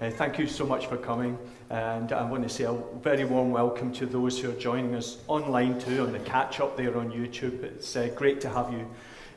Uh, 0.00 0.08
thank 0.10 0.38
you 0.38 0.46
so 0.46 0.64
much 0.64 0.86
for 0.86 0.96
coming. 0.96 1.36
And 1.70 2.12
I 2.12 2.22
want 2.30 2.44
to 2.44 2.48
say 2.48 2.62
a 2.62 2.72
very 3.02 3.24
warm 3.24 3.50
welcome 3.50 3.92
to 3.94 4.06
those 4.06 4.38
who 4.38 4.48
are 4.48 4.54
joining 4.54 4.94
us 4.94 5.18
online 5.26 5.80
too 5.80 6.04
on 6.04 6.12
the 6.12 6.20
catch 6.20 6.60
up 6.60 6.76
there 6.76 6.96
on 6.96 7.10
YouTube. 7.10 7.64
It's 7.64 7.96
uh, 7.96 8.08
great 8.14 8.40
to 8.42 8.48
have 8.48 8.72
you 8.72 8.88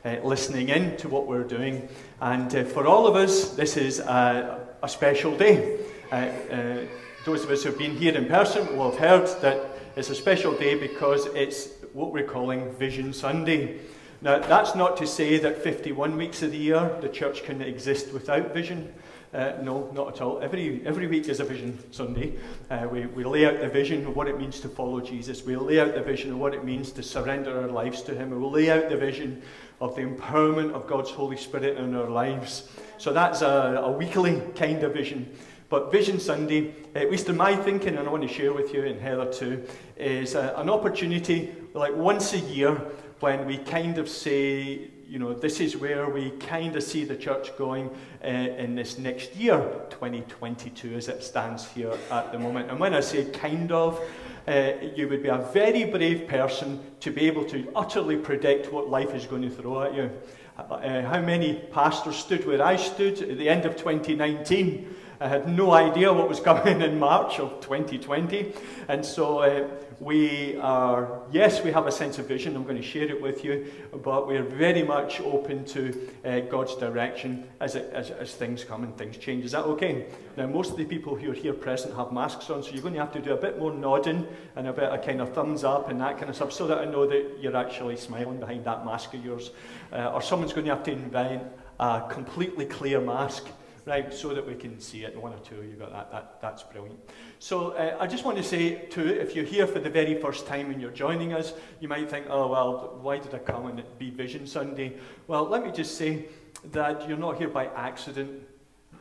uh, 0.04 0.18
listening 0.22 0.68
in 0.68 0.96
to 0.98 1.08
what 1.08 1.26
we're 1.26 1.42
doing. 1.42 1.88
And 2.20 2.54
uh, 2.54 2.62
for 2.62 2.86
all 2.86 3.08
of 3.08 3.16
us, 3.16 3.56
this 3.56 3.76
is 3.76 3.98
a, 3.98 4.64
a 4.84 4.88
special 4.88 5.36
day. 5.36 5.80
Uh, 6.12 6.14
uh, 6.14 6.78
those 7.24 7.42
of 7.42 7.50
us 7.50 7.64
who 7.64 7.70
have 7.70 7.78
been 7.78 7.96
here 7.96 8.16
in 8.16 8.26
person 8.26 8.76
will 8.76 8.92
have 8.92 9.00
heard 9.00 9.42
that 9.42 9.66
it's 9.96 10.10
a 10.10 10.14
special 10.14 10.56
day 10.56 10.76
because 10.76 11.26
it's 11.34 11.70
what 11.92 12.12
we're 12.12 12.22
calling 12.22 12.72
Vision 12.74 13.12
Sunday. 13.12 13.80
Now, 14.20 14.38
that's 14.38 14.76
not 14.76 14.96
to 14.98 15.08
say 15.08 15.38
that 15.38 15.60
51 15.60 16.16
weeks 16.16 16.40
of 16.44 16.52
the 16.52 16.56
year 16.56 16.96
the 17.00 17.08
church 17.08 17.42
can 17.42 17.60
exist 17.60 18.12
without 18.12 18.54
vision. 18.54 18.94
Uh, 19.32 19.54
no, 19.62 19.90
not 19.94 20.14
at 20.14 20.20
all. 20.20 20.40
Every, 20.42 20.82
every 20.84 21.06
week 21.06 21.26
is 21.26 21.40
a 21.40 21.44
Vision 21.44 21.78
Sunday. 21.90 22.34
Uh, 22.68 22.86
we, 22.92 23.06
we 23.06 23.24
lay 23.24 23.46
out 23.46 23.60
the 23.60 23.68
vision 23.68 24.06
of 24.06 24.14
what 24.14 24.28
it 24.28 24.38
means 24.38 24.60
to 24.60 24.68
follow 24.68 25.00
Jesus. 25.00 25.42
We 25.42 25.56
lay 25.56 25.80
out 25.80 25.94
the 25.94 26.02
vision 26.02 26.32
of 26.32 26.38
what 26.38 26.52
it 26.52 26.64
means 26.64 26.92
to 26.92 27.02
surrender 27.02 27.62
our 27.62 27.68
lives 27.68 28.02
to 28.02 28.14
Him. 28.14 28.28
We 28.30 28.46
lay 28.46 28.70
out 28.70 28.90
the 28.90 28.96
vision 28.98 29.40
of 29.80 29.96
the 29.96 30.02
empowerment 30.02 30.72
of 30.72 30.86
God's 30.86 31.10
Holy 31.10 31.38
Spirit 31.38 31.78
in 31.78 31.94
our 31.94 32.10
lives. 32.10 32.68
So 32.98 33.14
that's 33.14 33.40
a, 33.40 33.80
a 33.82 33.90
weekly 33.90 34.42
kind 34.54 34.82
of 34.82 34.92
vision. 34.92 35.34
But 35.70 35.90
Vision 35.90 36.20
Sunday, 36.20 36.74
at 36.94 37.10
least 37.10 37.30
in 37.30 37.38
my 37.38 37.56
thinking, 37.56 37.96
and 37.96 38.06
I 38.06 38.12
want 38.12 38.28
to 38.28 38.28
share 38.28 38.52
with 38.52 38.74
you 38.74 38.84
and 38.84 39.00
Heather 39.00 39.32
too, 39.32 39.66
is 39.96 40.34
a, 40.34 40.52
an 40.58 40.68
opportunity 40.68 41.54
like 41.72 41.96
once 41.96 42.34
a 42.34 42.38
year 42.38 42.74
when 43.20 43.46
we 43.46 43.56
kind 43.56 43.96
of 43.96 44.10
say 44.10 44.90
you 45.06 45.18
know, 45.18 45.34
this 45.34 45.60
is 45.60 45.76
where 45.76 46.08
we 46.08 46.30
kind 46.30 46.74
of 46.76 46.82
see 46.82 47.04
the 47.04 47.16
church 47.16 47.56
going 47.56 47.90
uh, 48.24 48.26
in 48.26 48.74
this 48.74 48.98
next 48.98 49.36
year, 49.36 49.58
2022, 49.90 50.94
as 50.94 51.08
it 51.08 51.22
stands 51.22 51.68
here 51.68 51.92
at 52.10 52.32
the 52.32 52.38
moment. 52.38 52.70
And 52.70 52.80
when 52.80 52.94
I 52.94 53.00
say 53.00 53.24
kind 53.26 53.70
of, 53.72 54.00
uh, 54.48 54.72
you 54.96 55.08
would 55.08 55.22
be 55.22 55.28
a 55.28 55.38
very 55.52 55.84
brave 55.84 56.26
person 56.26 56.80
to 57.00 57.10
be 57.10 57.26
able 57.26 57.44
to 57.44 57.70
utterly 57.76 58.16
predict 58.16 58.72
what 58.72 58.88
life 58.88 59.14
is 59.14 59.26
going 59.26 59.42
to 59.42 59.50
throw 59.50 59.82
at 59.82 59.94
you. 59.94 60.10
Uh, 60.58 61.02
how 61.02 61.20
many 61.20 61.54
pastors 61.72 62.16
stood 62.16 62.46
where 62.46 62.62
I 62.62 62.76
stood 62.76 63.22
at 63.22 63.38
the 63.38 63.48
end 63.48 63.64
of 63.64 63.76
2019? 63.76 64.91
I 65.22 65.28
had 65.28 65.48
no 65.48 65.70
idea 65.70 66.12
what 66.12 66.28
was 66.28 66.40
coming 66.40 66.82
in 66.82 66.98
March 66.98 67.38
of 67.38 67.60
2020. 67.60 68.52
And 68.88 69.06
so 69.06 69.38
uh, 69.38 69.68
we 70.00 70.56
are, 70.56 71.20
yes, 71.30 71.62
we 71.62 71.70
have 71.70 71.86
a 71.86 71.92
sense 71.92 72.18
of 72.18 72.26
vision. 72.26 72.56
I'm 72.56 72.64
going 72.64 72.76
to 72.76 72.82
share 72.82 73.08
it 73.08 73.22
with 73.22 73.44
you, 73.44 73.70
but 74.02 74.26
we're 74.26 74.42
very 74.42 74.82
much 74.82 75.20
open 75.20 75.64
to 75.66 76.10
uh, 76.24 76.40
God's 76.40 76.74
direction 76.74 77.46
as, 77.60 77.76
it, 77.76 77.88
as, 77.92 78.10
as, 78.10 78.34
things 78.34 78.64
come 78.64 78.82
and 78.82 78.98
things 78.98 79.16
change. 79.16 79.44
Is 79.44 79.52
that 79.52 79.62
okay? 79.64 80.06
Now, 80.36 80.48
most 80.48 80.72
of 80.72 80.76
the 80.76 80.86
people 80.86 81.14
who 81.14 81.30
are 81.30 81.34
here 81.34 81.54
present 81.54 81.94
have 81.94 82.10
masks 82.10 82.50
on, 82.50 82.64
so 82.64 82.72
you're 82.72 82.82
going 82.82 82.94
to 82.94 83.00
have 83.00 83.12
to 83.12 83.20
do 83.20 83.32
a 83.32 83.36
bit 83.36 83.60
more 83.60 83.72
nodding 83.72 84.26
and 84.56 84.66
a 84.66 84.72
bit 84.72 84.90
of 84.90 85.06
kind 85.06 85.20
of 85.20 85.32
thumbs 85.32 85.62
up 85.62 85.88
and 85.88 86.00
that 86.00 86.18
kind 86.18 86.30
of 86.30 86.34
stuff 86.34 86.52
so 86.52 86.66
that 86.66 86.78
I 86.78 86.84
know 86.84 87.06
that 87.06 87.36
you're 87.40 87.56
actually 87.56 87.96
smiling 87.96 88.40
behind 88.40 88.64
that 88.64 88.84
mask 88.84 89.14
of 89.14 89.24
yours. 89.24 89.52
Uh, 89.92 90.10
or 90.14 90.20
someone's 90.20 90.52
going 90.52 90.66
to 90.66 90.74
have 90.74 90.82
to 90.82 90.90
invent 90.90 91.44
a 91.78 92.02
completely 92.10 92.66
clear 92.66 93.00
mask 93.00 93.46
right, 93.84 94.12
so 94.12 94.34
that 94.34 94.46
we 94.46 94.54
can 94.54 94.80
see 94.80 95.04
it. 95.04 95.16
One 95.20 95.32
or 95.32 95.38
two, 95.38 95.56
you 95.56 95.76
got 95.78 95.92
that. 95.92 96.10
that 96.12 96.40
that's 96.40 96.62
brilliant. 96.62 96.98
So 97.38 97.70
uh, 97.72 97.96
I 97.98 98.06
just 98.06 98.24
want 98.24 98.36
to 98.36 98.42
say, 98.42 98.86
too, 98.86 99.06
if 99.06 99.34
you're 99.34 99.44
here 99.44 99.66
for 99.66 99.78
the 99.78 99.90
very 99.90 100.20
first 100.20 100.46
time 100.46 100.70
and 100.70 100.80
you're 100.80 100.90
joining 100.90 101.32
us, 101.32 101.52
you 101.80 101.88
might 101.88 102.08
think, 102.08 102.26
oh, 102.28 102.48
well, 102.48 102.98
why 103.02 103.18
did 103.18 103.34
I 103.34 103.38
come 103.38 103.66
and 103.66 103.82
be 103.98 104.10
Vision 104.10 104.46
Sunday? 104.46 104.96
Well, 105.26 105.44
let 105.44 105.64
me 105.64 105.72
just 105.72 105.96
say 105.96 106.26
that 106.72 107.08
you're 107.08 107.18
not 107.18 107.38
here 107.38 107.48
by 107.48 107.66
accident. 107.66 108.42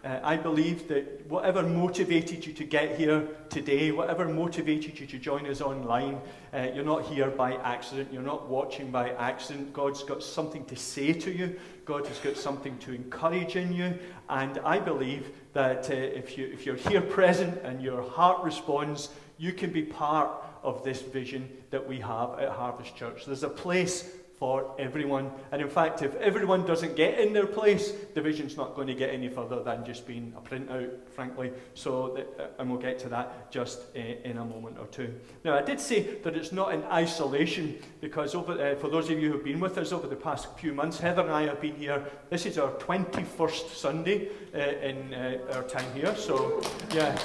Uh, 0.03 0.19
I 0.23 0.35
believe 0.35 0.87
that 0.87 1.27
whatever 1.27 1.61
motivated 1.61 2.43
you 2.43 2.53
to 2.53 2.63
get 2.63 2.97
here 2.97 3.27
today, 3.49 3.91
whatever 3.91 4.27
motivated 4.27 4.99
you 4.99 5.05
to 5.05 5.19
join 5.19 5.45
us 5.45 5.61
online, 5.61 6.19
uh, 6.55 6.69
you're 6.73 6.83
not 6.83 7.05
here 7.05 7.29
by 7.29 7.53
accident. 7.57 8.11
You're 8.11 8.23
not 8.23 8.49
watching 8.49 8.89
by 8.89 9.11
accident. 9.11 9.73
God's 9.73 10.01
got 10.01 10.23
something 10.23 10.65
to 10.65 10.75
say 10.75 11.13
to 11.13 11.31
you. 11.31 11.59
God 11.91 12.07
has 12.07 12.19
got 12.19 12.37
something 12.37 12.77
to 12.77 12.93
encourage 12.93 13.57
in 13.57 13.73
you. 13.73 13.99
And 14.29 14.59
I 14.59 14.79
believe 14.79 15.29
that 15.51 15.91
uh, 15.91 15.93
if, 15.93 16.37
you, 16.37 16.45
if 16.45 16.65
you're 16.65 16.77
here 16.77 17.01
present 17.01 17.59
and 17.65 17.81
your 17.81 18.01
heart 18.01 18.41
responds, 18.45 19.09
you 19.37 19.51
can 19.51 19.73
be 19.73 19.83
part 19.83 20.31
of 20.63 20.85
this 20.85 21.01
vision 21.01 21.49
that 21.69 21.85
we 21.85 21.99
have 21.99 22.39
at 22.39 22.47
Harvest 22.47 22.95
Church. 22.95 23.25
There's 23.25 23.43
a 23.43 23.49
place 23.49 24.09
for 24.41 24.73
everyone. 24.79 25.29
And 25.51 25.61
in 25.61 25.69
fact, 25.69 26.01
if 26.01 26.15
everyone 26.15 26.65
doesn't 26.65 26.95
get 26.95 27.19
in 27.19 27.31
their 27.31 27.45
place, 27.45 27.93
the 28.15 28.21
vision's 28.21 28.57
not 28.57 28.73
going 28.73 28.87
to 28.87 28.95
get 28.95 29.11
any 29.11 29.29
further 29.29 29.61
than 29.61 29.85
just 29.85 30.07
being 30.07 30.33
a 30.35 30.41
printout, 30.41 30.89
frankly. 31.11 31.51
So, 31.75 32.15
that, 32.15 32.43
uh, 32.43 32.47
and 32.57 32.71
we'll 32.71 32.81
get 32.81 32.97
to 33.01 33.09
that 33.09 33.51
just 33.51 33.81
uh, 33.95 33.99
in 33.99 34.39
a 34.39 34.43
moment 34.43 34.79
or 34.79 34.87
two. 34.87 35.13
Now, 35.45 35.59
I 35.59 35.61
did 35.61 35.79
say 35.79 36.15
that 36.23 36.35
it's 36.35 36.51
not 36.51 36.73
in 36.73 36.83
isolation 36.85 37.77
because 37.99 38.33
over, 38.33 38.53
uh, 38.53 38.73
for 38.77 38.89
those 38.89 39.11
of 39.11 39.19
you 39.19 39.31
who've 39.31 39.43
been 39.43 39.59
with 39.59 39.77
us 39.77 39.91
over 39.91 40.07
the 40.07 40.15
past 40.15 40.47
few 40.57 40.73
months, 40.73 40.99
Heather 40.99 41.21
and 41.21 41.31
I 41.31 41.43
have 41.43 41.61
been 41.61 41.75
here. 41.75 42.03
This 42.31 42.47
is 42.47 42.57
our 42.57 42.71
21st 42.71 43.75
Sunday 43.75 44.29
uh, 44.55 44.57
in 44.57 45.13
our 45.53 45.61
time 45.65 45.85
here. 45.93 46.15
So, 46.15 46.63
yeah. 46.95 47.15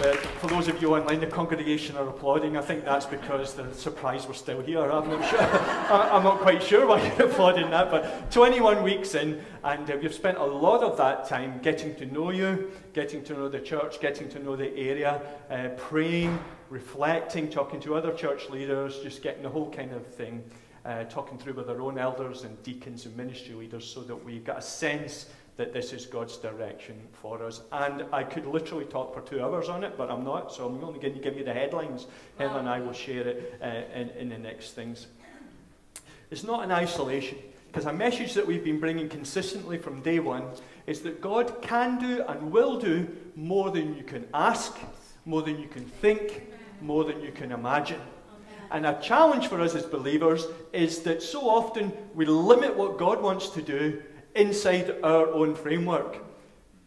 Uh, 0.00 0.14
for 0.14 0.46
those 0.46 0.66
of 0.66 0.80
you 0.80 0.96
online, 0.96 1.20
the 1.20 1.26
congregation 1.26 1.94
are 1.98 2.08
applauding. 2.08 2.56
I 2.56 2.62
think 2.62 2.86
that's 2.86 3.04
because 3.04 3.52
they're 3.52 3.70
surprised 3.74 4.28
we're 4.28 4.34
still 4.34 4.62
here. 4.62 4.90
I'm 4.90 5.10
not 5.10 5.28
sure. 5.28 5.42
I'm 5.42 6.24
not 6.24 6.40
quite 6.40 6.62
sure 6.62 6.86
why 6.86 7.06
you're 7.06 7.26
applauding 7.30 7.68
that, 7.68 7.90
but 7.90 8.30
21 8.30 8.82
weeks 8.82 9.14
in, 9.14 9.42
and 9.62 9.90
uh, 9.90 9.98
we've 10.00 10.14
spent 10.14 10.38
a 10.38 10.44
lot 10.44 10.82
of 10.82 10.96
that 10.96 11.28
time 11.28 11.60
getting 11.60 11.94
to 11.96 12.06
know 12.06 12.30
you, 12.30 12.70
getting 12.94 13.22
to 13.24 13.34
know 13.34 13.50
the 13.50 13.60
church, 13.60 14.00
getting 14.00 14.30
to 14.30 14.38
know 14.38 14.56
the 14.56 14.74
area, 14.74 15.20
uh, 15.50 15.68
praying, 15.76 16.38
reflecting, 16.70 17.50
talking 17.50 17.78
to 17.80 17.94
other 17.94 18.14
church 18.14 18.48
leaders, 18.48 19.00
just 19.02 19.22
getting 19.22 19.42
the 19.42 19.50
whole 19.50 19.70
kind 19.70 19.92
of 19.92 20.06
thing, 20.06 20.42
uh, 20.86 21.04
talking 21.04 21.36
through 21.36 21.52
with 21.52 21.68
our 21.68 21.82
own 21.82 21.98
elders 21.98 22.44
and 22.44 22.62
deacons 22.62 23.04
and 23.04 23.14
ministry 23.18 23.54
leaders 23.54 23.84
so 23.84 24.00
that 24.00 24.16
we've 24.16 24.44
got 24.44 24.56
a 24.56 24.62
sense 24.62 25.26
that 25.60 25.74
this 25.74 25.92
is 25.92 26.06
God's 26.06 26.38
direction 26.38 26.98
for 27.12 27.44
us. 27.44 27.60
And 27.70 28.06
I 28.14 28.22
could 28.22 28.46
literally 28.46 28.86
talk 28.86 29.12
for 29.12 29.20
two 29.20 29.44
hours 29.44 29.68
on 29.68 29.84
it, 29.84 29.92
but 29.98 30.10
I'm 30.10 30.24
not, 30.24 30.54
so 30.54 30.64
I'm 30.66 30.82
only 30.82 30.98
going 30.98 31.12
to 31.12 31.20
give 31.20 31.36
you 31.36 31.44
the 31.44 31.52
headlines. 31.52 32.06
Heather 32.38 32.58
and 32.58 32.66
I 32.66 32.80
will 32.80 32.94
share 32.94 33.28
it 33.28 33.60
uh, 33.62 33.98
in, 33.98 34.08
in 34.10 34.28
the 34.30 34.38
next 34.38 34.70
things. 34.70 35.06
It's 36.30 36.44
not 36.44 36.64
an 36.64 36.72
isolation, 36.72 37.36
because 37.66 37.84
a 37.84 37.92
message 37.92 38.32
that 38.32 38.46
we've 38.46 38.64
been 38.64 38.80
bringing 38.80 39.10
consistently 39.10 39.76
from 39.76 40.00
day 40.00 40.18
one 40.18 40.44
is 40.86 41.02
that 41.02 41.20
God 41.20 41.60
can 41.60 41.98
do 41.98 42.24
and 42.26 42.50
will 42.50 42.80
do 42.80 43.06
more 43.36 43.70
than 43.70 43.94
you 43.94 44.02
can 44.02 44.26
ask, 44.32 44.78
more 45.26 45.42
than 45.42 45.60
you 45.60 45.68
can 45.68 45.84
think, 45.84 46.48
more 46.80 47.04
than 47.04 47.20
you 47.20 47.32
can 47.32 47.52
imagine. 47.52 48.00
And 48.70 48.86
a 48.86 48.98
challenge 49.02 49.48
for 49.48 49.60
us 49.60 49.74
as 49.74 49.84
believers 49.84 50.46
is 50.72 51.00
that 51.00 51.22
so 51.22 51.40
often 51.42 51.92
we 52.14 52.24
limit 52.24 52.74
what 52.74 52.96
God 52.96 53.20
wants 53.20 53.50
to 53.50 53.60
do 53.60 54.02
inside 54.34 54.96
our 55.02 55.28
own 55.28 55.54
framework. 55.54 56.18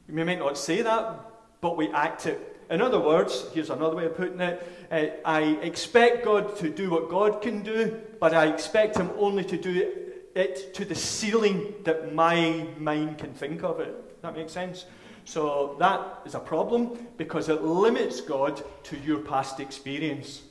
We 0.07 0.23
might 0.23 0.39
not 0.39 0.57
say 0.57 0.81
that, 0.81 1.19
but 1.61 1.77
we 1.77 1.89
act 1.89 2.25
it. 2.25 2.49
In 2.69 2.81
other 2.81 2.99
words, 2.99 3.45
here's 3.53 3.69
another 3.69 3.95
way 3.95 4.05
of 4.05 4.15
putting 4.15 4.39
it 4.39 4.83
uh, 4.93 5.07
I 5.25 5.41
expect 5.63 6.23
God 6.23 6.55
to 6.57 6.69
do 6.69 6.91
what 6.91 7.09
God 7.09 7.41
can 7.41 7.63
do, 7.63 7.99
but 8.19 8.33
I 8.33 8.45
expect 8.45 8.97
Him 8.97 9.09
only 9.17 9.43
to 9.45 9.57
do 9.57 9.91
it 10.35 10.73
to 10.75 10.85
the 10.85 10.93
ceiling 10.93 11.73
that 11.83 12.13
my 12.13 12.67
mind 12.77 13.17
can 13.17 13.33
think 13.33 13.63
of 13.63 13.79
it. 13.79 14.21
That 14.21 14.35
makes 14.35 14.51
sense? 14.51 14.85
So 15.25 15.75
that 15.79 16.21
is 16.25 16.35
a 16.35 16.39
problem 16.39 17.07
because 17.17 17.49
it 17.49 17.63
limits 17.63 18.21
God 18.21 18.63
to 18.83 18.97
your 18.99 19.19
past 19.19 19.59
experience. 19.59 20.43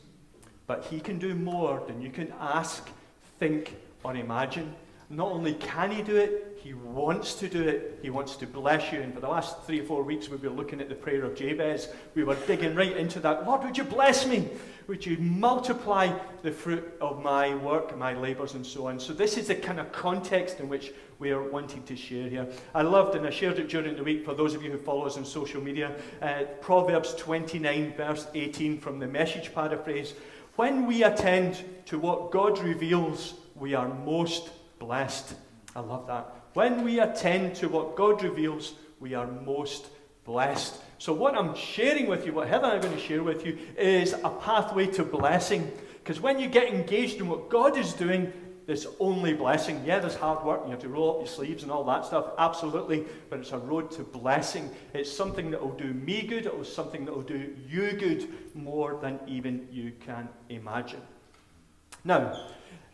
But 0.66 0.84
He 0.86 0.98
can 0.98 1.18
do 1.20 1.36
more 1.36 1.84
than 1.86 2.02
you 2.02 2.10
can 2.10 2.32
ask, 2.40 2.88
think, 3.38 3.76
or 4.02 4.16
imagine. 4.16 4.74
Not 5.08 5.30
only 5.30 5.54
can 5.54 5.92
He 5.92 6.02
do 6.02 6.16
it, 6.16 6.51
he 6.62 6.74
wants 6.74 7.34
to 7.34 7.48
do 7.48 7.60
it. 7.60 7.98
He 8.02 8.10
wants 8.10 8.36
to 8.36 8.46
bless 8.46 8.92
you. 8.92 9.00
And 9.00 9.12
for 9.12 9.18
the 9.18 9.28
last 9.28 9.64
three 9.64 9.80
or 9.80 9.84
four 9.84 10.04
weeks, 10.04 10.28
we've 10.28 10.40
been 10.40 10.54
looking 10.54 10.80
at 10.80 10.88
the 10.88 10.94
prayer 10.94 11.24
of 11.24 11.34
Jabez. 11.34 11.88
We 12.14 12.22
were 12.22 12.36
digging 12.46 12.76
right 12.76 12.96
into 12.96 13.18
that. 13.18 13.44
Lord, 13.44 13.64
would 13.64 13.76
you 13.76 13.82
bless 13.82 14.28
me? 14.28 14.48
Would 14.86 15.04
you 15.04 15.16
multiply 15.18 16.16
the 16.42 16.52
fruit 16.52 16.96
of 17.00 17.20
my 17.20 17.56
work, 17.56 17.98
my 17.98 18.14
labours, 18.14 18.54
and 18.54 18.64
so 18.64 18.86
on? 18.86 19.00
So, 19.00 19.12
this 19.12 19.36
is 19.36 19.48
the 19.48 19.56
kind 19.56 19.80
of 19.80 19.90
context 19.90 20.60
in 20.60 20.68
which 20.68 20.92
we 21.18 21.32
are 21.32 21.42
wanting 21.42 21.82
to 21.82 21.96
share 21.96 22.28
here. 22.28 22.46
I 22.76 22.82
loved, 22.82 23.16
and 23.16 23.26
I 23.26 23.30
shared 23.30 23.58
it 23.58 23.68
during 23.68 23.96
the 23.96 24.04
week 24.04 24.24
for 24.24 24.34
those 24.34 24.54
of 24.54 24.62
you 24.62 24.70
who 24.70 24.78
follow 24.78 25.04
us 25.04 25.16
on 25.16 25.24
social 25.24 25.60
media, 25.60 25.96
uh, 26.20 26.44
Proverbs 26.60 27.16
29, 27.16 27.94
verse 27.96 28.28
18 28.34 28.78
from 28.78 29.00
the 29.00 29.08
message 29.08 29.52
paraphrase. 29.52 30.14
When 30.54 30.86
we 30.86 31.02
attend 31.02 31.64
to 31.86 31.98
what 31.98 32.30
God 32.30 32.60
reveals, 32.60 33.34
we 33.56 33.74
are 33.74 33.88
most 33.88 34.50
blessed. 34.78 35.34
I 35.74 35.80
love 35.80 36.06
that. 36.06 36.41
When 36.54 36.84
we 36.84 37.00
attend 37.00 37.54
to 37.56 37.68
what 37.68 37.96
God 37.96 38.22
reveals, 38.22 38.74
we 39.00 39.14
are 39.14 39.26
most 39.26 39.86
blessed. 40.24 40.80
So, 40.98 41.12
what 41.12 41.34
I'm 41.34 41.54
sharing 41.54 42.06
with 42.06 42.26
you, 42.26 42.32
what 42.32 42.48
Heather 42.48 42.66
and 42.66 42.74
I 42.74 42.76
are 42.76 42.80
going 42.80 42.94
to 42.94 43.00
share 43.00 43.22
with 43.22 43.44
you, 43.44 43.58
is 43.76 44.12
a 44.12 44.30
pathway 44.30 44.86
to 44.88 45.04
blessing. 45.04 45.70
Because 46.02 46.20
when 46.20 46.38
you 46.38 46.48
get 46.48 46.72
engaged 46.72 47.18
in 47.18 47.28
what 47.28 47.48
God 47.48 47.76
is 47.76 47.92
doing, 47.92 48.32
this 48.66 48.86
only 49.00 49.34
blessing. 49.34 49.82
Yeah, 49.84 49.98
there's 49.98 50.14
hard 50.14 50.44
work, 50.44 50.60
and 50.60 50.68
you 50.68 50.72
have 50.72 50.82
to 50.82 50.88
roll 50.88 51.10
up 51.10 51.18
your 51.18 51.26
sleeves 51.26 51.62
and 51.62 51.72
all 51.72 51.84
that 51.84 52.06
stuff, 52.06 52.32
absolutely, 52.38 53.04
but 53.28 53.40
it's 53.40 53.52
a 53.52 53.58
road 53.58 53.90
to 53.92 54.02
blessing. 54.02 54.70
It's 54.94 55.10
something 55.10 55.50
that 55.50 55.60
will 55.60 55.76
do 55.76 55.92
me 55.92 56.22
good, 56.22 56.46
it 56.46 56.56
was 56.56 56.72
something 56.72 57.04
that 57.04 57.14
will 57.14 57.22
do 57.22 57.54
you 57.68 57.92
good 57.92 58.28
more 58.54 58.98
than 59.00 59.18
even 59.26 59.66
you 59.70 59.92
can 60.00 60.28
imagine. 60.48 61.02
Now, 62.04 62.38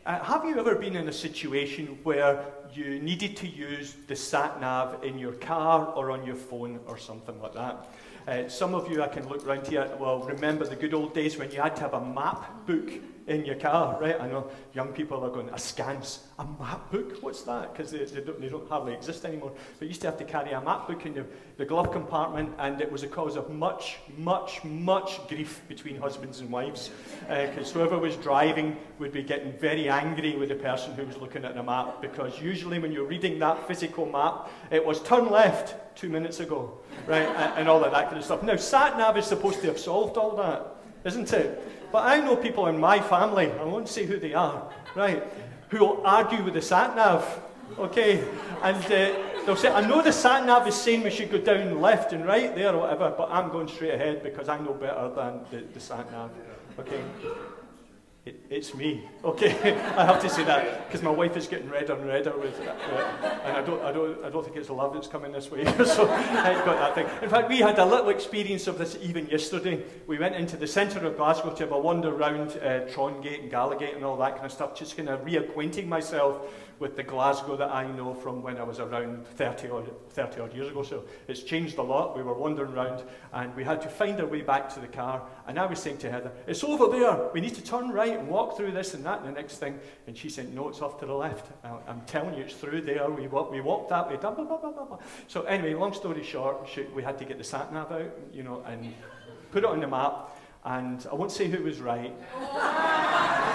uh, 0.06 0.18
have 0.20 0.44
you 0.44 0.58
ever 0.58 0.74
been 0.74 0.96
in 0.96 1.08
a 1.08 1.12
situation 1.12 1.98
where 2.02 2.44
you 2.74 2.98
needed 3.00 3.36
to 3.38 3.46
use 3.46 3.96
the 4.06 4.16
sat 4.16 4.60
nav 4.60 5.04
in 5.04 5.18
your 5.18 5.32
car 5.32 5.86
or 5.94 6.10
on 6.10 6.24
your 6.26 6.36
phone 6.36 6.80
or 6.86 6.98
something 6.98 7.40
like 7.40 7.54
that. 7.54 7.88
Uh, 8.26 8.48
some 8.48 8.74
of 8.74 8.90
you, 8.90 9.02
I 9.02 9.08
can 9.08 9.26
look 9.28 9.46
round 9.46 9.66
here, 9.66 9.90
will 9.98 10.22
remember 10.22 10.66
the 10.66 10.76
good 10.76 10.92
old 10.92 11.14
days 11.14 11.38
when 11.38 11.50
you 11.50 11.60
had 11.62 11.74
to 11.76 11.82
have 11.82 11.94
a 11.94 12.04
map 12.04 12.66
book 12.66 12.90
in 13.28 13.44
your 13.44 13.56
car, 13.56 13.98
right? 14.00 14.20
I 14.20 14.26
know 14.26 14.50
young 14.74 14.88
people 14.88 15.22
are 15.24 15.30
going, 15.30 15.48
a 15.50 15.58
scans, 15.58 16.20
a 16.38 16.44
map 16.44 16.90
book? 16.90 17.18
What's 17.20 17.42
that? 17.42 17.72
Because 17.72 17.90
they, 17.90 18.04
they, 18.04 18.20
don't, 18.20 18.40
they 18.40 18.48
don't 18.48 18.68
hardly 18.68 18.94
exist 18.94 19.24
anymore. 19.24 19.52
But 19.78 19.84
you 19.84 19.88
used 19.88 20.00
to 20.00 20.06
have 20.06 20.18
to 20.18 20.24
carry 20.24 20.52
a 20.52 20.60
map 20.60 20.88
book 20.88 21.04
in 21.04 21.14
your, 21.14 21.26
the 21.58 21.64
glove 21.64 21.92
compartment, 21.92 22.54
and 22.58 22.80
it 22.80 22.90
was 22.90 23.02
a 23.02 23.08
cause 23.08 23.36
of 23.36 23.50
much, 23.50 23.98
much, 24.16 24.64
much 24.64 25.26
grief 25.28 25.60
between 25.68 25.96
husbands 25.96 26.40
and 26.40 26.50
wives. 26.50 26.90
Because 27.28 27.70
uh, 27.70 27.74
whoever 27.74 27.98
was 27.98 28.16
driving 28.16 28.76
would 28.98 29.12
be 29.12 29.22
getting 29.22 29.52
very 29.58 29.88
angry 29.88 30.36
with 30.36 30.48
the 30.48 30.54
person 30.54 30.94
who 30.94 31.04
was 31.04 31.16
looking 31.18 31.44
at 31.44 31.54
the 31.54 31.62
map, 31.62 32.00
because 32.00 32.40
usually 32.40 32.78
when 32.78 32.92
you're 32.92 33.06
reading 33.06 33.38
that 33.40 33.66
physical 33.68 34.06
map, 34.06 34.48
it 34.70 34.84
was 34.84 35.02
turn 35.02 35.30
left 35.30 35.74
two 35.96 36.08
minutes 36.08 36.40
ago, 36.40 36.78
right? 37.06 37.26
and, 37.28 37.58
and 37.58 37.68
all 37.68 37.84
of 37.84 37.90
that 37.90 38.06
kind 38.06 38.18
of 38.18 38.24
stuff. 38.24 38.42
Now, 38.42 38.56
sat 38.56 38.96
nav 38.96 39.16
is 39.18 39.26
supposed 39.26 39.60
to 39.60 39.66
have 39.66 39.78
solved 39.78 40.16
all 40.16 40.36
that, 40.36 40.76
isn't 41.04 41.32
it? 41.32 41.90
But 41.90 42.04
I 42.04 42.20
know 42.20 42.36
people 42.36 42.66
in 42.66 42.78
my 42.78 43.00
family, 43.00 43.50
I 43.52 43.64
won't 43.64 43.88
say 43.88 44.04
who 44.04 44.18
they 44.18 44.34
are, 44.34 44.70
right, 44.94 45.22
who 45.70 45.78
will 45.80 46.02
argue 46.04 46.42
with 46.42 46.54
the 46.54 46.62
sat 46.62 46.94
nav, 46.96 47.40
okay? 47.78 48.24
And 48.62 48.84
uh, 48.84 49.14
they'll 49.46 49.56
say, 49.56 49.70
I 49.70 49.86
know 49.86 50.02
the 50.02 50.12
sat 50.12 50.44
nav 50.44 50.66
is 50.66 50.74
saying 50.74 51.02
we 51.02 51.10
should 51.10 51.30
go 51.30 51.38
down 51.38 51.80
left 51.80 52.12
and 52.12 52.26
right 52.26 52.54
there 52.54 52.74
or 52.74 52.80
whatever, 52.80 53.14
but 53.16 53.28
I'm 53.30 53.50
going 53.50 53.68
straight 53.68 53.94
ahead 53.94 54.22
because 54.22 54.48
I 54.48 54.58
know 54.58 54.74
better 54.74 55.10
than 55.14 55.40
the, 55.50 55.66
the 55.72 55.80
sat 55.80 56.10
nav, 56.12 56.30
okay? 56.78 57.02
It, 58.28 58.44
it's 58.50 58.74
me. 58.74 59.08
Okay, 59.24 59.52
I 59.96 60.04
have 60.04 60.20
to 60.20 60.28
say 60.28 60.44
that 60.44 60.86
because 60.86 61.02
my 61.02 61.10
wife 61.10 61.34
is 61.34 61.46
getting 61.46 61.70
redder 61.70 61.94
and 61.94 62.06
redder 62.06 62.36
with, 62.36 62.60
uh, 62.60 63.40
and 63.42 63.56
I 63.56 63.62
don't, 63.62 63.82
I 63.82 63.90
don't, 63.90 64.22
I 64.22 64.28
don't 64.28 64.44
think 64.44 64.58
it's 64.58 64.68
love 64.68 64.92
that's 64.92 65.08
coming 65.08 65.32
this 65.32 65.50
way. 65.50 65.64
so 65.86 66.06
I've 66.10 66.62
got 66.66 66.76
that 66.76 66.94
thing. 66.94 67.06
In 67.22 67.30
fact, 67.30 67.48
we 67.48 67.60
had 67.60 67.78
a 67.78 67.86
little 67.86 68.10
experience 68.10 68.66
of 68.66 68.76
this 68.76 68.98
even 69.00 69.28
yesterday. 69.28 69.82
We 70.06 70.18
went 70.18 70.34
into 70.34 70.58
the 70.58 70.66
centre 70.66 71.06
of 71.06 71.16
Glasgow 71.16 71.54
to 71.54 71.62
have 71.64 71.72
a 71.72 71.78
wander 71.78 72.12
round 72.12 72.50
uh, 72.50 72.84
Trongate 72.92 73.44
and 73.44 73.50
Gallagate 73.50 73.96
and 73.96 74.04
all 74.04 74.18
that 74.18 74.34
kind 74.34 74.44
of 74.44 74.52
stuff, 74.52 74.78
just 74.78 74.94
kind 74.94 75.08
of 75.08 75.24
reacquainting 75.24 75.86
myself 75.86 76.52
with 76.78 76.96
the 76.96 77.02
Glasgow 77.02 77.56
that 77.56 77.70
I 77.70 77.86
know 77.86 78.14
from 78.14 78.42
when 78.42 78.56
I 78.58 78.62
was 78.62 78.78
around 78.78 79.26
30 79.26 79.70
odd, 79.70 79.90
30 80.10 80.40
odd 80.40 80.54
years 80.54 80.68
ago. 80.68 80.82
So 80.82 81.04
it's 81.26 81.42
changed 81.42 81.78
a 81.78 81.82
lot. 81.82 82.16
We 82.16 82.22
were 82.22 82.34
wandering 82.34 82.72
around 82.72 83.02
and 83.32 83.54
we 83.56 83.64
had 83.64 83.80
to 83.82 83.88
find 83.88 84.20
our 84.20 84.26
way 84.26 84.42
back 84.42 84.72
to 84.74 84.80
the 84.80 84.86
car. 84.86 85.22
And 85.46 85.58
I 85.58 85.66
was 85.66 85.80
saying 85.80 85.98
to 85.98 86.10
Heather, 86.10 86.32
it's 86.46 86.62
over 86.62 86.86
there. 86.86 87.30
We 87.32 87.40
need 87.40 87.54
to 87.56 87.62
turn 87.62 87.90
right 87.90 88.16
and 88.16 88.28
walk 88.28 88.56
through 88.56 88.72
this 88.72 88.94
and 88.94 89.04
that 89.06 89.20
and 89.20 89.28
the 89.28 89.32
next 89.32 89.58
thing. 89.58 89.78
And 90.06 90.16
she 90.16 90.28
said, 90.28 90.54
no, 90.54 90.68
it's 90.68 90.80
off 90.80 91.00
to 91.00 91.06
the 91.06 91.14
left. 91.14 91.50
I'm 91.64 92.02
telling 92.02 92.34
you, 92.34 92.44
it's 92.44 92.54
through 92.54 92.82
there. 92.82 93.10
We, 93.10 93.26
walk, 93.26 93.50
we 93.50 93.60
walked 93.60 93.90
that 93.90 94.08
way. 94.08 94.16
Blah, 94.16 94.32
blah, 94.32 94.44
blah, 94.44 94.58
blah, 94.58 94.84
blah. 94.84 94.98
So 95.26 95.42
anyway, 95.42 95.74
long 95.74 95.92
story 95.92 96.22
short, 96.22 96.68
we 96.94 97.02
had 97.02 97.18
to 97.18 97.24
get 97.24 97.38
the 97.38 97.44
sat-nav 97.44 97.90
out, 97.90 98.12
you 98.32 98.44
know, 98.44 98.62
and 98.66 98.94
put 99.50 99.64
it 99.64 99.70
on 99.70 99.80
the 99.80 99.88
map. 99.88 100.36
And 100.64 101.06
I 101.10 101.14
won't 101.14 101.32
say 101.32 101.48
who 101.48 101.62
was 101.62 101.80
right. 101.80 102.14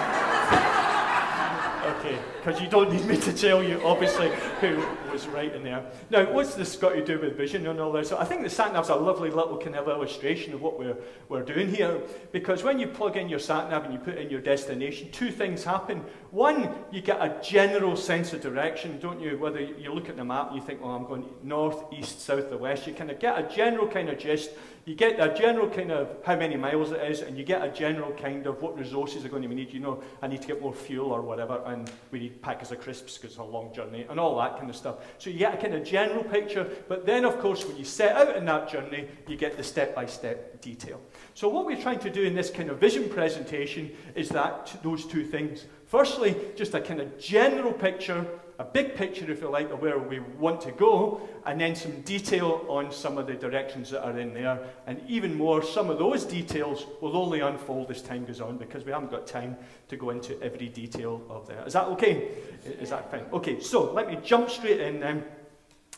Okay, 2.04 2.18
because 2.36 2.60
you 2.60 2.68
don't 2.68 2.92
need 2.92 3.06
me 3.06 3.16
to 3.16 3.32
tell 3.32 3.64
you, 3.64 3.80
obviously, 3.82 4.30
who 4.60 4.76
was 5.10 5.26
right 5.28 5.54
in 5.54 5.64
there. 5.64 5.82
Now, 6.10 6.30
what's 6.30 6.54
this 6.54 6.76
got 6.76 6.90
to 6.90 7.02
do 7.02 7.18
with 7.18 7.34
vision 7.34 7.66
and 7.66 7.80
all 7.80 7.92
this? 7.92 8.10
So 8.10 8.18
I 8.18 8.26
think 8.26 8.42
the 8.42 8.50
sat 8.50 8.74
nav's 8.74 8.90
a 8.90 8.94
lovely 8.94 9.30
little 9.30 9.56
kind 9.56 9.74
of 9.74 9.88
illustration 9.88 10.52
of 10.52 10.60
what 10.60 10.78
we're, 10.78 10.98
we're 11.30 11.42
doing 11.42 11.74
here. 11.74 12.02
Because 12.30 12.62
when 12.62 12.78
you 12.78 12.88
plug 12.88 13.16
in 13.16 13.30
your 13.30 13.38
sat 13.38 13.70
nav 13.70 13.84
and 13.84 13.94
you 13.94 13.98
put 13.98 14.18
in 14.18 14.28
your 14.28 14.42
destination, 14.42 15.10
two 15.12 15.30
things 15.30 15.64
happen. 15.64 16.04
One, 16.30 16.74
you 16.92 17.00
get 17.00 17.22
a 17.22 17.40
general 17.42 17.96
sense 17.96 18.34
of 18.34 18.42
direction, 18.42 18.98
don't 19.00 19.18
you? 19.18 19.38
Whether 19.38 19.60
you 19.62 19.94
look 19.94 20.10
at 20.10 20.16
the 20.16 20.26
map 20.26 20.48
and 20.48 20.56
you 20.56 20.62
think, 20.62 20.82
well, 20.82 20.90
I'm 20.90 21.06
going 21.06 21.24
north, 21.42 21.84
east, 21.90 22.20
south, 22.20 22.52
or 22.52 22.58
west, 22.58 22.86
you 22.86 22.92
kind 22.92 23.10
of 23.10 23.18
get 23.18 23.38
a 23.38 23.54
general 23.54 23.88
kind 23.88 24.10
of 24.10 24.18
gist 24.18 24.50
you 24.86 24.94
get 24.94 25.18
a 25.18 25.34
general 25.34 25.68
kind 25.70 25.90
of 25.90 26.16
how 26.24 26.36
many 26.36 26.56
miles 26.56 26.90
it 26.92 27.00
is, 27.10 27.22
and 27.22 27.38
you 27.38 27.44
get 27.44 27.62
a 27.62 27.70
general 27.70 28.12
kind 28.12 28.46
of 28.46 28.60
what 28.60 28.78
resources 28.78 29.24
are 29.24 29.30
going 29.30 29.42
to 29.42 29.48
be 29.48 29.54
needed. 29.54 29.72
You 29.72 29.80
know, 29.80 30.02
I 30.20 30.26
need 30.26 30.42
to 30.42 30.46
get 30.46 30.60
more 30.60 30.74
fuel 30.74 31.10
or 31.10 31.22
whatever, 31.22 31.62
and 31.66 31.90
we 32.10 32.18
need 32.18 32.42
packets 32.42 32.70
of 32.70 32.80
crisps 32.80 33.16
because 33.16 33.30
it's 33.30 33.38
a 33.38 33.44
long 33.44 33.72
journey, 33.72 34.06
and 34.10 34.20
all 34.20 34.36
that 34.38 34.58
kind 34.58 34.68
of 34.68 34.76
stuff. 34.76 34.96
So 35.18 35.30
you 35.30 35.38
get 35.38 35.54
a 35.54 35.56
kind 35.56 35.74
of 35.74 35.84
general 35.84 36.22
picture, 36.22 36.68
but 36.86 37.06
then, 37.06 37.24
of 37.24 37.38
course, 37.38 37.66
when 37.66 37.78
you 37.78 37.84
set 37.84 38.14
out 38.14 38.36
in 38.36 38.44
that 38.44 38.68
journey, 38.68 39.08
you 39.26 39.36
get 39.36 39.56
the 39.56 39.64
step 39.64 39.94
by 39.94 40.04
step 40.04 40.60
detail. 40.60 41.00
So, 41.32 41.48
what 41.48 41.64
we're 41.64 41.80
trying 41.80 42.00
to 42.00 42.10
do 42.10 42.22
in 42.22 42.34
this 42.34 42.50
kind 42.50 42.68
of 42.68 42.78
vision 42.78 43.08
presentation 43.08 43.90
is 44.14 44.28
that 44.30 44.76
those 44.82 45.06
two 45.06 45.24
things. 45.24 45.64
Firstly, 45.86 46.36
just 46.56 46.74
a 46.74 46.80
kind 46.80 47.00
of 47.00 47.18
general 47.18 47.72
picture 47.72 48.26
a 48.58 48.64
big 48.64 48.94
picture, 48.94 49.30
if 49.30 49.40
you 49.40 49.48
like, 49.48 49.70
of 49.70 49.80
where 49.80 49.98
we 49.98 50.20
want 50.20 50.60
to 50.62 50.72
go, 50.72 51.20
and 51.46 51.60
then 51.60 51.74
some 51.74 52.00
detail 52.02 52.64
on 52.68 52.92
some 52.92 53.18
of 53.18 53.26
the 53.26 53.34
directions 53.34 53.90
that 53.90 54.04
are 54.04 54.18
in 54.18 54.32
there. 54.32 54.60
And 54.86 55.02
even 55.08 55.34
more, 55.34 55.62
some 55.62 55.90
of 55.90 55.98
those 55.98 56.24
details 56.24 56.86
will 57.00 57.16
only 57.16 57.40
unfold 57.40 57.90
as 57.90 58.02
time 58.02 58.24
goes 58.24 58.40
on 58.40 58.56
because 58.56 58.84
we 58.84 58.92
haven't 58.92 59.10
got 59.10 59.26
time 59.26 59.56
to 59.88 59.96
go 59.96 60.10
into 60.10 60.40
every 60.42 60.68
detail 60.68 61.22
of 61.28 61.46
that. 61.48 61.66
Is 61.66 61.72
that 61.72 61.86
okay? 61.86 62.28
Is 62.64 62.90
that 62.90 63.10
fine? 63.10 63.24
Okay, 63.32 63.60
so 63.60 63.92
let 63.92 64.08
me 64.08 64.18
jump 64.24 64.50
straight 64.50 64.80
in 64.80 65.00
then. 65.00 65.24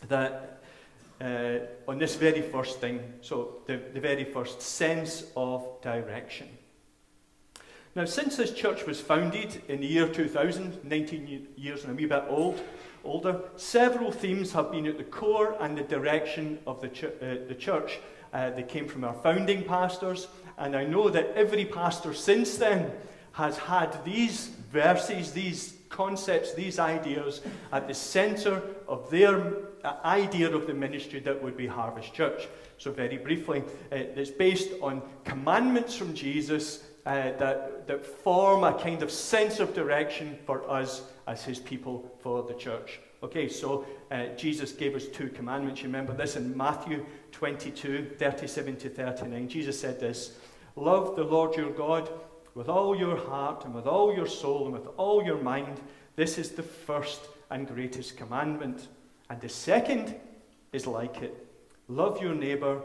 That 0.08 0.62
uh, 1.20 1.58
on 1.88 1.98
this 1.98 2.16
very 2.16 2.42
first 2.42 2.80
thing, 2.80 3.00
so 3.22 3.62
the, 3.66 3.80
the 3.94 4.00
very 4.00 4.24
first 4.24 4.60
sense 4.60 5.24
of 5.36 5.80
direction. 5.80 6.48
Now, 7.96 8.04
since 8.04 8.37
this 8.37 8.52
church 8.52 8.84
was 8.84 9.00
founded 9.00 9.62
in 9.69 9.81
the 9.81 9.87
year 9.87 10.06
2000, 10.06 10.84
19 10.84 11.48
years 11.56 11.84
and 11.84 11.93
a 11.93 11.94
wee 11.94 12.04
bit 12.04 12.25
old, 12.28 12.60
older, 13.02 13.40
several 13.56 14.12
themes 14.12 14.52
have 14.52 14.70
been 14.70 14.87
at 14.87 14.98
the 14.98 15.04
core 15.04 15.56
and 15.60 15.78
the 15.78 15.82
direction 15.82 16.58
of 16.66 16.82
the, 16.82 16.88
ch 16.88 17.04
uh, 17.04 17.48
the 17.48 17.56
church. 17.58 17.98
Uh, 18.34 18.50
they 18.50 18.64
came 18.64 18.87
from 18.87 19.02
our 19.02 19.14
founding 19.14 19.64
pastors, 19.64 20.28
and 20.58 20.76
I 20.76 20.84
know 20.84 21.08
that 21.08 21.32
every 21.34 21.64
pastor 21.64 22.12
since 22.12 22.58
then 22.58 22.93
has 23.32 23.56
had 23.56 24.04
these 24.04 24.49
verses, 24.70 25.32
these 25.32 25.78
concepts, 25.88 26.52
these 26.52 26.78
ideas 26.78 27.40
at 27.72 27.88
the 27.88 27.94
centre 27.94 28.60
of 28.87 29.08
their 29.08 29.54
uh, 29.84 29.94
idea 30.04 30.54
of 30.54 30.66
the 30.66 30.75
ministry 30.75 31.20
that 31.20 31.42
would 31.42 31.56
be 31.56 31.66
Harvest 31.66 32.12
Church. 32.12 32.47
So, 32.76 32.92
very 32.92 33.16
briefly, 33.16 33.61
uh, 33.90 33.97
it's 34.20 34.30
based 34.30 34.73
on 34.82 35.00
commandments 35.25 35.97
from 35.97 36.12
Jesus 36.12 36.82
uh, 37.06 37.32
that, 37.38 37.86
that 37.86 38.04
form 38.04 38.64
a 38.64 38.75
kind 38.75 39.02
of 39.02 39.10
sense 39.10 39.60
of 39.60 39.72
direction 39.72 40.36
for 40.44 40.68
us 40.68 41.02
as 41.28 41.44
his 41.44 41.58
people 41.58 42.12
for 42.18 42.42
the 42.42 42.54
church. 42.54 43.00
Okay, 43.22 43.48
so 43.48 43.86
uh, 44.10 44.26
Jesus 44.36 44.72
gave 44.72 44.94
us 44.94 45.06
two 45.06 45.28
commandments. 45.28 45.80
You 45.80 45.86
remember 45.86 46.12
this 46.12 46.36
in 46.36 46.54
Matthew 46.56 47.06
22 47.32 48.16
37 48.18 48.76
to 48.76 48.88
39. 48.90 49.48
Jesus 49.48 49.80
said 49.80 50.00
this 50.00 50.36
Love 50.75 51.16
the 51.16 51.25
Lord 51.25 51.56
your 51.56 51.70
God 51.70 52.10
with 52.54 52.68
all 52.68 52.96
your 52.96 53.16
heart 53.16 53.64
and 53.64 53.75
with 53.75 53.86
all 53.86 54.14
your 54.14 54.26
soul 54.26 54.64
and 54.64 54.75
with 54.75 54.88
all 54.96 55.25
your 55.25 55.40
mind. 55.40 55.80
This 56.16 56.38
is 56.38 56.50
the 56.50 56.62
first 56.62 57.20
and 57.50 57.68
greatest 57.68 58.16
commandment. 58.16 58.88
And 59.30 59.40
the 59.40 59.48
second 59.48 60.14
is 60.72 60.86
like 60.86 61.22
it 61.22 61.46
love 61.88 62.20
your 62.20 62.34
neighbor 62.34 62.80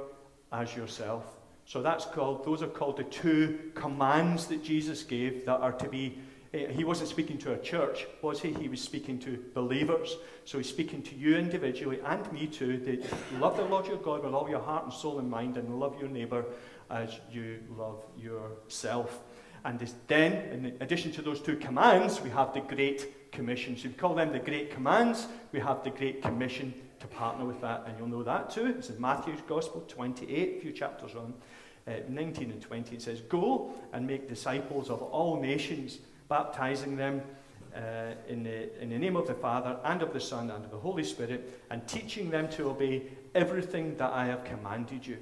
as 0.52 0.76
yourself. 0.76 1.41
So 1.66 1.82
that's 1.82 2.06
called, 2.06 2.46
those 2.46 2.62
are 2.62 2.68
called 2.68 2.98
the 2.98 3.04
two 3.06 3.72
commands 3.76 4.48
that 4.48 4.64
Jesus 4.64 5.04
gave 5.04 5.46
that 5.46 5.60
are 5.60 5.72
to 5.74 5.88
be. 5.88 6.20
Eh, 6.54 6.68
he 6.72 6.84
wasn't 6.84 7.08
speaking 7.08 7.38
to 7.38 7.54
a 7.54 7.58
church, 7.58 8.08
was 8.22 8.42
he? 8.42 8.54
He 8.54 8.68
was 8.68 8.82
speaking 8.82 9.20
to 9.20 9.44
believers. 9.54 10.18
So 10.44 10.58
he's 10.58 10.68
speaking 10.68 11.02
to 11.04 11.16
you 11.16 11.38
individually 11.38 12.00
and 12.06 12.30
me 12.34 12.48
too. 12.48 12.78
That 12.78 13.40
love 13.40 13.56
the 13.56 13.64
Lord 13.64 13.88
your 13.88 13.98
God 13.98 14.24
with 14.24 14.34
all 14.34 14.50
your 14.50 14.60
heart 14.60 14.84
and 14.84 14.94
soul 14.94 15.20
and 15.20 15.30
mind, 15.30 15.58
and 15.58 15.80
love 15.80 15.98
your 16.00 16.10
neighbour 16.10 16.46
as 16.90 17.20
you 17.32 17.60
love 17.78 18.04
yourself. 18.18 19.22
And 19.64 19.80
then, 20.08 20.34
in 20.52 20.78
addition 20.82 21.12
to 21.14 21.22
those 21.22 21.40
two 21.40 21.56
commands, 21.56 22.20
we 22.22 22.32
have 22.32 22.54
the 22.54 22.62
Great 22.62 23.32
Commission. 23.32 23.78
So 23.78 23.90
we 23.90 23.94
call 23.94 24.16
them 24.16 24.32
the 24.32 24.40
Great 24.40 24.72
Commands. 24.72 25.28
We 25.52 25.60
have 25.60 25.84
the 25.84 25.92
Great 25.92 26.22
Commission 26.22 26.74
to 27.00 27.08
partner 27.08 27.46
with 27.46 27.62
that, 27.62 27.84
and 27.86 27.98
you'll 27.98 28.08
know 28.08 28.24
that 28.24 28.50
too. 28.50 28.66
It's 28.78 28.90
in 28.90 29.00
Matthew's 29.00 29.42
Gospel 29.48 29.84
28, 29.88 30.58
a 30.58 30.62
few 30.62 30.72
chapters 30.72 31.16
on. 31.16 31.34
Uh, 31.88 31.94
19 32.08 32.52
and 32.52 32.62
20, 32.62 32.96
it 32.96 33.02
says, 33.02 33.22
Go 33.22 33.74
and 33.94 34.06
make 34.06 34.30
disciples 34.30 34.90
of 34.90 35.02
all 35.02 35.42
nations, 35.42 36.00
baptizing 36.30 36.96
them 36.96 37.22
uh, 37.76 38.14
in, 38.28 38.44
the, 38.44 38.82
in 38.82 38.90
the 38.90 38.98
name 38.98 39.16
of 39.16 39.28
the 39.28 39.34
Father, 39.34 39.78
and 39.84 40.02
of 40.02 40.14
the 40.14 40.20
Son, 40.20 40.52
and 40.52 40.64
of 40.64 40.72
the 40.72 40.78
Holy 40.78 41.04
Spirit, 41.04 41.62
and 41.72 41.88
teaching 41.88 42.30
them 42.30 42.48
to 42.50 42.70
obey 42.70 43.04
everything 43.34 43.98
that 43.98 44.12
I 44.14 44.26
have 44.26 44.44
commanded 44.44 45.06
you. 45.06 45.18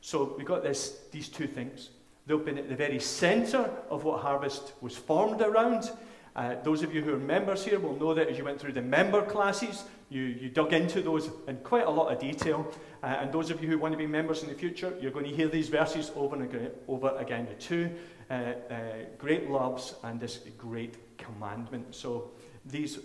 So 0.00 0.34
we've 0.38 0.46
got 0.46 0.62
this, 0.62 1.00
these 1.12 1.28
two 1.28 1.46
things. 1.46 1.90
They've 2.26 2.44
been 2.44 2.58
at 2.58 2.68
the 2.68 2.76
very 2.76 3.00
centre 3.00 3.70
of 3.90 4.04
what 4.04 4.20
Harvest 4.20 4.72
was 4.80 4.96
formed 4.96 5.42
around, 5.42 5.90
Uh, 6.38 6.54
those 6.62 6.84
of 6.84 6.94
you 6.94 7.02
who 7.02 7.12
are 7.12 7.18
members 7.18 7.64
here 7.64 7.80
will 7.80 7.96
know 7.96 8.14
that 8.14 8.28
as 8.28 8.38
you 8.38 8.44
went 8.44 8.60
through 8.60 8.72
the 8.72 8.80
member 8.80 9.22
classes, 9.22 9.82
you, 10.10 10.22
you 10.22 10.48
dug 10.48 10.72
into 10.72 11.02
those 11.02 11.30
in 11.46 11.56
quite 11.58 11.86
a 11.86 11.90
lot 11.90 12.12
of 12.12 12.18
detail. 12.18 12.66
Uh, 13.02 13.06
and 13.06 13.32
those 13.32 13.50
of 13.50 13.62
you 13.62 13.68
who 13.68 13.78
want 13.78 13.92
to 13.92 13.98
be 13.98 14.06
members 14.06 14.42
in 14.42 14.48
the 14.48 14.54
future, 14.54 14.92
you're 15.00 15.10
going 15.10 15.24
to 15.24 15.34
hear 15.34 15.48
these 15.48 15.68
verses 15.68 16.10
over 16.16 16.36
and 16.36 16.70
over 16.88 17.16
again 17.18 17.46
the 17.46 17.54
two 17.54 17.90
uh, 18.30 18.34
uh, 18.34 18.76
great 19.18 19.50
loves 19.50 19.94
and 20.02 20.18
this 20.20 20.40
great 20.56 21.18
commandment. 21.18 21.94
So 21.94 22.30
these 22.64 22.98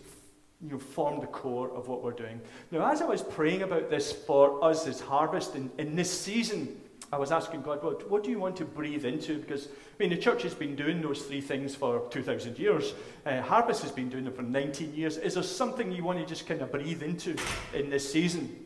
you 0.62 0.72
know, 0.72 0.80
form 0.80 1.20
the 1.20 1.28
core 1.28 1.70
of 1.72 1.88
what 1.88 2.04
we're 2.04 2.12
doing. 2.12 2.40
Now, 2.72 2.90
as 2.90 3.02
I 3.02 3.06
was 3.06 3.22
praying 3.22 3.64
about 3.64 3.90
this 3.90 4.12
for 4.12 4.64
us 4.64 4.88
as 4.88 5.02
harvest 5.02 5.56
in, 5.56 5.70
in 5.78 5.96
this 5.96 6.10
season, 6.10 6.80
I 7.14 7.18
was 7.18 7.32
asking 7.32 7.62
God, 7.62 7.84
what, 7.84 8.10
what 8.10 8.24
do 8.24 8.32
you 8.32 8.40
want 8.40 8.56
to 8.56 8.66
breathe 8.66 9.06
into? 9.06 9.38
Because, 9.38 9.68
I 9.68 9.70
mean, 10.00 10.10
the 10.10 10.18
church 10.18 10.42
has 10.42 10.56
been 10.56 10.76
doing 10.76 11.00
those 11.00 11.22
three 11.22 11.42
things 11.42 11.76
for 11.76 12.08
2,000 12.10 12.58
years. 12.58 12.96
Uh, 13.24 13.40
Harvest 13.40 13.84
has 13.84 13.92
been 13.92 14.10
doing 14.10 14.24
them 14.24 14.34
for 14.34 14.42
19 14.42 14.96
years. 14.96 15.18
Is 15.18 15.36
there 15.36 15.44
something 15.44 15.92
you 15.92 16.04
want 16.04 16.18
to 16.18 16.26
just 16.26 16.48
kind 16.48 16.64
of 16.64 16.72
breathe 16.72 17.04
into 17.04 17.36
in 17.76 17.92
this 17.92 18.12
season? 18.12 18.66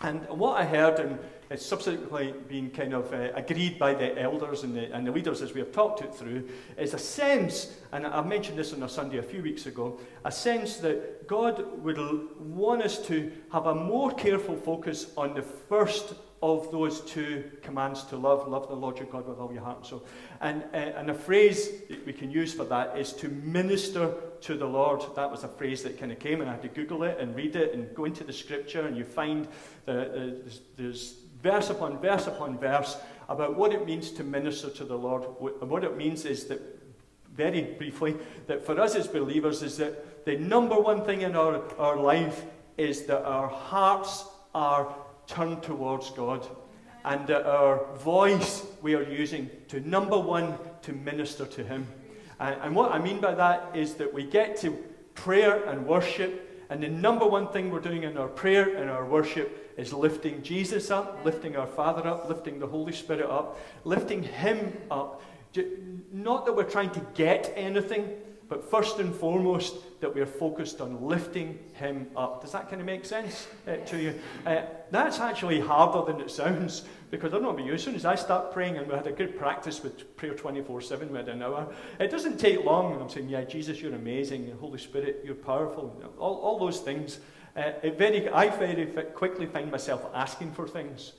And 0.00 0.26
what 0.30 0.58
I 0.58 0.64
heard, 0.64 1.00
and 1.00 1.18
it's 1.50 1.66
subsequently 1.66 2.32
been 2.48 2.70
kind 2.70 2.94
of 2.94 3.12
uh, 3.12 3.28
agreed 3.34 3.78
by 3.78 3.92
the 3.92 4.18
elders 4.18 4.62
and 4.62 4.74
the, 4.74 4.90
and 4.94 5.06
the 5.06 5.12
leaders 5.12 5.42
as 5.42 5.52
we 5.52 5.60
have 5.60 5.70
talked 5.70 6.00
it 6.00 6.14
through, 6.14 6.48
is 6.78 6.94
a 6.94 6.98
sense, 6.98 7.76
and 7.92 8.06
I 8.06 8.22
mentioned 8.22 8.58
this 8.58 8.72
on 8.72 8.82
a 8.82 8.88
Sunday 8.88 9.18
a 9.18 9.22
few 9.22 9.42
weeks 9.42 9.66
ago, 9.66 10.00
a 10.24 10.32
sense 10.32 10.78
that 10.78 11.28
God 11.28 11.82
would 11.82 11.98
want 12.40 12.80
us 12.80 13.04
to 13.08 13.30
have 13.52 13.66
a 13.66 13.74
more 13.74 14.12
careful 14.12 14.56
focus 14.56 15.12
on 15.14 15.34
the 15.34 15.42
first 15.42 16.14
of 16.42 16.72
those 16.72 17.00
two 17.02 17.44
commands 17.62 18.02
to 18.04 18.16
love, 18.16 18.48
love 18.48 18.68
the 18.68 18.74
Lord 18.74 18.98
your 18.98 19.06
God 19.06 19.28
with 19.28 19.38
all 19.38 19.52
your 19.52 19.62
heart 19.62 19.78
and 19.78 19.86
soul. 19.86 20.04
And, 20.40 20.64
uh, 20.74 20.76
and 20.76 21.08
a 21.10 21.14
phrase 21.14 21.70
that 21.88 22.04
we 22.04 22.12
can 22.12 22.30
use 22.30 22.52
for 22.52 22.64
that 22.64 22.98
is 22.98 23.12
to 23.14 23.28
minister 23.28 24.12
to 24.40 24.56
the 24.56 24.66
Lord. 24.66 25.02
That 25.14 25.30
was 25.30 25.44
a 25.44 25.48
phrase 25.48 25.84
that 25.84 26.00
kind 26.00 26.10
of 26.10 26.18
came, 26.18 26.40
and 26.40 26.50
I 26.50 26.54
had 26.54 26.62
to 26.62 26.68
Google 26.68 27.04
it 27.04 27.18
and 27.20 27.36
read 27.36 27.54
it 27.54 27.74
and 27.74 27.94
go 27.94 28.06
into 28.06 28.24
the 28.24 28.32
scripture, 28.32 28.86
and 28.86 28.96
you 28.96 29.04
find 29.04 29.46
the, 29.86 29.92
the, 29.92 30.40
there's, 30.42 30.60
there's 30.76 31.14
verse 31.42 31.70
upon 31.70 31.98
verse 31.98 32.26
upon 32.26 32.58
verse 32.58 32.96
about 33.28 33.56
what 33.56 33.72
it 33.72 33.86
means 33.86 34.10
to 34.10 34.24
minister 34.24 34.68
to 34.70 34.84
the 34.84 34.98
Lord. 34.98 35.24
And 35.60 35.70
what 35.70 35.84
it 35.84 35.96
means 35.96 36.24
is 36.24 36.46
that, 36.46 36.60
very 37.34 37.62
briefly, 37.62 38.16
that 38.46 38.66
for 38.66 38.78
us 38.80 38.94
as 38.94 39.06
believers, 39.06 39.62
is 39.62 39.76
that 39.78 40.24
the 40.26 40.36
number 40.36 40.74
one 40.74 41.04
thing 41.04 41.22
in 41.22 41.36
our, 41.36 41.62
our 41.78 41.96
life 41.96 42.44
is 42.76 43.06
that 43.06 43.24
our 43.24 43.48
hearts 43.48 44.24
are 44.54 44.94
turn 45.32 45.60
towards 45.60 46.10
God 46.10 46.46
and 47.04 47.26
that 47.26 47.46
our 47.46 47.84
voice 47.96 48.64
we 48.80 48.94
are 48.94 49.02
using 49.02 49.50
to, 49.68 49.80
number 49.80 50.18
one, 50.18 50.56
to 50.82 50.92
minister 50.92 51.46
to 51.46 51.64
Him. 51.64 51.86
And, 52.38 52.60
and 52.62 52.76
what 52.76 52.92
I 52.92 52.98
mean 52.98 53.20
by 53.20 53.34
that 53.34 53.70
is 53.74 53.94
that 53.94 54.12
we 54.12 54.24
get 54.24 54.56
to 54.58 54.72
prayer 55.14 55.64
and 55.64 55.86
worship, 55.86 56.66
and 56.70 56.82
the 56.82 56.88
number 56.88 57.26
one 57.26 57.48
thing 57.48 57.70
we're 57.70 57.80
doing 57.80 58.04
in 58.04 58.16
our 58.16 58.28
prayer 58.28 58.76
and 58.76 58.88
our 58.88 59.04
worship 59.04 59.74
is 59.76 59.92
lifting 59.92 60.42
Jesus 60.42 60.90
up, 60.90 61.24
lifting 61.24 61.56
our 61.56 61.66
Father 61.66 62.06
up, 62.06 62.28
lifting 62.28 62.58
the 62.58 62.66
Holy 62.66 62.92
Spirit 62.92 63.28
up, 63.28 63.58
lifting 63.84 64.22
Him 64.22 64.76
up. 64.90 65.22
Not 66.12 66.46
that 66.46 66.54
we're 66.54 66.70
trying 66.70 66.90
to 66.90 67.00
get 67.14 67.52
anything, 67.56 68.08
but 68.52 68.70
first 68.70 68.98
and 68.98 69.14
foremost, 69.14 69.76
that 70.02 70.14
we're 70.14 70.26
focused 70.26 70.82
on 70.82 71.02
lifting 71.02 71.58
him 71.72 72.06
up. 72.14 72.42
Does 72.42 72.52
that 72.52 72.68
kind 72.68 72.82
of 72.82 72.86
make 72.86 73.06
sense 73.06 73.48
uh, 73.66 73.76
to 73.86 73.96
you? 73.96 74.20
Uh, 74.44 74.64
that's 74.90 75.20
actually 75.20 75.58
harder 75.58 76.12
than 76.12 76.20
it 76.20 76.30
sounds 76.30 76.84
because 77.10 77.32
I 77.32 77.36
don't 77.36 77.44
know 77.44 77.48
about 77.48 77.64
you, 77.64 77.72
as 77.72 77.82
soon 77.82 77.94
as 77.94 78.04
I 78.04 78.14
start 78.14 78.52
praying, 78.52 78.76
and 78.76 78.86
we 78.86 78.94
had 78.94 79.06
a 79.06 79.12
good 79.12 79.38
practice 79.38 79.82
with 79.82 80.18
prayer 80.18 80.34
24 80.34 80.82
7, 80.82 81.10
we 81.10 81.16
had 81.16 81.30
an 81.30 81.42
hour, 81.42 81.72
it 81.98 82.10
doesn't 82.10 82.38
take 82.38 82.62
long. 82.62 82.92
And 82.92 83.00
I'm 83.00 83.08
saying, 83.08 83.30
Yeah, 83.30 83.44
Jesus, 83.44 83.80
you're 83.80 83.94
amazing. 83.94 84.54
Holy 84.60 84.78
Spirit, 84.78 85.22
you're 85.24 85.34
powerful. 85.34 85.98
All, 86.18 86.34
all 86.36 86.58
those 86.58 86.80
things. 86.80 87.20
Uh, 87.56 87.72
it 87.82 87.96
very, 87.96 88.28
I 88.28 88.50
very 88.50 88.84
quickly 89.14 89.46
find 89.46 89.70
myself 89.70 90.04
asking 90.12 90.52
for 90.52 90.68
things. 90.68 91.14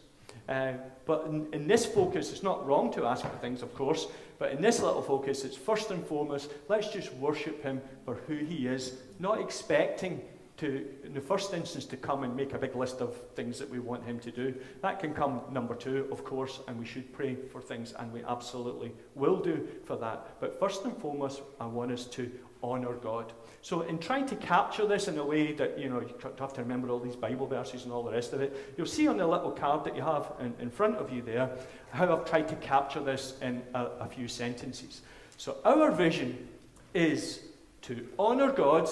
Uh, 0.48 0.74
but 1.06 1.26
in, 1.26 1.48
in, 1.54 1.68
this 1.68 1.86
focus, 1.86 2.32
it's 2.32 2.44
not 2.44 2.66
wrong 2.68 2.92
to 2.94 3.06
ask 3.06 3.24
for 3.24 3.38
things, 3.38 3.62
of 3.62 3.74
course, 3.74 4.08
but 4.44 4.52
in 4.52 4.62
this 4.62 4.82
little 4.82 5.02
focus, 5.02 5.46
it's 5.46 5.56
first 5.56 5.90
and 5.90 6.06
foremost, 6.06 6.52
let's 6.68 6.90
just 6.90 7.14
worship 7.14 7.64
him 7.64 7.82
for 8.04 8.16
who 8.28 8.36
he 8.36 8.68
is, 8.68 8.98
not 9.18 9.40
expecting 9.40 10.22
to, 10.58 10.86
in 11.06 11.14
the 11.14 11.22
first 11.22 11.54
instance, 11.54 11.86
to 11.86 11.96
come 11.96 12.24
and 12.24 12.36
make 12.36 12.52
a 12.52 12.58
big 12.58 12.76
list 12.76 13.00
of 13.00 13.16
things 13.36 13.58
that 13.58 13.70
we 13.70 13.80
want 13.80 14.04
him 14.04 14.20
to 14.20 14.32
do. 14.32 14.54
That 14.82 15.00
can 15.00 15.14
come 15.14 15.40
number 15.50 15.76
two, 15.76 16.10
of 16.12 16.26
course, 16.26 16.60
and 16.68 16.78
we 16.78 16.84
should 16.84 17.14
pray 17.14 17.38
for 17.54 17.62
things, 17.62 17.94
and 17.98 18.12
we 18.12 18.22
absolutely 18.26 18.92
will 19.16 19.40
do 19.40 19.66
for 19.86 19.96
that. 19.96 20.36
But 20.42 20.60
first 20.60 20.84
and 20.84 20.98
foremost, 20.98 21.42
I 21.62 21.66
want 21.66 21.94
us 21.94 22.04
to 22.08 22.30
honour 22.64 22.94
God. 22.94 23.34
So, 23.62 23.82
in 23.82 24.00
trying 24.00 24.26
to 24.28 24.36
capture 24.36 24.88
this 24.88 25.08
in 25.08 25.18
a 25.18 25.26
way 25.26 25.52
that, 25.54 25.78
you 25.78 25.90
know, 25.90 26.02
you 26.02 26.10
have 26.40 26.54
to 26.54 26.62
remember 26.62 26.90
all 26.90 27.00
these 27.00 27.16
Bible 27.16 27.46
verses 27.46 27.84
and 27.84 27.94
all 27.94 28.04
the 28.04 28.12
rest 28.12 28.34
of 28.34 28.42
it, 28.42 28.74
you'll 28.78 28.88
see 28.88 29.08
on 29.08 29.18
the 29.18 29.28
little 29.28 29.52
card 29.52 29.84
that 29.86 29.96
you 29.96 30.02
have 30.02 30.32
in, 30.40 30.54
in 30.60 30.70
front 30.70 30.96
of 30.96 31.12
you 31.12 31.22
there 31.22 31.50
how 31.92 32.16
I've 32.16 32.26
tried 32.30 32.48
to 32.50 32.56
capture 32.56 33.02
this 33.02 33.36
in 33.42 33.62
a, 33.74 33.84
a 34.00 34.08
few 34.08 34.28
sentences. 34.28 35.02
So, 35.38 35.58
our 35.66 35.92
vision 35.92 36.48
is 36.94 37.42
to 37.84 38.08
honour 38.18 38.52
God, 38.52 38.90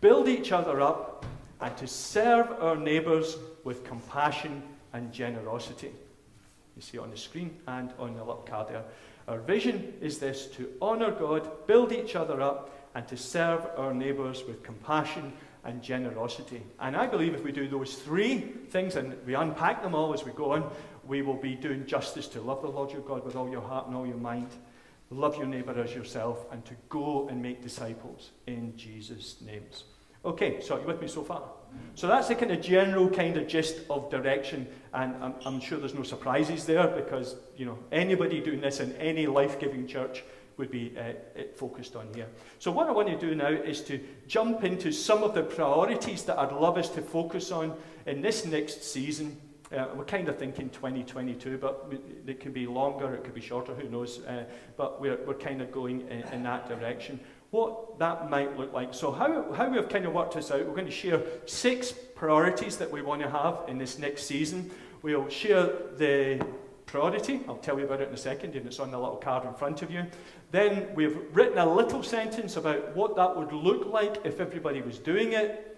build 0.00 0.28
each 0.28 0.52
other 0.52 0.80
up, 0.80 1.24
and 1.60 1.76
to 1.76 1.86
serve 1.86 2.50
our 2.60 2.76
neighbours 2.76 3.36
with 3.64 3.84
compassion 3.84 4.62
and 4.92 5.12
generosity. 5.12 5.92
You 6.76 6.82
see 6.82 6.98
it 6.98 7.00
on 7.00 7.10
the 7.10 7.16
screen 7.16 7.58
and 7.66 7.92
on 7.98 8.14
the 8.14 8.20
little 8.20 8.42
card 8.42 8.68
there. 8.68 8.84
Our 9.32 9.40
vision 9.40 9.94
is 10.02 10.18
this 10.18 10.44
to 10.56 10.68
honour 10.82 11.10
God, 11.10 11.66
build 11.66 11.90
each 11.90 12.16
other 12.16 12.42
up, 12.42 12.68
and 12.94 13.08
to 13.08 13.16
serve 13.16 13.66
our 13.78 13.94
neighbours 13.94 14.44
with 14.46 14.62
compassion 14.62 15.32
and 15.64 15.82
generosity. 15.82 16.62
And 16.78 16.94
I 16.94 17.06
believe 17.06 17.32
if 17.32 17.42
we 17.42 17.50
do 17.50 17.66
those 17.66 17.94
three 17.94 18.40
things 18.68 18.94
and 18.96 19.16
we 19.24 19.34
unpack 19.34 19.82
them 19.82 19.94
all 19.94 20.12
as 20.12 20.22
we 20.22 20.32
go 20.32 20.52
on, 20.52 20.70
we 21.06 21.22
will 21.22 21.38
be 21.38 21.54
doing 21.54 21.86
justice 21.86 22.28
to 22.28 22.42
love 22.42 22.60
the 22.60 22.68
Lord 22.68 22.92
your 22.92 23.00
God 23.00 23.24
with 23.24 23.34
all 23.34 23.48
your 23.48 23.62
heart 23.62 23.86
and 23.86 23.96
all 23.96 24.06
your 24.06 24.18
mind, 24.18 24.48
love 25.08 25.38
your 25.38 25.46
neighbour 25.46 25.82
as 25.82 25.94
yourself, 25.94 26.44
and 26.52 26.62
to 26.66 26.74
go 26.90 27.26
and 27.28 27.40
make 27.40 27.62
disciples 27.62 28.32
in 28.46 28.76
Jesus' 28.76 29.40
names. 29.40 29.84
Okay, 30.26 30.60
so 30.60 30.76
are 30.76 30.80
you 30.80 30.86
with 30.86 31.00
me 31.00 31.08
so 31.08 31.24
far? 31.24 31.42
So 31.94 32.06
that's 32.06 32.28
the 32.28 32.34
kind 32.34 32.50
of 32.50 32.60
general 32.60 33.10
kind 33.10 33.36
of 33.36 33.46
gist 33.46 33.80
of 33.90 34.10
direction, 34.10 34.66
and 34.94 35.14
I'm, 35.22 35.34
I'm 35.44 35.60
sure 35.60 35.78
there's 35.78 35.94
no 35.94 36.02
surprises 36.02 36.64
there 36.64 36.88
because 36.88 37.36
you 37.56 37.66
know 37.66 37.78
anybody 37.92 38.40
doing 38.40 38.60
this 38.60 38.80
in 38.80 38.92
any 38.96 39.26
life-giving 39.26 39.86
church 39.86 40.24
would 40.56 40.70
be 40.70 40.94
uh, 40.98 41.42
focused 41.54 41.96
on 41.96 42.08
here. 42.14 42.28
So 42.58 42.70
what 42.70 42.86
I 42.86 42.92
want 42.92 43.08
to 43.08 43.18
do 43.18 43.34
now 43.34 43.48
is 43.48 43.82
to 43.82 44.00
jump 44.26 44.64
into 44.64 44.92
some 44.92 45.22
of 45.22 45.34
the 45.34 45.42
priorities 45.42 46.22
that 46.24 46.38
I'd 46.38 46.52
love 46.52 46.78
us 46.78 46.88
to 46.90 47.02
focus 47.02 47.50
on 47.50 47.74
in 48.06 48.22
this 48.22 48.44
next 48.44 48.84
season. 48.84 49.36
Uh, 49.74 49.86
we're 49.94 50.04
kind 50.04 50.28
of 50.28 50.38
thinking 50.38 50.68
2022, 50.68 51.56
but 51.56 51.90
it 52.26 52.40
could 52.40 52.52
be 52.52 52.66
longer, 52.66 53.14
it 53.14 53.24
could 53.24 53.34
be 53.34 53.40
shorter, 53.40 53.74
who 53.74 53.88
knows. 53.88 54.20
Uh, 54.20 54.44
but 54.76 55.00
we're, 55.00 55.18
we're 55.26 55.34
kind 55.34 55.62
of 55.62 55.72
going 55.72 56.02
in, 56.08 56.20
in 56.32 56.42
that 56.42 56.68
direction 56.68 57.18
what 57.52 57.98
that 57.98 58.30
might 58.30 58.58
look 58.58 58.72
like. 58.72 58.94
So, 58.94 59.12
how, 59.12 59.52
how 59.52 59.68
we've 59.68 59.88
kind 59.88 60.06
of 60.06 60.12
worked 60.14 60.34
this 60.34 60.50
out, 60.50 60.66
we're 60.66 60.74
going 60.74 60.86
to 60.86 60.90
share 60.90 61.22
six 61.46 61.92
priorities 61.92 62.78
that 62.78 62.90
we 62.90 63.02
want 63.02 63.20
to 63.22 63.30
have 63.30 63.60
in 63.68 63.78
this 63.78 63.98
next 63.98 64.24
season. 64.24 64.70
We'll 65.02 65.28
share 65.28 65.66
the 65.96 66.44
priority, 66.86 67.40
I'll 67.46 67.56
tell 67.56 67.78
you 67.78 67.84
about 67.84 68.00
it 68.00 68.08
in 68.08 68.14
a 68.14 68.18
second, 68.18 68.56
and 68.56 68.66
it's 68.66 68.80
on 68.80 68.90
the 68.90 68.98
little 68.98 69.16
card 69.16 69.46
in 69.46 69.52
front 69.52 69.82
of 69.82 69.90
you. 69.90 70.06
Then 70.50 70.94
we've 70.94 71.18
written 71.32 71.58
a 71.58 71.74
little 71.74 72.02
sentence 72.02 72.56
about 72.56 72.96
what 72.96 73.16
that 73.16 73.36
would 73.36 73.52
look 73.52 73.86
like 73.86 74.24
if 74.24 74.40
everybody 74.40 74.80
was 74.80 74.98
doing 74.98 75.32
it. 75.32 75.68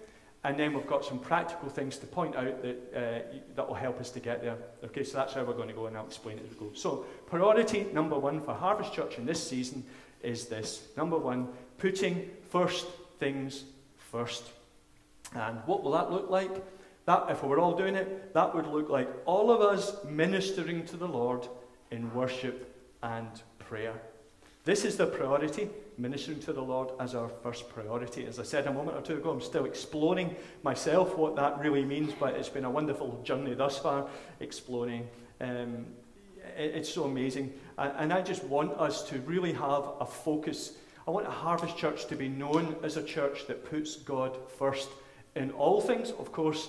And 0.44 0.58
then 0.58 0.74
we've 0.74 0.86
got 0.86 1.04
some 1.04 1.18
practical 1.18 1.70
things 1.70 1.96
to 1.98 2.06
point 2.06 2.36
out 2.36 2.62
that, 2.62 2.76
uh, 2.94 3.38
that 3.56 3.66
will 3.66 3.74
help 3.74 3.98
us 3.98 4.10
to 4.10 4.20
get 4.20 4.42
there. 4.42 4.58
Okay, 4.84 5.02
so 5.02 5.16
that's 5.16 5.32
how 5.32 5.42
we're 5.42 5.54
going 5.54 5.68
to 5.68 5.74
go, 5.74 5.86
and 5.86 5.96
I'll 5.96 6.06
explain 6.06 6.38
it 6.38 6.44
as 6.44 6.50
we 6.50 6.68
go. 6.68 6.72
So, 6.74 7.06
priority 7.26 7.86
number 7.92 8.18
one 8.18 8.42
for 8.42 8.54
Harvest 8.54 8.92
Church 8.92 9.16
in 9.16 9.24
this 9.24 9.42
season 9.42 9.84
is 10.24 10.46
this. 10.46 10.88
Number 10.96 11.18
one, 11.18 11.48
putting 11.84 12.30
first 12.48 12.86
things 13.18 13.64
first. 13.98 14.42
And 15.34 15.58
what 15.66 15.82
will 15.82 15.92
that 15.92 16.10
look 16.10 16.30
like? 16.30 16.64
That, 17.04 17.26
if 17.28 17.42
we 17.42 17.50
were 17.50 17.58
all 17.58 17.76
doing 17.76 17.94
it, 17.94 18.32
that 18.32 18.54
would 18.54 18.66
look 18.66 18.88
like 18.88 19.10
all 19.26 19.50
of 19.50 19.60
us 19.60 20.02
ministering 20.02 20.86
to 20.86 20.96
the 20.96 21.06
Lord 21.06 21.46
in 21.90 22.10
worship 22.14 22.74
and 23.02 23.28
prayer. 23.58 24.00
This 24.64 24.86
is 24.86 24.96
the 24.96 25.04
priority, 25.04 25.68
ministering 25.98 26.40
to 26.40 26.54
the 26.54 26.62
Lord 26.62 26.88
as 26.98 27.14
our 27.14 27.28
first 27.28 27.68
priority. 27.68 28.24
As 28.24 28.40
I 28.40 28.44
said 28.44 28.66
a 28.66 28.72
moment 28.72 28.96
or 28.96 29.02
two 29.02 29.16
ago, 29.16 29.32
I'm 29.32 29.42
still 29.42 29.66
exploring 29.66 30.34
myself 30.62 31.18
what 31.18 31.36
that 31.36 31.58
really 31.58 31.84
means, 31.84 32.14
but 32.18 32.34
it's 32.34 32.48
been 32.48 32.64
a 32.64 32.70
wonderful 32.70 33.20
journey 33.24 33.52
thus 33.52 33.76
far, 33.76 34.08
exploring. 34.40 35.06
Um, 35.38 35.84
it, 36.56 36.76
it's 36.76 36.88
so 36.88 37.04
amazing. 37.04 37.52
And 37.76 38.10
I 38.10 38.22
just 38.22 38.42
want 38.44 38.72
us 38.80 39.06
to 39.10 39.18
really 39.20 39.52
have 39.52 39.84
a 40.00 40.06
focus 40.06 40.78
I 41.06 41.10
want 41.10 41.26
a 41.26 41.30
Harvest 41.30 41.76
Church 41.76 42.06
to 42.06 42.16
be 42.16 42.28
known 42.28 42.76
as 42.82 42.96
a 42.96 43.02
church 43.02 43.46
that 43.46 43.68
puts 43.68 43.96
God 43.96 44.38
first 44.58 44.88
in 45.36 45.50
all 45.50 45.80
things, 45.80 46.10
of 46.12 46.32
course, 46.32 46.68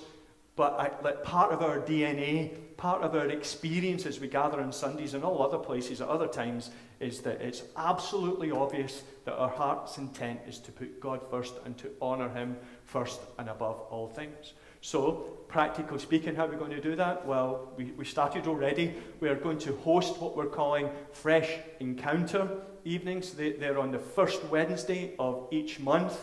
But 0.56 0.72
I, 0.80 0.90
like 1.04 1.22
part 1.22 1.52
of 1.52 1.60
our 1.62 1.78
DNA, 1.78 2.50
part 2.78 3.02
of 3.02 3.14
our 3.14 3.26
experience 3.26 4.06
as 4.06 4.18
we 4.18 4.26
gather 4.26 4.60
on 4.60 4.72
Sundays 4.72 5.12
and 5.12 5.22
all 5.22 5.42
other 5.42 5.58
places 5.58 6.00
at 6.00 6.08
other 6.08 6.26
times 6.26 6.70
is 6.98 7.20
that 7.20 7.42
it's 7.42 7.62
absolutely 7.76 8.50
obvious 8.50 9.02
that 9.26 9.36
our 9.36 9.50
heart's 9.50 9.98
intent 9.98 10.40
is 10.48 10.58
to 10.60 10.72
put 10.72 10.98
God 10.98 11.20
first 11.30 11.54
and 11.66 11.76
to 11.76 11.90
honour 12.00 12.30
Him 12.30 12.56
first 12.84 13.20
and 13.38 13.50
above 13.50 13.80
all 13.90 14.08
things. 14.08 14.54
So, 14.86 15.26
practically 15.48 15.98
speaking, 15.98 16.36
how 16.36 16.46
are 16.46 16.48
we 16.48 16.54
going 16.54 16.70
to 16.70 16.80
do 16.80 16.94
that? 16.94 17.26
Well, 17.26 17.72
we, 17.76 17.86
we 17.96 18.04
started 18.04 18.46
already. 18.46 18.94
We 19.18 19.28
are 19.28 19.34
going 19.34 19.58
to 19.58 19.74
host 19.78 20.18
what 20.18 20.36
we're 20.36 20.46
calling 20.46 20.90
Fresh 21.10 21.50
Encounter 21.80 22.48
evenings. 22.84 23.32
They, 23.32 23.50
they're 23.50 23.80
on 23.80 23.90
the 23.90 23.98
first 23.98 24.44
Wednesday 24.44 25.14
of 25.18 25.48
each 25.50 25.80
month. 25.80 26.16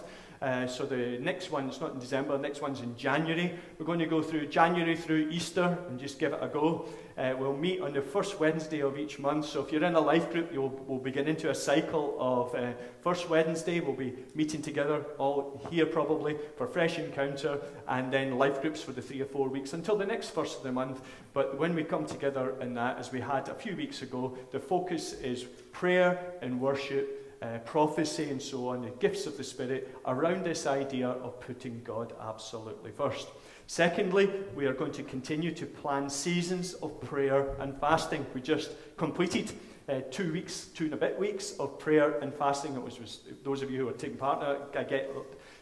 Uh, 0.43 0.67
so 0.67 0.85
the 0.85 1.17
next 1.21 1.51
one, 1.51 1.69
it's 1.69 1.79
not 1.79 1.93
in 1.93 1.99
December, 1.99 2.33
the 2.33 2.43
next 2.43 2.61
one's 2.61 2.81
in 2.81 2.97
January. 2.97 3.57
We're 3.79 3.85
going 3.85 3.99
to 3.99 4.05
go 4.05 4.21
through 4.21 4.47
January 4.47 4.97
through 4.97 5.29
Easter 5.29 5.77
and 5.87 5.97
just 5.97 6.19
give 6.19 6.33
it 6.33 6.39
a 6.41 6.49
go. 6.49 6.89
Uh, 7.17 7.33
we'll 7.39 7.55
meet 7.55 7.79
on 7.79 7.93
the 7.93 8.01
first 8.01 8.41
Wednesday 8.41 8.81
of 8.81 8.99
each 8.99 9.19
month. 9.19 9.45
So 9.45 9.63
if 9.63 9.71
you're 9.71 9.85
in 9.85 9.95
a 9.95 10.01
life 10.01 10.33
group, 10.33 10.51
you'll, 10.51 10.67
we'll 10.85 10.99
begin 10.99 11.29
into 11.29 11.49
a 11.49 11.55
cycle 11.55 12.17
of 12.19 12.53
uh, 12.55 12.73
first 12.99 13.29
Wednesday, 13.29 13.79
we'll 13.79 13.95
be 13.95 14.15
meeting 14.35 14.61
together 14.61 15.05
all 15.17 15.65
here 15.71 15.85
probably 15.85 16.35
for 16.57 16.67
fresh 16.67 16.99
encounter, 16.99 17.61
and 17.87 18.11
then 18.11 18.37
life 18.37 18.61
groups 18.61 18.81
for 18.81 18.91
the 18.91 19.01
three 19.01 19.21
or 19.21 19.27
four 19.27 19.47
weeks 19.47 19.71
until 19.71 19.95
the 19.95 20.05
next 20.05 20.31
first 20.31 20.57
of 20.57 20.63
the 20.63 20.73
month. 20.73 20.99
But 21.31 21.57
when 21.57 21.73
we 21.73 21.85
come 21.85 22.05
together 22.05 22.59
in 22.59 22.73
that, 22.73 22.97
as 22.97 23.13
we 23.13 23.21
had 23.21 23.47
a 23.47 23.55
few 23.55 23.77
weeks 23.77 24.01
ago, 24.01 24.37
the 24.51 24.59
focus 24.59 25.13
is 25.13 25.45
prayer 25.71 26.33
and 26.41 26.59
worship 26.59 27.22
uh, 27.43 27.59
prophecy 27.59 28.29
and 28.29 28.41
so 28.41 28.69
on, 28.69 28.81
the 28.81 28.89
gifts 28.89 29.25
of 29.25 29.37
the 29.37 29.43
Spirit, 29.43 29.95
around 30.05 30.43
this 30.43 30.65
idea 30.65 31.09
of 31.09 31.39
putting 31.41 31.81
God 31.83 32.13
absolutely 32.21 32.91
first. 32.91 33.27
Secondly, 33.67 34.29
we 34.55 34.65
are 34.65 34.73
going 34.73 34.91
to 34.93 35.03
continue 35.03 35.51
to 35.51 35.65
plan 35.65 36.09
seasons 36.09 36.73
of 36.75 36.99
prayer 37.01 37.55
and 37.59 37.77
fasting. 37.79 38.25
We 38.33 38.41
just 38.41 38.71
completed 38.97 39.51
uh, 39.89 40.01
two 40.11 40.31
weeks, 40.31 40.67
two 40.73 40.85
and 40.85 40.93
a 40.93 40.97
bit 40.97 41.19
weeks 41.19 41.51
of 41.59 41.79
prayer 41.79 42.17
and 42.19 42.33
fasting. 42.33 42.75
It 42.75 42.81
was, 42.81 42.99
was 42.99 43.19
those 43.43 43.61
of 43.61 43.69
you 43.69 43.79
who 43.79 43.89
are 43.89 43.93
taking 43.93 44.17
part. 44.17 44.67
I 44.75 44.83
get 44.83 45.11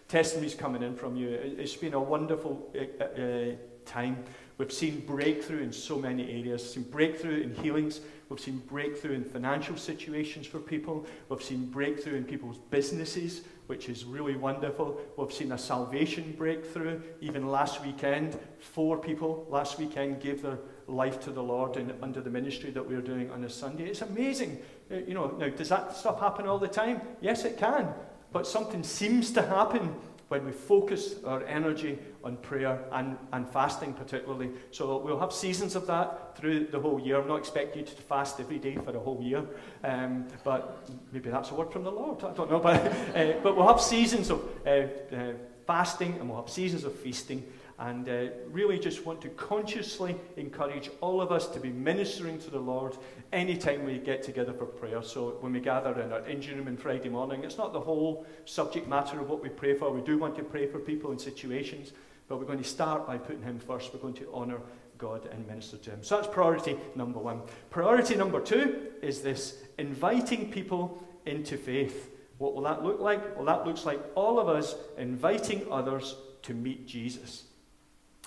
testimonies 0.07 0.53
coming 0.55 0.83
in 0.83 0.95
from 0.95 1.15
you. 1.15 1.29
It's 1.29 1.75
been 1.75 1.93
a 1.93 2.00
wonderful 2.00 2.71
uh, 2.75 3.03
uh, 3.03 3.21
uh 3.21 3.55
time. 3.85 4.23
We've 4.61 4.71
seen 4.71 4.99
breakthrough 5.07 5.63
in 5.63 5.73
so 5.73 5.97
many 5.97 6.21
areas, 6.29 6.61
We've 6.61 6.69
seen 6.69 6.83
breakthrough 6.83 7.41
in 7.41 7.55
healings, 7.55 8.01
We've 8.29 8.39
seen 8.39 8.61
breakthrough 8.67 9.15
in 9.15 9.23
financial 9.23 9.75
situations 9.75 10.45
for 10.45 10.59
people. 10.59 11.07
We've 11.29 11.41
seen 11.41 11.65
breakthrough 11.65 12.13
in 12.13 12.25
people's 12.25 12.59
businesses, 12.69 13.41
which 13.65 13.89
is 13.89 14.05
really 14.05 14.35
wonderful. 14.35 15.01
We've 15.17 15.33
seen 15.33 15.51
a 15.51 15.57
salvation 15.57 16.35
breakthrough. 16.37 17.01
Even 17.21 17.47
last 17.47 17.83
weekend, 17.83 18.37
four 18.59 18.99
people 18.99 19.47
last 19.49 19.79
weekend 19.79 20.21
gave 20.21 20.43
their 20.43 20.59
life 20.87 21.19
to 21.21 21.31
the 21.31 21.41
Lord 21.41 21.77
in, 21.77 21.91
under 22.03 22.21
the 22.21 22.29
ministry 22.29 22.69
that 22.69 22.87
we're 22.87 23.01
doing 23.01 23.31
on 23.31 23.43
a 23.43 23.49
Sunday. 23.49 23.87
It's 23.87 24.03
amazing. 24.03 24.61
Uh, 24.91 24.97
you 24.97 25.15
know, 25.15 25.35
now, 25.39 25.49
does 25.49 25.69
that 25.69 25.95
stuff 25.95 26.19
happen 26.19 26.45
all 26.45 26.59
the 26.59 26.67
time? 26.67 27.01
Yes, 27.19 27.45
it 27.45 27.57
can. 27.57 27.91
But 28.31 28.45
something 28.45 28.83
seems 28.83 29.31
to 29.31 29.41
happen 29.41 29.95
when 30.31 30.45
we 30.45 30.51
focus 30.53 31.15
our 31.25 31.43
energy 31.43 32.00
on 32.23 32.38
prayer 32.38 32.79
and, 32.93 33.17
and 33.33 33.50
fasting, 33.50 33.93
particularly. 33.93 34.50
So 34.71 34.97
we'll 35.00 35.19
have 35.19 35.33
seasons 35.33 35.75
of 35.75 35.85
that 35.88 36.38
through 36.38 36.67
the 36.67 36.79
whole 36.79 37.01
year. 37.01 37.19
I'm 37.19 37.27
not 37.27 37.39
expecting 37.39 37.81
you 37.81 37.85
to 37.85 38.01
fast 38.03 38.39
every 38.39 38.57
day 38.57 38.75
for 38.75 38.95
a 38.95 39.00
whole 39.00 39.21
year, 39.21 39.43
um, 39.83 40.25
but 40.45 40.88
maybe 41.11 41.29
that's 41.29 41.51
a 41.51 41.53
word 41.53 41.73
from 41.73 41.83
the 41.83 41.91
Lord. 41.91 42.23
I 42.23 42.31
don't 42.31 42.50
know. 42.50 42.59
But, 42.71 42.75
uh, 42.75 43.33
but 43.43 43.57
we'll 43.57 43.67
have 43.67 43.81
seasons 43.81 44.29
of 44.29 44.41
uh, 44.65 44.69
uh, 44.69 45.33
fasting 45.67 46.13
and 46.19 46.29
we'll 46.29 46.39
have 46.39 46.50
seasons 46.50 46.85
of 46.85 46.95
feasting. 46.95 47.43
And 47.81 48.07
uh, 48.07 48.25
really 48.51 48.77
just 48.77 49.07
want 49.07 49.21
to 49.21 49.29
consciously 49.29 50.15
encourage 50.38 50.91
all 51.01 51.19
of 51.19 51.31
us 51.31 51.47
to 51.47 51.59
be 51.59 51.71
ministering 51.71 52.38
to 52.41 52.51
the 52.51 52.59
Lord 52.59 52.95
anytime 53.33 53.85
we 53.85 53.97
get 53.97 54.21
together 54.21 54.53
for 54.53 54.67
prayer. 54.67 55.01
So 55.01 55.38
when 55.39 55.51
we 55.51 55.61
gather 55.61 56.00
in 56.00 56.11
our 56.11 56.23
engine 56.27 56.59
room 56.59 56.67
on 56.67 56.77
Friday 56.77 57.09
morning, 57.09 57.43
it's 57.43 57.57
not 57.57 57.73
the 57.73 57.79
whole 57.79 58.27
subject 58.45 58.88
matter 58.88 59.19
of 59.19 59.31
what 59.31 59.41
we 59.41 59.50
pray 59.50 59.73
for. 59.73 59.91
We 59.91 60.01
do 60.01 60.19
want 60.19 60.35
to 60.35 60.43
pray 60.43 60.67
for 60.67 60.77
people 60.77 61.11
in 61.11 61.17
situations, 61.17 61.91
but 62.27 62.38
we're 62.38 62.45
going 62.45 62.59
to 62.61 62.63
start 62.63 63.07
by 63.07 63.17
putting 63.17 63.41
Him 63.41 63.57
first. 63.57 63.91
We're 63.91 64.00
going 64.00 64.13
to 64.13 64.31
honour 64.31 64.59
God 65.00 65.27
and 65.31 65.47
minister 65.47 65.77
to 65.77 65.89
Him. 65.89 66.03
So 66.03 66.17
that's 66.17 66.31
priority 66.31 66.77
number 66.94 67.17
one. 67.17 67.41
Priority 67.72 68.13
number 68.13 68.41
two 68.41 68.91
is 69.01 69.22
this 69.22 69.57
inviting 69.79 70.51
people 70.51 71.03
into 71.25 71.57
faith. 71.57 72.11
What 72.37 72.53
will 72.53 72.61
that 72.61 72.83
look 72.83 73.00
like? 73.00 73.35
Well, 73.35 73.46
that 73.46 73.65
looks 73.65 73.87
like 73.87 74.00
all 74.13 74.39
of 74.39 74.50
us 74.50 74.75
inviting 75.00 75.65
others 75.72 76.15
to 76.44 76.53
meet 76.53 76.85
Jesus. 76.85 77.46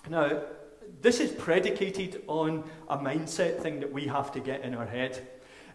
Now, 0.08 0.42
this 1.00 1.20
is 1.20 1.30
predicated 1.32 2.22
on 2.26 2.64
a 2.88 2.98
mindset 2.98 3.60
thing 3.60 3.80
that 3.80 3.92
we 3.92 4.06
have 4.06 4.32
to 4.32 4.40
get 4.40 4.62
in 4.62 4.74
our 4.74 4.86
head. 4.86 5.26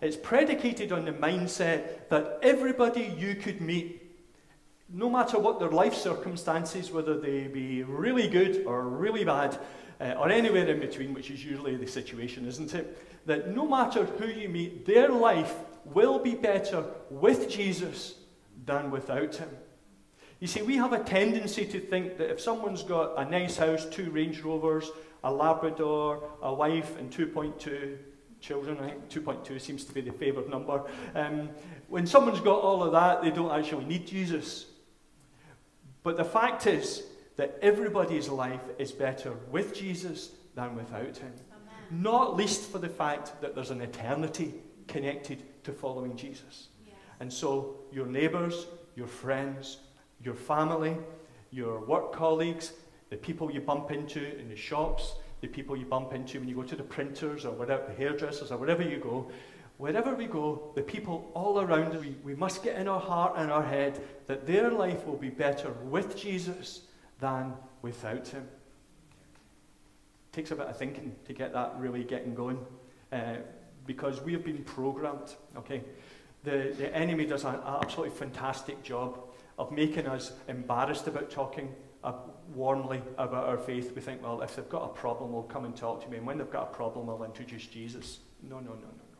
It's 0.01 0.15
predicated 0.15 0.91
on 0.91 1.05
the 1.05 1.11
mindset 1.11 2.09
that 2.09 2.39
everybody 2.41 3.13
you 3.17 3.35
could 3.35 3.59
meet, 3.59 4.01
no 4.87 5.09
matter 5.09 5.37
what 5.37 5.59
their 5.59 5.69
life 5.69 5.93
circumstances, 5.93 6.91
whether 6.91 7.19
they 7.19 7.47
be 7.47 7.83
really 7.83 8.27
good 8.27 8.65
or 8.65 8.87
really 8.87 9.23
bad, 9.23 9.59
uh, 9.99 10.15
or 10.17 10.29
anywhere 10.29 10.67
in 10.67 10.79
between, 10.79 11.13
which 11.13 11.29
is 11.29 11.43
usually 11.43 11.75
the 11.75 11.87
situation, 11.87 12.47
isn't 12.47 12.73
it? 12.73 13.25
That 13.25 13.53
no 13.53 13.67
matter 13.67 14.05
who 14.05 14.27
you 14.27 14.47
meet, 14.47 14.85
their 14.85 15.09
life 15.09 15.53
will 15.85 16.19
be 16.19 16.35
better 16.35 16.85
with 17.09 17.49
Jesus 17.49 18.15
than 18.65 18.91
without 18.91 19.35
him. 19.35 19.49
You 20.39 20.47
see, 20.47 20.61
we 20.61 20.77
have 20.77 20.93
a 20.93 21.03
tendency 21.03 21.65
to 21.65 21.79
think 21.79 22.17
that 22.17 22.31
if 22.31 22.39
someone's 22.39 22.83
got 22.83 23.17
a 23.17 23.29
nice 23.29 23.57
house, 23.57 23.85
two 23.85 24.09
Range 24.09 24.39
Rovers, 24.41 24.89
a 25.23 25.31
Labrador, 25.31 26.23
a 26.41 26.53
wife, 26.53 26.97
and 26.97 27.11
2.2 27.11 27.97
children, 28.39 28.77
I 28.79 28.89
think 28.91 29.09
2.2 29.09 29.59
seems 29.59 29.83
to 29.83 29.93
be 29.93 29.99
the 29.99 30.13
favoured 30.13 30.49
number, 30.49 30.83
um, 31.13 31.49
when 31.89 32.07
someone's 32.07 32.39
got 32.39 32.61
all 32.61 32.83
of 32.83 32.93
that, 32.93 33.21
they 33.21 33.31
don't 33.31 33.51
actually 33.51 33.83
need 33.83 34.07
Jesus. 34.07 34.67
But 36.03 36.15
the 36.15 36.23
fact 36.23 36.67
is 36.67 37.03
that 37.35 37.57
everybody's 37.61 38.29
life 38.29 38.61
is 38.77 38.93
better 38.93 39.33
with 39.51 39.75
Jesus 39.75 40.31
than 40.55 40.73
without 40.75 41.17
him. 41.17 41.33
Amen. 41.51 42.01
Not 42.01 42.37
least 42.37 42.71
for 42.71 42.79
the 42.79 42.87
fact 42.87 43.41
that 43.41 43.55
there's 43.55 43.71
an 43.71 43.81
eternity 43.81 44.53
connected 44.87 45.43
to 45.65 45.73
following 45.73 46.15
Jesus. 46.15 46.69
Yes. 46.85 46.95
And 47.19 47.31
so, 47.31 47.75
your 47.91 48.05
neighbours, 48.05 48.67
your 48.95 49.07
friends, 49.07 49.79
your 50.23 50.35
family, 50.35 50.97
your 51.51 51.79
work 51.81 52.13
colleagues, 52.13 52.73
the 53.09 53.17
people 53.17 53.51
you 53.51 53.61
bump 53.61 53.91
into 53.91 54.37
in 54.37 54.49
the 54.49 54.55
shops, 54.55 55.15
the 55.41 55.47
people 55.47 55.75
you 55.75 55.85
bump 55.85 56.13
into 56.13 56.39
when 56.39 56.47
you 56.47 56.55
go 56.55 56.63
to 56.63 56.75
the 56.75 56.83
printers 56.83 57.45
or 57.45 57.51
whatever, 57.51 57.85
the 57.87 57.93
hairdressers 57.93 58.51
or 58.51 58.57
wherever 58.57 58.83
you 58.83 58.97
go. 58.97 59.31
Wherever 59.77 60.13
we 60.13 60.25
go, 60.25 60.71
the 60.75 60.81
people 60.81 61.31
all 61.33 61.61
around 61.61 61.95
us, 61.95 62.01
we, 62.01 62.15
we 62.23 62.35
must 62.35 62.63
get 62.63 62.77
in 62.77 62.89
our 62.89 62.99
heart 62.99 63.35
and 63.37 63.49
our 63.49 63.63
head 63.63 64.01
that 64.27 64.45
their 64.45 64.69
life 64.71 65.05
will 65.05 65.15
be 65.15 65.29
better 65.29 65.71
with 65.85 66.17
Jesus 66.17 66.81
than 67.21 67.53
without 67.81 68.27
him. 68.27 68.45
Takes 70.33 70.51
a 70.51 70.55
bit 70.55 70.67
of 70.67 70.77
thinking 70.77 71.15
to 71.25 71.33
get 71.33 71.53
that 71.53 71.75
really 71.77 72.03
getting 72.03 72.35
going 72.35 72.59
uh, 73.13 73.37
because 73.87 74.21
we 74.21 74.33
have 74.33 74.43
been 74.43 74.63
programmed, 74.65 75.33
okay? 75.57 75.81
The, 76.43 76.73
the 76.77 76.93
enemy 76.93 77.25
does 77.25 77.45
an 77.45 77.59
absolutely 77.65 78.15
fantastic 78.15 78.83
job 78.83 79.28
of 79.59 79.71
making 79.71 80.07
us 80.07 80.31
embarrassed 80.47 81.07
about 81.07 81.29
talking 81.29 81.75
uh, 82.03 82.13
warmly 82.55 83.01
about 83.17 83.45
our 83.45 83.57
faith. 83.57 83.93
We 83.93 84.01
think, 84.01 84.23
well, 84.23 84.41
if 84.41 84.55
they've 84.55 84.69
got 84.69 84.85
a 84.85 84.87
problem, 84.87 85.33
they'll 85.33 85.43
come 85.43 85.65
and 85.65 85.75
talk 85.75 86.01
to 86.03 86.09
me. 86.09 86.17
And 86.17 86.25
when 86.25 86.37
they've 86.37 86.49
got 86.49 86.63
a 86.71 86.73
problem, 86.73 87.09
I'll 87.09 87.23
introduce 87.23 87.67
Jesus. 87.67 88.19
No, 88.41 88.59
no, 88.59 88.71
no, 88.71 88.75
no, 88.75 88.77
no. 88.81 89.19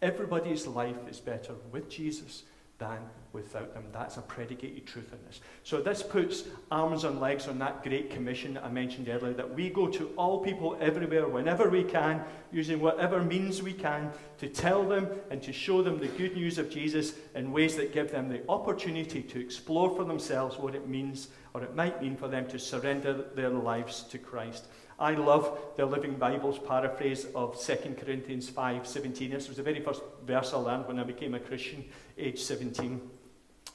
Everybody's 0.00 0.66
life 0.66 0.96
is 1.08 1.20
better 1.20 1.54
with 1.70 1.90
Jesus 1.90 2.44
than 2.84 2.98
without 3.32 3.74
them. 3.74 3.84
That's 3.92 4.16
a 4.16 4.20
predicated 4.20 4.86
truth 4.86 5.12
in 5.12 5.18
this. 5.26 5.40
So 5.64 5.80
this 5.80 6.02
puts 6.02 6.44
arms 6.70 7.02
and 7.02 7.20
legs 7.20 7.48
on 7.48 7.58
that 7.58 7.82
great 7.82 8.10
commission 8.10 8.54
that 8.54 8.64
I 8.64 8.70
mentioned 8.70 9.08
earlier, 9.08 9.32
that 9.32 9.54
we 9.54 9.70
go 9.70 9.88
to 9.88 10.12
all 10.16 10.38
people 10.38 10.76
everywhere, 10.80 11.26
whenever 11.26 11.68
we 11.68 11.82
can, 11.82 12.22
using 12.52 12.80
whatever 12.80 13.22
means 13.22 13.62
we 13.62 13.72
can, 13.72 14.12
to 14.38 14.48
tell 14.48 14.84
them 14.84 15.08
and 15.30 15.42
to 15.42 15.52
show 15.52 15.82
them 15.82 15.98
the 15.98 16.06
good 16.08 16.34
news 16.36 16.58
of 16.58 16.70
Jesus 16.70 17.14
in 17.34 17.50
ways 17.50 17.74
that 17.76 17.92
give 17.92 18.12
them 18.12 18.28
the 18.28 18.42
opportunity 18.48 19.22
to 19.22 19.40
explore 19.40 19.96
for 19.96 20.04
themselves 20.04 20.56
what 20.58 20.76
it 20.76 20.86
means, 20.86 21.28
or 21.54 21.62
it 21.62 21.74
might 21.74 22.00
mean 22.00 22.16
for 22.16 22.28
them 22.28 22.46
to 22.48 22.58
surrender 22.58 23.24
their 23.34 23.50
lives 23.50 24.04
to 24.04 24.18
Christ. 24.18 24.66
I 24.98 25.14
love 25.14 25.58
the 25.76 25.84
Living 25.84 26.14
Bible's 26.14 26.58
paraphrase 26.60 27.26
of 27.34 27.60
2 27.60 27.96
Corinthians 27.98 28.48
5 28.48 28.86
17. 28.86 29.30
This 29.30 29.48
was 29.48 29.56
the 29.56 29.62
very 29.62 29.80
first 29.80 30.02
verse 30.24 30.52
I 30.52 30.58
learned 30.58 30.86
when 30.86 31.00
I 31.00 31.02
became 31.02 31.34
a 31.34 31.40
Christian, 31.40 31.84
age 32.18 32.40
17. 32.40 33.00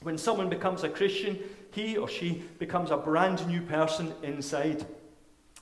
When 0.02 0.16
someone 0.16 0.48
becomes 0.48 0.82
a 0.82 0.88
Christian, 0.88 1.38
he 1.72 1.96
or 1.96 2.08
she 2.08 2.42
becomes 2.58 2.90
a 2.90 2.96
brand 2.96 3.46
new 3.46 3.60
person 3.62 4.12
inside. 4.22 4.86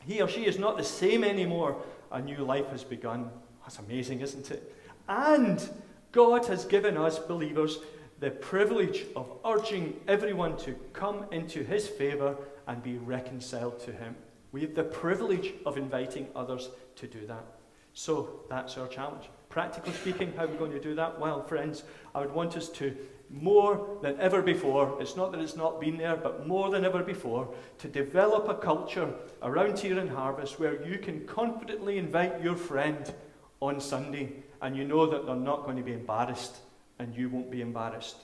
He 0.06 0.22
or 0.22 0.28
she 0.28 0.46
is 0.46 0.58
not 0.58 0.76
the 0.76 0.84
same 0.84 1.24
anymore. 1.24 1.76
A 2.12 2.20
new 2.20 2.38
life 2.38 2.68
has 2.68 2.84
begun. 2.84 3.30
That's 3.62 3.78
amazing, 3.78 4.20
isn't 4.20 4.50
it? 4.50 4.74
And 5.08 5.68
God 6.12 6.46
has 6.46 6.64
given 6.64 6.96
us 6.96 7.18
believers 7.18 7.78
the 8.20 8.30
privilege 8.30 9.06
of 9.14 9.30
urging 9.44 10.00
everyone 10.08 10.56
to 10.58 10.74
come 10.92 11.26
into 11.30 11.62
his 11.62 11.86
favour 11.86 12.36
and 12.66 12.82
be 12.82 12.98
reconciled 12.98 13.78
to 13.80 13.92
him. 13.92 14.16
We 14.50 14.62
have 14.62 14.74
the 14.74 14.84
privilege 14.84 15.52
of 15.66 15.76
inviting 15.76 16.28
others 16.34 16.70
to 16.96 17.06
do 17.06 17.26
that. 17.26 17.44
So 17.92 18.40
that's 18.48 18.76
our 18.78 18.88
challenge. 18.88 19.28
Practically 19.48 19.92
speaking, 19.92 20.32
how 20.37 20.44
are 20.44 20.48
we 20.48 20.56
going 20.56 20.72
to 20.72 20.80
do 20.80 20.94
that? 20.94 21.18
Well, 21.18 21.42
friends, 21.42 21.84
I 22.14 22.20
would 22.20 22.32
want 22.32 22.56
us 22.56 22.68
to, 22.70 22.94
more 23.30 23.98
than 24.02 24.18
ever 24.20 24.42
before, 24.42 24.96
it's 25.00 25.16
not 25.16 25.32
that 25.32 25.40
it's 25.40 25.56
not 25.56 25.80
been 25.80 25.96
there, 25.96 26.16
but 26.16 26.46
more 26.46 26.70
than 26.70 26.84
ever 26.84 27.02
before, 27.02 27.52
to 27.78 27.88
develop 27.88 28.48
a 28.48 28.54
culture 28.54 29.12
around 29.42 29.78
here 29.78 29.98
in 29.98 30.08
Harvest 30.08 30.61
where 30.61 30.87
you 30.87 30.98
can 30.98 31.26
confidently 31.26 31.98
invite 31.98 32.42
your 32.42 32.56
friend 32.56 33.12
on 33.61 33.80
Sunday 33.80 34.32
and 34.61 34.76
you 34.76 34.84
know 34.84 35.06
that 35.06 35.26
they're 35.26 35.34
not 35.34 35.64
going 35.64 35.76
to 35.76 35.82
be 35.82 35.92
embarrassed 35.92 36.58
and 36.98 37.14
you 37.14 37.28
won't 37.28 37.50
be 37.50 37.61
embarrassed. 37.61 38.16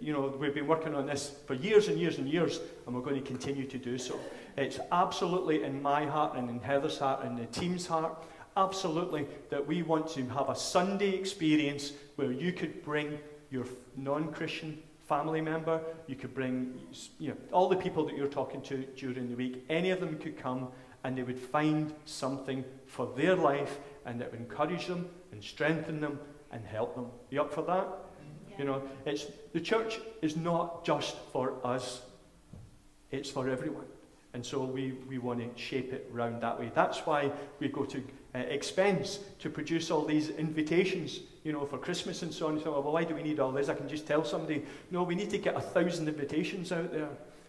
You 0.00 0.12
know, 0.12 0.34
we've 0.40 0.54
been 0.54 0.66
working 0.66 0.94
on 0.94 1.06
this 1.06 1.36
for 1.46 1.52
years 1.52 1.88
and 1.88 2.00
years 2.00 2.16
and 2.16 2.26
years, 2.26 2.60
and 2.86 2.94
we're 2.94 3.02
going 3.02 3.22
to 3.22 3.26
continue 3.26 3.66
to 3.66 3.76
do 3.76 3.98
so. 3.98 4.18
It's 4.56 4.80
absolutely 4.90 5.64
in 5.64 5.82
my 5.82 6.06
heart 6.06 6.36
and 6.36 6.48
in 6.48 6.60
Heather's 6.60 6.98
heart 6.98 7.24
and 7.24 7.36
the 7.36 7.44
team's 7.46 7.86
heart, 7.86 8.24
absolutely, 8.56 9.26
that 9.50 9.66
we 9.66 9.82
want 9.82 10.08
to 10.08 10.26
have 10.28 10.48
a 10.48 10.56
Sunday 10.56 11.10
experience 11.10 11.92
where 12.16 12.32
you 12.32 12.52
could 12.52 12.82
bring 12.82 13.18
your 13.50 13.66
non 13.96 14.32
Christian 14.32 14.82
family 15.06 15.40
member, 15.40 15.80
you 16.06 16.16
could 16.16 16.34
bring 16.34 16.78
you 17.18 17.28
know, 17.28 17.36
all 17.52 17.68
the 17.68 17.76
people 17.76 18.04
that 18.06 18.16
you're 18.16 18.26
talking 18.28 18.60
to 18.62 18.84
during 18.96 19.28
the 19.28 19.36
week, 19.36 19.64
any 19.68 19.90
of 19.90 20.00
them 20.00 20.18
could 20.18 20.36
come 20.36 20.68
and 21.04 21.16
they 21.16 21.22
would 21.22 21.38
find 21.38 21.94
something 22.04 22.64
for 22.86 23.12
their 23.16 23.36
life 23.36 23.78
and 24.04 24.20
that 24.20 24.30
would 24.32 24.40
encourage 24.40 24.86
them 24.86 25.08
and 25.30 25.42
strengthen 25.42 26.00
them 26.00 26.18
and 26.50 26.64
help 26.64 26.94
them. 26.96 27.06
You 27.30 27.42
up 27.42 27.52
for 27.52 27.62
that? 27.62 27.86
You 28.58 28.64
know, 28.64 28.82
it's, 29.04 29.26
the 29.52 29.60
church 29.60 30.00
is 30.22 30.36
not 30.36 30.84
just 30.84 31.16
for 31.32 31.54
us, 31.64 32.02
it's 33.10 33.30
for 33.30 33.48
everyone. 33.48 33.84
And 34.34 34.44
so 34.44 34.64
we, 34.64 34.92
we 35.08 35.18
want 35.18 35.40
to 35.40 35.62
shape 35.62 35.92
it 35.92 36.08
round 36.10 36.42
that 36.42 36.58
way. 36.58 36.70
That's 36.74 36.98
why 37.00 37.30
we 37.60 37.68
go 37.68 37.84
to 37.84 38.02
uh, 38.36 38.40
expense 38.40 39.20
to 39.38 39.48
produce 39.48 39.90
all 39.90 40.04
these 40.04 40.28
invitations, 40.28 41.20
you 41.42 41.52
know, 41.52 41.64
for 41.64 41.78
Christmas 41.78 42.20
and 42.20 42.32
so 42.34 42.48
on. 42.48 42.62
So, 42.62 42.72
well, 42.72 42.92
why 42.92 43.04
do 43.04 43.14
we 43.14 43.22
need 43.22 43.40
all 43.40 43.50
this? 43.50 43.70
I 43.70 43.74
can 43.74 43.88
just 43.88 44.06
tell 44.06 44.24
somebody, 44.24 44.62
no, 44.90 45.04
we 45.04 45.14
need 45.14 45.30
to 45.30 45.38
get 45.38 45.56
a 45.56 45.60
thousand 45.60 46.06
invitations 46.06 46.70
out 46.70 46.92
there. 46.92 47.08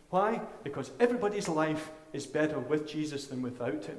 Why? 0.09 0.39
Because 0.63 0.91
everybody's 0.99 1.49
life 1.49 1.91
is 2.13 2.25
better 2.25 2.57
with 2.57 2.87
Jesus 2.87 3.27
than 3.27 3.41
without 3.41 3.83
him. 3.83 3.97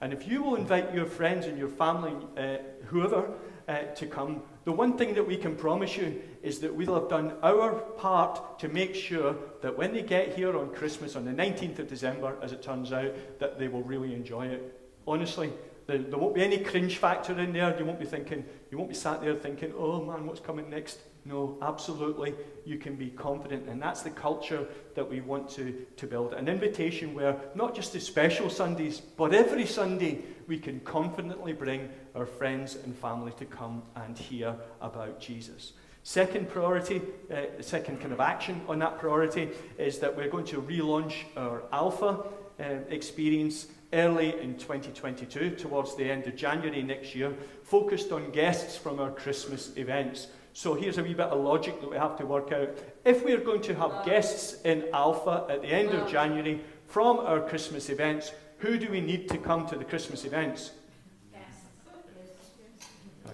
And 0.00 0.14
if 0.14 0.26
you 0.26 0.42
will 0.42 0.54
invite 0.54 0.94
your 0.94 1.04
friends 1.04 1.44
and 1.44 1.58
your 1.58 1.68
family, 1.68 2.14
uh, 2.38 2.56
whoever, 2.86 3.30
uh, 3.68 3.82
to 3.94 4.06
come, 4.06 4.42
the 4.64 4.72
one 4.72 4.96
thing 4.96 5.14
that 5.14 5.26
we 5.26 5.36
can 5.36 5.54
promise 5.54 5.96
you 5.96 6.22
is 6.42 6.60
that 6.60 6.74
we'll 6.74 6.94
have 6.94 7.10
done 7.10 7.34
our 7.42 7.74
part 7.74 8.58
to 8.60 8.68
make 8.68 8.94
sure 8.94 9.36
that 9.60 9.76
when 9.76 9.92
they 9.92 10.02
get 10.02 10.34
here 10.34 10.56
on 10.56 10.70
Christmas, 10.70 11.16
on 11.16 11.26
the 11.26 11.32
19th 11.32 11.80
of 11.80 11.88
December, 11.88 12.34
as 12.42 12.52
it 12.52 12.62
turns 12.62 12.92
out, 12.92 13.12
that 13.38 13.58
they 13.58 13.68
will 13.68 13.82
really 13.82 14.14
enjoy 14.14 14.46
it. 14.46 14.80
Honestly, 15.06 15.52
there, 15.90 15.98
there 15.98 16.18
won't 16.18 16.34
be 16.34 16.42
any 16.42 16.58
cringe 16.58 16.98
factor 16.98 17.38
in 17.38 17.52
there. 17.52 17.76
You 17.76 17.84
won't 17.84 17.98
be 17.98 18.06
thinking, 18.06 18.44
you 18.70 18.78
won't 18.78 18.90
be 18.90 18.96
sat 18.96 19.20
there 19.20 19.34
thinking, 19.34 19.72
oh 19.76 20.04
man, 20.04 20.24
what's 20.26 20.40
coming 20.40 20.70
next? 20.70 21.00
No, 21.24 21.58
absolutely, 21.60 22.34
you 22.64 22.78
can 22.78 22.94
be 22.94 23.10
confident. 23.10 23.68
And 23.68 23.82
that's 23.82 24.02
the 24.02 24.10
culture 24.10 24.66
that 24.94 25.08
we 25.08 25.20
want 25.20 25.50
to, 25.50 25.84
to 25.96 26.06
build. 26.06 26.32
An 26.32 26.48
invitation 26.48 27.12
where 27.12 27.36
not 27.54 27.74
just 27.74 27.92
the 27.92 28.00
special 28.00 28.48
Sundays, 28.48 29.00
but 29.00 29.34
every 29.34 29.66
Sunday 29.66 30.20
we 30.46 30.58
can 30.58 30.80
confidently 30.80 31.52
bring 31.52 31.90
our 32.14 32.24
friends 32.24 32.76
and 32.84 32.96
family 32.96 33.32
to 33.38 33.44
come 33.44 33.82
and 33.96 34.16
hear 34.16 34.54
about 34.80 35.20
Jesus. 35.20 35.72
Second 36.04 36.48
priority, 36.48 37.02
uh, 37.30 37.60
second 37.60 38.00
kind 38.00 38.12
of 38.12 38.20
action 38.20 38.62
on 38.68 38.78
that 38.78 38.98
priority 38.98 39.50
is 39.76 39.98
that 39.98 40.16
we're 40.16 40.30
going 40.30 40.46
to 40.46 40.62
relaunch 40.62 41.14
our 41.36 41.64
Alpha 41.72 42.24
uh, 42.58 42.64
experience 42.88 43.66
early 43.92 44.40
in 44.40 44.56
2022, 44.56 45.56
towards 45.56 45.96
the 45.96 46.10
end 46.10 46.26
of 46.26 46.36
January 46.36 46.82
next 46.82 47.14
year, 47.14 47.34
focused 47.62 48.12
on 48.12 48.30
guests 48.30 48.76
from 48.76 49.00
our 49.00 49.10
Christmas 49.10 49.76
events. 49.76 50.28
So 50.52 50.74
here's 50.74 50.98
a 50.98 51.02
wee 51.02 51.14
bit 51.14 51.26
of 51.26 51.42
logic 51.42 51.80
that 51.80 51.90
we 51.90 51.96
have 51.96 52.16
to 52.18 52.26
work 52.26 52.52
out. 52.52 52.70
If 53.04 53.24
we're 53.24 53.40
going 53.40 53.62
to 53.62 53.74
have 53.74 54.04
guests 54.04 54.60
in 54.62 54.84
Alpha 54.92 55.46
at 55.48 55.62
the 55.62 55.68
end 55.68 55.90
of 55.90 56.10
January 56.10 56.62
from 56.86 57.18
our 57.18 57.40
Christmas 57.40 57.88
events, 57.88 58.32
who 58.58 58.78
do 58.78 58.90
we 58.90 59.00
need 59.00 59.28
to 59.30 59.38
come 59.38 59.66
to 59.68 59.76
the 59.76 59.84
Christmas 59.84 60.24
events? 60.24 60.72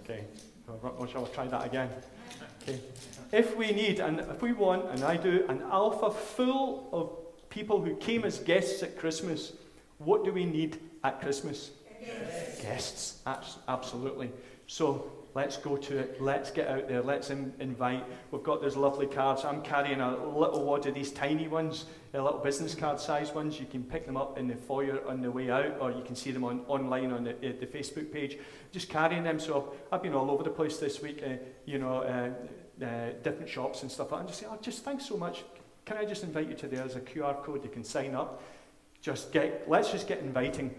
Okay, 0.04 0.24
well, 0.82 1.06
shall 1.06 1.26
try 1.26 1.46
that 1.48 1.66
again? 1.66 1.90
Okay. 2.62 2.80
If 3.32 3.56
we 3.56 3.72
need, 3.72 3.98
and 3.98 4.20
if 4.20 4.40
we 4.40 4.52
want, 4.52 4.90
and 4.90 5.02
I 5.02 5.16
do, 5.16 5.44
an 5.48 5.62
Alpha 5.62 6.10
full 6.10 6.88
of 6.92 7.48
people 7.48 7.80
who 7.82 7.96
came 7.96 8.24
as 8.24 8.38
guests 8.38 8.82
at 8.82 8.96
Christmas, 8.98 9.52
What 9.98 10.24
do 10.24 10.32
we 10.32 10.44
need 10.44 10.78
at 11.04 11.20
Christmas? 11.20 11.70
Guests. 12.00 12.62
Guests, 13.24 13.58
absolutely. 13.66 14.30
So 14.66 15.10
let's 15.34 15.56
go 15.56 15.76
to 15.76 15.98
it. 15.98 16.20
Let's 16.20 16.50
get 16.50 16.68
out 16.68 16.88
there. 16.88 17.02
Let's 17.02 17.30
in 17.30 17.52
invite. 17.60 18.04
We've 18.30 18.42
got 18.42 18.60
those 18.60 18.76
lovely 18.76 19.06
cards. 19.06 19.44
I'm 19.44 19.62
carrying 19.62 20.00
a 20.00 20.16
little 20.26 20.64
wad 20.64 20.86
of 20.86 20.94
these 20.94 21.12
tiny 21.12 21.48
ones, 21.48 21.86
a 22.14 22.22
little 22.22 22.40
business 22.40 22.74
card 22.74 23.00
size 23.00 23.32
ones. 23.32 23.58
You 23.58 23.66
can 23.66 23.84
pick 23.84 24.06
them 24.06 24.16
up 24.16 24.38
in 24.38 24.48
the 24.48 24.56
foyer 24.56 25.06
on 25.06 25.20
the 25.22 25.30
way 25.30 25.50
out, 25.50 25.78
or 25.80 25.90
you 25.90 26.02
can 26.02 26.16
see 26.16 26.30
them 26.30 26.44
on 26.44 26.60
online 26.68 27.12
on 27.12 27.24
the, 27.24 27.32
uh, 27.32 27.52
the 27.60 27.66
Facebook 27.66 28.12
page. 28.12 28.38
Just 28.72 28.88
carrying 28.88 29.24
them. 29.24 29.38
So 29.38 29.74
I've, 29.92 29.94
I've 29.94 30.02
been 30.02 30.14
all 30.14 30.30
over 30.30 30.42
the 30.42 30.50
place 30.50 30.78
this 30.78 31.00
week. 31.00 31.22
Uh, 31.24 31.34
you 31.64 31.78
know, 31.78 32.02
uh, 32.02 32.84
uh, 32.84 33.12
different 33.22 33.48
shops 33.48 33.82
and 33.82 33.90
stuff. 33.90 34.12
And 34.12 34.28
just 34.28 34.40
say, 34.40 34.46
oh, 34.48 34.58
just 34.60 34.84
thanks 34.84 35.06
so 35.06 35.16
much. 35.16 35.44
Can 35.84 35.96
I 35.96 36.04
just 36.04 36.24
invite 36.24 36.48
you 36.48 36.54
to 36.56 36.66
there? 36.66 36.80
There's 36.80 36.96
a 36.96 37.00
QR 37.00 37.42
code. 37.42 37.62
You 37.62 37.70
can 37.70 37.84
sign 37.84 38.14
up. 38.14 38.42
Just 39.06 39.30
get, 39.30 39.62
let's 39.68 39.92
just 39.92 40.08
get 40.08 40.18
inviting 40.18 40.74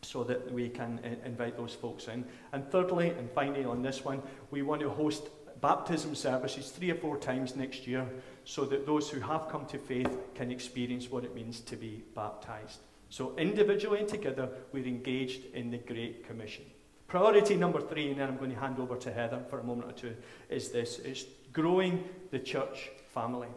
so 0.00 0.24
that 0.24 0.50
we 0.50 0.70
can 0.70 0.98
uh, 1.04 1.26
invite 1.26 1.54
those 1.54 1.74
folks 1.74 2.08
in. 2.08 2.24
And 2.52 2.66
thirdly, 2.70 3.10
and 3.10 3.30
finally 3.30 3.66
on 3.66 3.82
this 3.82 4.02
one, 4.02 4.22
we 4.50 4.62
want 4.62 4.80
to 4.80 4.88
host 4.88 5.24
baptism 5.60 6.14
services 6.14 6.70
three 6.70 6.90
or 6.90 6.94
four 6.94 7.18
times 7.18 7.56
next 7.56 7.86
year 7.86 8.06
so 8.44 8.64
that 8.64 8.86
those 8.86 9.10
who 9.10 9.20
have 9.20 9.50
come 9.50 9.66
to 9.66 9.76
faith 9.76 10.08
can 10.34 10.50
experience 10.50 11.10
what 11.10 11.24
it 11.24 11.34
means 11.34 11.60
to 11.60 11.76
be 11.76 12.02
baptized. 12.14 12.78
So 13.10 13.36
individually 13.36 13.98
and 13.98 14.08
together, 14.08 14.48
we're 14.72 14.86
engaged 14.86 15.44
in 15.52 15.70
the 15.70 15.76
Great 15.76 16.26
Commission. 16.26 16.64
Priority 17.06 17.54
number 17.54 17.82
three, 17.82 18.12
and 18.12 18.18
then 18.18 18.28
I'm 18.28 18.38
going 18.38 18.52
to 18.52 18.58
hand 18.58 18.78
over 18.78 18.96
to 18.96 19.12
Heather 19.12 19.42
for 19.50 19.58
a 19.58 19.64
moment 19.64 19.90
or 19.90 19.92
two, 19.92 20.16
is 20.48 20.70
this. 20.70 21.00
It's 21.00 21.26
growing 21.52 22.04
the 22.30 22.38
church 22.38 22.88
family. 23.12 23.48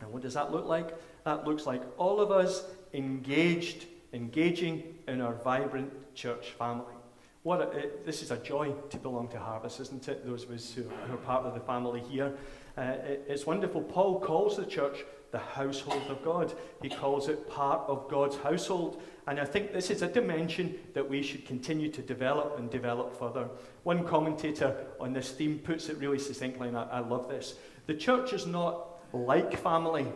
And 0.00 0.12
what 0.12 0.22
does 0.22 0.34
that 0.34 0.52
look 0.52 0.66
like? 0.66 0.94
That 1.24 1.44
looks 1.44 1.66
like 1.66 1.82
all 1.96 2.20
of 2.20 2.30
us 2.30 2.64
engaged, 2.94 3.86
engaging 4.12 4.82
in 5.06 5.20
our 5.20 5.34
vibrant 5.34 5.92
church 6.14 6.50
family. 6.50 6.94
What 7.42 7.60
a, 7.60 7.70
it, 7.78 8.06
this 8.06 8.22
is 8.22 8.30
a 8.30 8.36
joy 8.36 8.72
to 8.90 8.96
belong 8.96 9.28
to 9.28 9.38
Harvest, 9.38 9.80
isn't 9.80 10.08
it? 10.08 10.26
Those 10.26 10.44
of 10.44 10.50
us 10.50 10.72
who, 10.72 10.82
who 10.82 11.14
are 11.14 11.18
part 11.18 11.46
of 11.46 11.54
the 11.54 11.60
family 11.60 12.00
here. 12.00 12.34
Uh, 12.76 12.82
it, 13.04 13.24
it's 13.28 13.46
wonderful. 13.46 13.80
Paul 13.80 14.20
calls 14.20 14.56
the 14.56 14.66
church 14.66 15.04
the 15.30 15.38
household 15.38 16.02
of 16.08 16.22
God. 16.24 16.54
He 16.82 16.88
calls 16.88 17.28
it 17.28 17.48
part 17.50 17.82
of 17.88 18.08
God's 18.08 18.36
household. 18.36 19.02
And 19.26 19.38
I 19.38 19.44
think 19.44 19.72
this 19.72 19.90
is 19.90 20.02
a 20.02 20.08
dimension 20.08 20.74
that 20.94 21.08
we 21.08 21.22
should 21.22 21.46
continue 21.46 21.90
to 21.92 22.02
develop 22.02 22.58
and 22.58 22.70
develop 22.70 23.18
further. 23.18 23.48
One 23.82 24.06
commentator 24.06 24.86
on 24.98 25.12
this 25.12 25.30
theme 25.30 25.58
puts 25.58 25.88
it 25.88 25.98
really 25.98 26.18
succinctly, 26.18 26.68
and 26.68 26.78
I, 26.78 26.84
I 26.84 26.98
love 27.00 27.28
this. 27.28 27.56
The 27.86 27.94
church 27.94 28.32
is 28.32 28.46
not 28.46 29.00
like 29.12 29.58
family, 29.58 30.06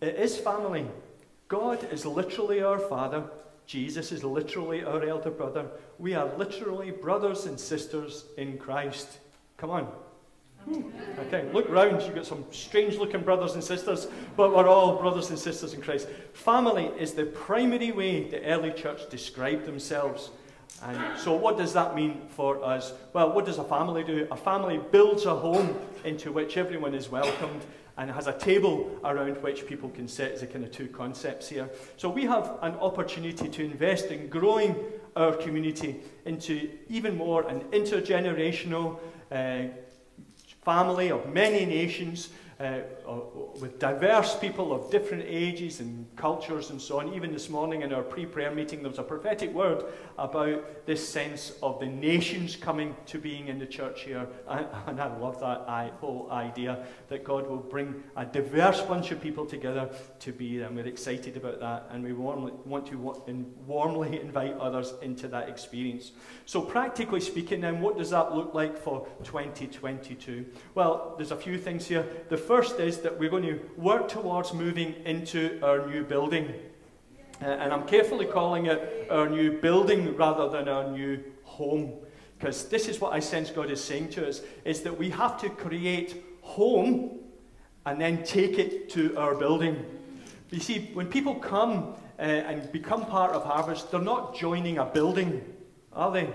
it 0.00 0.16
is 0.16 0.36
family, 0.38 0.86
God 1.52 1.86
is 1.92 2.06
literally 2.06 2.62
our 2.62 2.78
Father. 2.78 3.24
Jesus 3.66 4.10
is 4.10 4.24
literally 4.24 4.82
our 4.84 5.04
elder 5.04 5.30
brother. 5.30 5.66
We 5.98 6.14
are 6.14 6.34
literally 6.38 6.92
brothers 6.92 7.44
and 7.44 7.60
sisters 7.60 8.24
in 8.38 8.56
Christ. 8.56 9.18
Come 9.58 9.68
on. 9.68 9.84
Hmm. 10.64 10.84
Okay, 11.26 11.46
look 11.52 11.68
round. 11.68 12.00
You've 12.00 12.14
got 12.14 12.24
some 12.24 12.46
strange 12.52 12.96
looking 12.96 13.20
brothers 13.20 13.52
and 13.52 13.62
sisters, 13.62 14.08
but 14.34 14.56
we're 14.56 14.66
all 14.66 14.98
brothers 14.98 15.28
and 15.28 15.38
sisters 15.38 15.74
in 15.74 15.82
Christ. 15.82 16.08
Family 16.32 16.86
is 16.98 17.12
the 17.12 17.26
primary 17.26 17.92
way 17.92 18.30
the 18.30 18.42
early 18.46 18.72
church 18.72 19.10
described 19.10 19.66
themselves. 19.66 20.30
And 20.82 21.18
so, 21.18 21.34
what 21.34 21.58
does 21.58 21.74
that 21.74 21.94
mean 21.94 22.22
for 22.30 22.64
us? 22.64 22.94
Well, 23.12 23.30
what 23.34 23.44
does 23.44 23.58
a 23.58 23.64
family 23.64 24.04
do? 24.04 24.26
A 24.30 24.36
family 24.38 24.80
builds 24.90 25.26
a 25.26 25.34
home 25.34 25.76
into 26.02 26.32
which 26.32 26.56
everyone 26.56 26.94
is 26.94 27.10
welcomed 27.10 27.60
and 27.98 28.10
it 28.10 28.12
has 28.14 28.26
a 28.26 28.32
table 28.32 28.98
around 29.04 29.42
which 29.42 29.66
people 29.66 29.88
can 29.90 30.08
sit 30.08 30.32
as 30.32 30.42
a 30.42 30.46
kind 30.46 30.64
of 30.64 30.70
two 30.70 30.88
concepts 30.88 31.48
here. 31.48 31.68
So 31.96 32.08
we 32.08 32.24
have 32.24 32.58
an 32.62 32.74
opportunity 32.76 33.48
to 33.48 33.64
invest 33.64 34.06
in 34.06 34.28
growing 34.28 34.74
our 35.14 35.34
community 35.34 36.00
into 36.24 36.70
even 36.88 37.16
more 37.16 37.46
an 37.48 37.60
intergenerational 37.72 38.98
uh, 39.30 39.64
family 40.64 41.10
of 41.10 41.32
many 41.32 41.66
nations 41.66 42.30
uh, 42.62 42.82
with 43.60 43.78
diverse 43.78 44.36
people 44.36 44.72
of 44.72 44.90
different 44.90 45.24
ages 45.26 45.80
and 45.80 46.06
cultures 46.16 46.70
and 46.70 46.80
so 46.80 47.00
on. 47.00 47.12
Even 47.14 47.32
this 47.32 47.48
morning 47.48 47.82
in 47.82 47.92
our 47.92 48.02
pre 48.02 48.24
prayer 48.24 48.50
meeting, 48.50 48.82
there 48.82 48.90
was 48.90 48.98
a 48.98 49.02
prophetic 49.02 49.52
word 49.52 49.84
about 50.18 50.86
this 50.86 51.06
sense 51.06 51.52
of 51.62 51.80
the 51.80 51.86
nations 51.86 52.56
coming 52.56 52.94
to 53.06 53.18
being 53.18 53.48
in 53.48 53.58
the 53.58 53.66
church 53.66 54.02
here. 54.02 54.26
And, 54.86 55.00
I 55.00 55.16
love 55.16 55.40
that 55.40 55.92
whole 56.00 56.28
idea 56.30 56.84
that 57.08 57.24
God 57.24 57.48
will 57.48 57.56
bring 57.56 58.02
a 58.16 58.24
diverse 58.24 58.80
bunch 58.82 59.10
of 59.10 59.20
people 59.20 59.46
together 59.46 59.90
to 60.20 60.32
be. 60.32 60.60
And 60.60 60.76
we're 60.76 60.86
excited 60.86 61.36
about 61.36 61.60
that. 61.60 61.88
And 61.90 62.04
we 62.04 62.12
warmly, 62.12 62.52
want 62.64 62.86
to 62.88 62.98
warmly 63.66 64.20
invite 64.26 64.56
others 64.58 64.94
into 65.02 65.28
that 65.28 65.48
experience. 65.48 66.12
So, 66.46 66.60
practically 66.60 67.20
speaking, 67.20 67.60
then, 67.60 67.80
what 67.80 67.98
does 67.98 68.10
that 68.10 68.34
look 68.34 68.54
like 68.54 68.76
for 68.76 69.06
2022? 69.24 70.46
Well, 70.74 71.14
there's 71.16 71.32
a 71.32 71.36
few 71.36 71.58
things 71.58 71.86
here. 71.86 72.06
The 72.28 72.36
first 72.52 72.78
is 72.80 72.98
that 72.98 73.18
we're 73.18 73.30
going 73.30 73.42
to 73.42 73.58
work 73.78 74.08
towards 74.08 74.52
moving 74.52 74.94
into 75.06 75.58
our 75.62 75.86
new 75.86 76.04
building. 76.04 76.52
Uh, 77.40 77.46
and 77.46 77.72
I'm 77.72 77.88
carefully 77.88 78.26
calling 78.26 78.66
it 78.66 79.06
our 79.10 79.26
new 79.26 79.52
building 79.52 80.14
rather 80.18 80.50
than 80.50 80.68
our 80.68 80.86
new 80.90 81.18
home. 81.44 81.94
Because 82.38 82.68
this 82.68 82.88
is 82.88 83.00
what 83.00 83.14
I 83.14 83.20
sense 83.20 83.50
God 83.50 83.70
is 83.70 83.82
saying 83.82 84.10
to 84.10 84.28
us, 84.28 84.42
is 84.66 84.82
that 84.82 84.98
we 84.98 85.08
have 85.08 85.40
to 85.40 85.48
create 85.48 86.22
home 86.42 87.20
and 87.86 87.98
then 87.98 88.22
take 88.22 88.58
it 88.58 88.90
to 88.90 89.16
our 89.16 89.34
building. 89.34 89.82
You 90.50 90.60
see, 90.60 90.90
when 90.92 91.06
people 91.06 91.36
come 91.36 91.94
uh, 92.18 92.22
and 92.22 92.70
become 92.70 93.06
part 93.06 93.32
of 93.32 93.44
Harvest, 93.44 93.90
they're 93.90 93.98
not 94.02 94.36
joining 94.36 94.76
a 94.76 94.84
building, 94.84 95.42
are 95.94 96.12
they? 96.12 96.28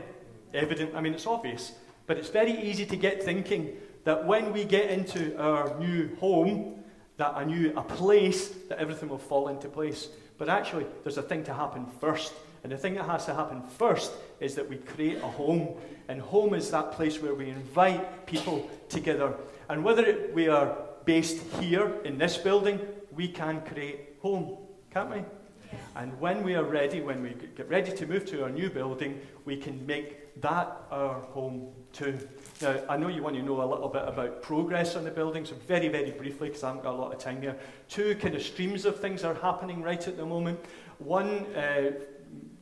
Evident, 0.56 0.96
I 0.96 1.02
mean, 1.02 1.14
it's 1.14 1.28
obvious. 1.28 1.74
But 2.08 2.18
it's 2.18 2.30
very 2.30 2.60
easy 2.60 2.88
to 2.88 2.96
get 2.96 3.22
thinking 3.22 3.78
that 4.08 4.26
when 4.26 4.54
we 4.54 4.64
get 4.64 4.90
into 4.90 5.38
our 5.38 5.78
new 5.80 6.16
home, 6.16 6.82
that 7.18 7.34
a 7.36 7.46
new 7.46 7.74
a 7.76 7.82
place, 7.82 8.48
that 8.70 8.80
everything 8.80 9.10
will 9.10 9.18
fall 9.18 9.50
into 9.50 9.68
place. 9.68 10.08
But 10.38 10.48
actually, 10.48 10.86
there's 11.04 11.18
a 11.18 11.22
thing 11.22 11.44
to 11.44 11.54
happen 11.54 11.86
first. 12.00 12.32
And 12.64 12.72
the 12.72 12.78
thing 12.78 12.94
that 12.94 13.04
has 13.04 13.26
to 13.26 13.34
happen 13.34 13.62
first 13.78 14.14
is 14.40 14.56
that 14.56 14.70
we 14.70 14.78
create 14.78 15.18
a 15.18 15.28
home. 15.28 15.76
And 16.08 16.22
home 16.22 16.54
is 16.54 16.72
that 16.72 16.94
place 16.94 17.22
where 17.22 17.34
we 17.34 17.50
invite 17.50 18.26
people 18.26 18.70
together. 18.88 19.34
And 19.68 19.84
whether 19.84 20.06
it, 20.06 20.34
we 20.34 20.48
are 20.48 20.78
based 21.04 21.44
here 21.60 22.00
in 22.06 22.18
this 22.18 22.38
building, 22.38 22.80
we 23.12 23.28
can 23.28 23.60
create 23.60 24.16
home, 24.22 24.56
can't 24.90 25.12
we? 25.12 25.22
And 25.98 26.18
when 26.22 26.44
we 26.44 26.56
are 26.56 26.64
ready, 26.64 27.02
when 27.02 27.22
we 27.22 27.32
get 27.58 27.68
ready 27.68 27.92
to 27.92 28.08
move 28.08 28.26
to 28.28 28.44
our 28.44 28.50
new 28.50 28.70
building, 28.70 29.20
we 29.44 29.58
can 29.58 29.86
make 29.86 30.40
that 30.40 30.78
our 30.92 31.20
home 31.34 31.74
too. 31.92 32.18
Now, 32.62 32.80
I 32.90 32.98
know 32.98 33.08
you 33.08 33.22
want 33.22 33.36
to 33.36 33.44
know 33.44 33.62
a 33.62 33.70
little 33.70 33.88
bit 33.88 34.04
about 34.08 34.42
progress 34.42 34.96
on 34.96 35.04
the 35.04 35.12
building, 35.12 35.46
so 35.46 35.56
very, 35.68 35.90
very 35.90 36.12
briefly, 36.12 36.48
because 36.48 36.64
I 36.64 36.68
haven't 36.68 36.84
got 36.84 36.96
a 36.96 36.98
lot 36.98 37.14
of 37.14 37.20
time 37.20 37.42
here. 37.42 37.56
Two 37.88 38.16
kind 38.16 38.34
of 38.34 38.42
streams 38.42 38.86
of 38.86 39.00
things 39.00 39.24
are 39.24 39.36
happening 39.36 39.84
right 39.84 40.08
at 40.08 40.18
the 40.18 40.26
moment. 40.26 40.60
One, 40.98 41.46
uh, 41.56 41.92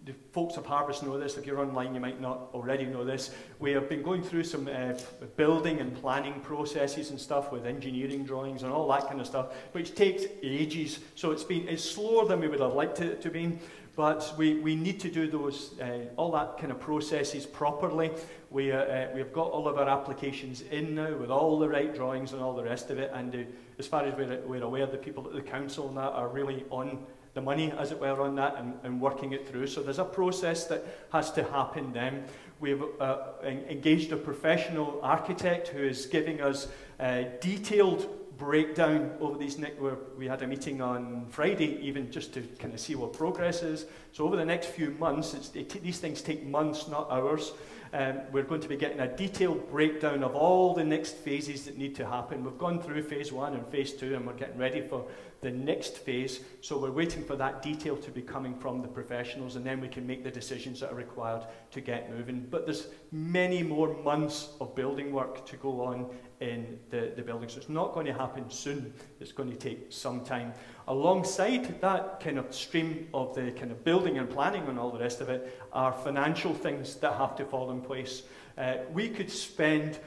the 0.06 0.14
folks 0.34 0.58
of 0.58 0.66
Harvest 0.66 1.02
know 1.02 1.18
this. 1.18 1.38
If 1.38 1.46
you're 1.46 1.60
online, 1.60 1.96
you 1.96 2.02
might 2.02 2.20
not 2.20 2.50
already 2.54 2.86
know 2.86 3.06
this. 3.06 3.34
We 3.60 3.72
have 3.72 3.88
been 3.88 4.04
going 4.04 4.22
through 4.22 4.44
some 4.44 4.68
uh, 4.68 4.94
building 5.38 5.80
and 5.80 5.96
planning 5.96 6.42
processes 6.42 7.10
and 7.10 7.20
stuff 7.20 7.52
with 7.52 7.66
engineering 7.66 8.26
drawings 8.26 8.64
and 8.64 8.72
all 8.72 8.88
that 8.90 9.08
kind 9.08 9.20
of 9.20 9.26
stuff, 9.26 9.54
which 9.72 9.96
takes 9.96 10.26
ages. 10.44 11.00
So 11.16 11.32
it's 11.32 11.44
been 11.44 11.68
it's 11.68 11.84
slower 11.84 12.28
than 12.28 12.42
we 12.42 12.48
would 12.50 12.60
have 12.60 12.74
liked 12.74 13.00
it 13.00 13.22
to 13.22 13.30
be. 13.30 13.58
But 13.96 14.34
we, 14.38 14.56
we 14.56 14.76
need 14.76 15.00
to 15.02 15.10
do 15.10 15.30
those, 15.30 15.80
uh, 15.80 16.00
all 16.18 16.32
that 16.32 16.58
kind 16.58 16.72
of 16.72 16.80
processes 16.80 17.46
properly. 17.46 18.12
We, 18.50 18.72
uh, 18.72 18.80
uh, 18.80 19.08
we've 19.16 19.32
got 19.32 19.52
all 19.52 19.70
of 19.70 19.78
our 19.78 19.88
applications 19.88 20.62
in 20.62 20.96
now 20.96 21.16
with 21.16 21.32
all 21.32 21.58
the 21.60 21.70
right 21.70 21.96
drawings 21.96 22.34
and 22.34 22.42
all 22.42 22.54
the 22.54 22.64
rest 22.64 22.90
of 22.90 23.00
it. 23.00 23.12
And 23.14 23.34
uh, 23.34 23.40
as 23.80 23.88
far 23.88 24.04
as 24.04 24.14
we're, 24.16 24.42
we're 24.46 24.64
aware, 24.64 24.86
the 24.86 24.98
people 24.98 25.26
at 25.28 25.34
the 25.34 25.42
council 25.42 25.88
and 25.88 25.98
that 25.98 26.12
are 26.12 26.28
really 26.28 26.66
on 26.70 27.06
the 27.36 27.42
money, 27.42 27.72
as 27.78 27.92
it 27.92 28.00
were, 28.00 28.22
on 28.22 28.36
that 28.36 28.56
and, 28.58 28.74
and 28.84 29.00
working 29.00 29.32
it 29.32 29.48
through. 29.48 29.68
So 29.68 29.82
there's 29.82 30.00
a 30.00 30.06
process 30.06 30.66
that 30.66 30.86
has 31.12 31.32
to 31.34 31.44
happen 31.44 31.94
then. 31.94 32.26
We've 32.60 32.84
uh, 33.00 33.18
engaged 33.44 34.12
a 34.12 34.18
professional 34.18 35.00
architect 35.04 35.70
who 35.70 35.84
is 35.84 36.06
giving 36.06 36.42
us 36.42 36.68
uh, 37.00 37.24
detailed 37.42 38.10
breakdown 38.38 39.12
over 39.20 39.38
these 39.38 39.58
next, 39.58 39.80
we 40.18 40.28
had 40.28 40.42
a 40.42 40.48
meeting 40.48 40.82
on 40.82 41.26
Friday 41.30 41.80
even 41.82 42.12
just 42.12 42.34
to 42.34 42.42
kind 42.60 42.74
of 42.74 42.80
see 42.80 42.96
what 42.96 43.14
progress 43.14 43.64
is. 43.64 43.86
So 44.12 44.26
over 44.26 44.36
the 44.36 44.46
next 44.46 44.68
few 44.68 44.92
months, 44.92 45.50
these 45.54 46.00
things 46.00 46.22
take 46.22 46.46
months, 46.46 46.88
not 46.88 47.10
hours. 47.12 47.54
Um, 47.94 48.20
we're 48.32 48.44
going 48.44 48.62
to 48.62 48.68
be 48.68 48.76
getting 48.76 49.00
a 49.00 49.08
detailed 49.08 49.70
breakdown 49.70 50.22
of 50.24 50.36
all 50.36 50.74
the 50.74 50.84
next 50.84 51.16
phases 51.16 51.64
that 51.66 51.78
need 51.78 51.96
to 51.96 52.06
happen. 52.06 52.44
We've 52.44 52.58
gone 52.58 52.82
through 52.82 53.04
phase 53.04 53.32
one 53.32 53.54
and 53.54 53.66
phase 53.68 53.94
two, 53.94 54.16
and 54.16 54.28
we're 54.28 54.34
getting 54.34 54.58
ready 54.58 54.82
for 54.82 55.06
the 55.40 55.52
next 55.52 56.00
phase. 56.00 56.42
So 56.60 56.78
we're 56.78 56.92
waiting 56.92 57.24
for 57.24 57.38
that 57.38 57.62
detail 57.62 57.96
to 57.96 58.12
be 58.12 58.22
coming 58.22 58.58
from 58.58 58.82
the 58.82 58.88
professionals, 58.90 59.56
and 59.56 59.66
then 59.66 59.80
we 59.80 59.88
can 59.88 60.06
make 60.06 60.26
the 60.26 60.32
decisions 60.32 60.82
that 60.82 60.92
are 60.92 60.96
required 60.96 61.44
to 61.72 61.80
get 61.80 62.12
moving. 62.12 62.48
But 62.50 62.66
there's 62.66 62.88
many 63.14 63.64
more 63.64 63.96
months 64.04 64.50
of 64.60 64.76
building 64.76 65.14
work 65.14 65.46
to 65.46 65.56
go 65.56 65.82
on 65.82 66.10
in 66.40 66.80
the, 66.90 67.12
the 67.16 67.22
building. 67.22 67.50
So 67.50 67.58
it's 67.58 67.70
not 67.70 67.94
going 67.94 68.06
to 68.06 68.14
happen 68.14 68.50
soon. 68.50 68.94
It's 69.20 69.32
going 69.32 69.50
to 69.50 69.56
take 69.56 69.88
some 69.90 70.24
time. 70.24 70.54
Alongside 70.88 71.80
that 71.82 72.20
kind 72.20 72.38
of 72.38 72.54
stream 72.54 73.08
of 73.14 73.34
the 73.36 73.52
kind 73.52 73.72
of 73.72 73.84
building 73.84 74.18
and 74.18 74.30
planning 74.30 74.68
and 74.68 74.78
all 74.78 74.92
the 74.92 75.00
rest 75.00 75.22
of 75.22 75.30
it 75.30 75.62
are 75.72 75.94
financial 75.94 76.54
things 76.54 76.96
that 76.98 77.14
have 77.14 77.36
to 77.38 77.46
fall 77.46 77.72
in 77.72 77.82
place. 77.82 78.24
Uh, 78.58 78.76
we 78.94 79.10
could 79.10 79.32
spend 79.32 80.00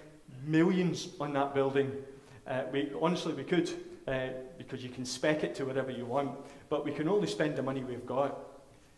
millions 0.47 1.09
on 1.21 1.33
that 1.33 1.55
building. 1.55 1.93
Uh, 2.47 2.63
we, 2.73 2.91
honestly, 3.01 3.33
we 3.33 3.45
could, 3.45 3.71
uh, 4.07 4.29
because 4.57 4.83
you 4.83 4.91
can 4.91 5.05
spec 5.05 5.45
it 5.45 5.55
to 5.55 5.65
whatever 5.65 5.91
you 5.91 6.05
want, 6.05 6.31
but 6.69 6.85
we 6.85 6.93
can 6.93 7.09
only 7.09 7.27
spend 7.27 7.57
the 7.57 7.63
money 7.63 7.83
we've 7.83 8.07
got. 8.07 8.39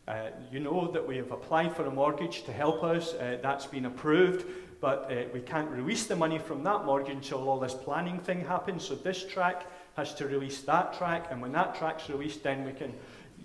Uh, 0.08 0.30
you 0.50 0.58
know 0.58 0.90
that 0.90 1.06
we 1.06 1.16
have 1.16 1.30
applied 1.30 1.74
for 1.76 1.84
a 1.86 1.90
mortgage 1.90 2.42
to 2.42 2.52
help 2.52 2.82
us. 2.82 3.14
Uh, 3.14 3.38
that's 3.42 3.66
been 3.66 3.86
approved 3.86 4.44
but 4.80 5.10
uh, 5.10 5.24
we 5.32 5.40
can't 5.40 5.68
release 5.70 6.06
the 6.06 6.16
money 6.16 6.38
from 6.38 6.62
that 6.64 6.84
mortgage 6.84 7.14
until 7.14 7.48
all 7.48 7.60
this 7.60 7.74
planning 7.74 8.18
thing 8.18 8.44
happens. 8.44 8.84
So 8.84 8.94
this 8.94 9.24
track 9.24 9.66
has 9.96 10.14
to 10.14 10.26
release 10.26 10.62
that 10.62 10.96
track, 10.96 11.28
and 11.30 11.42
when 11.42 11.52
that 11.52 11.74
track's 11.74 12.08
released, 12.08 12.42
then 12.42 12.64
we 12.64 12.72
can 12.72 12.92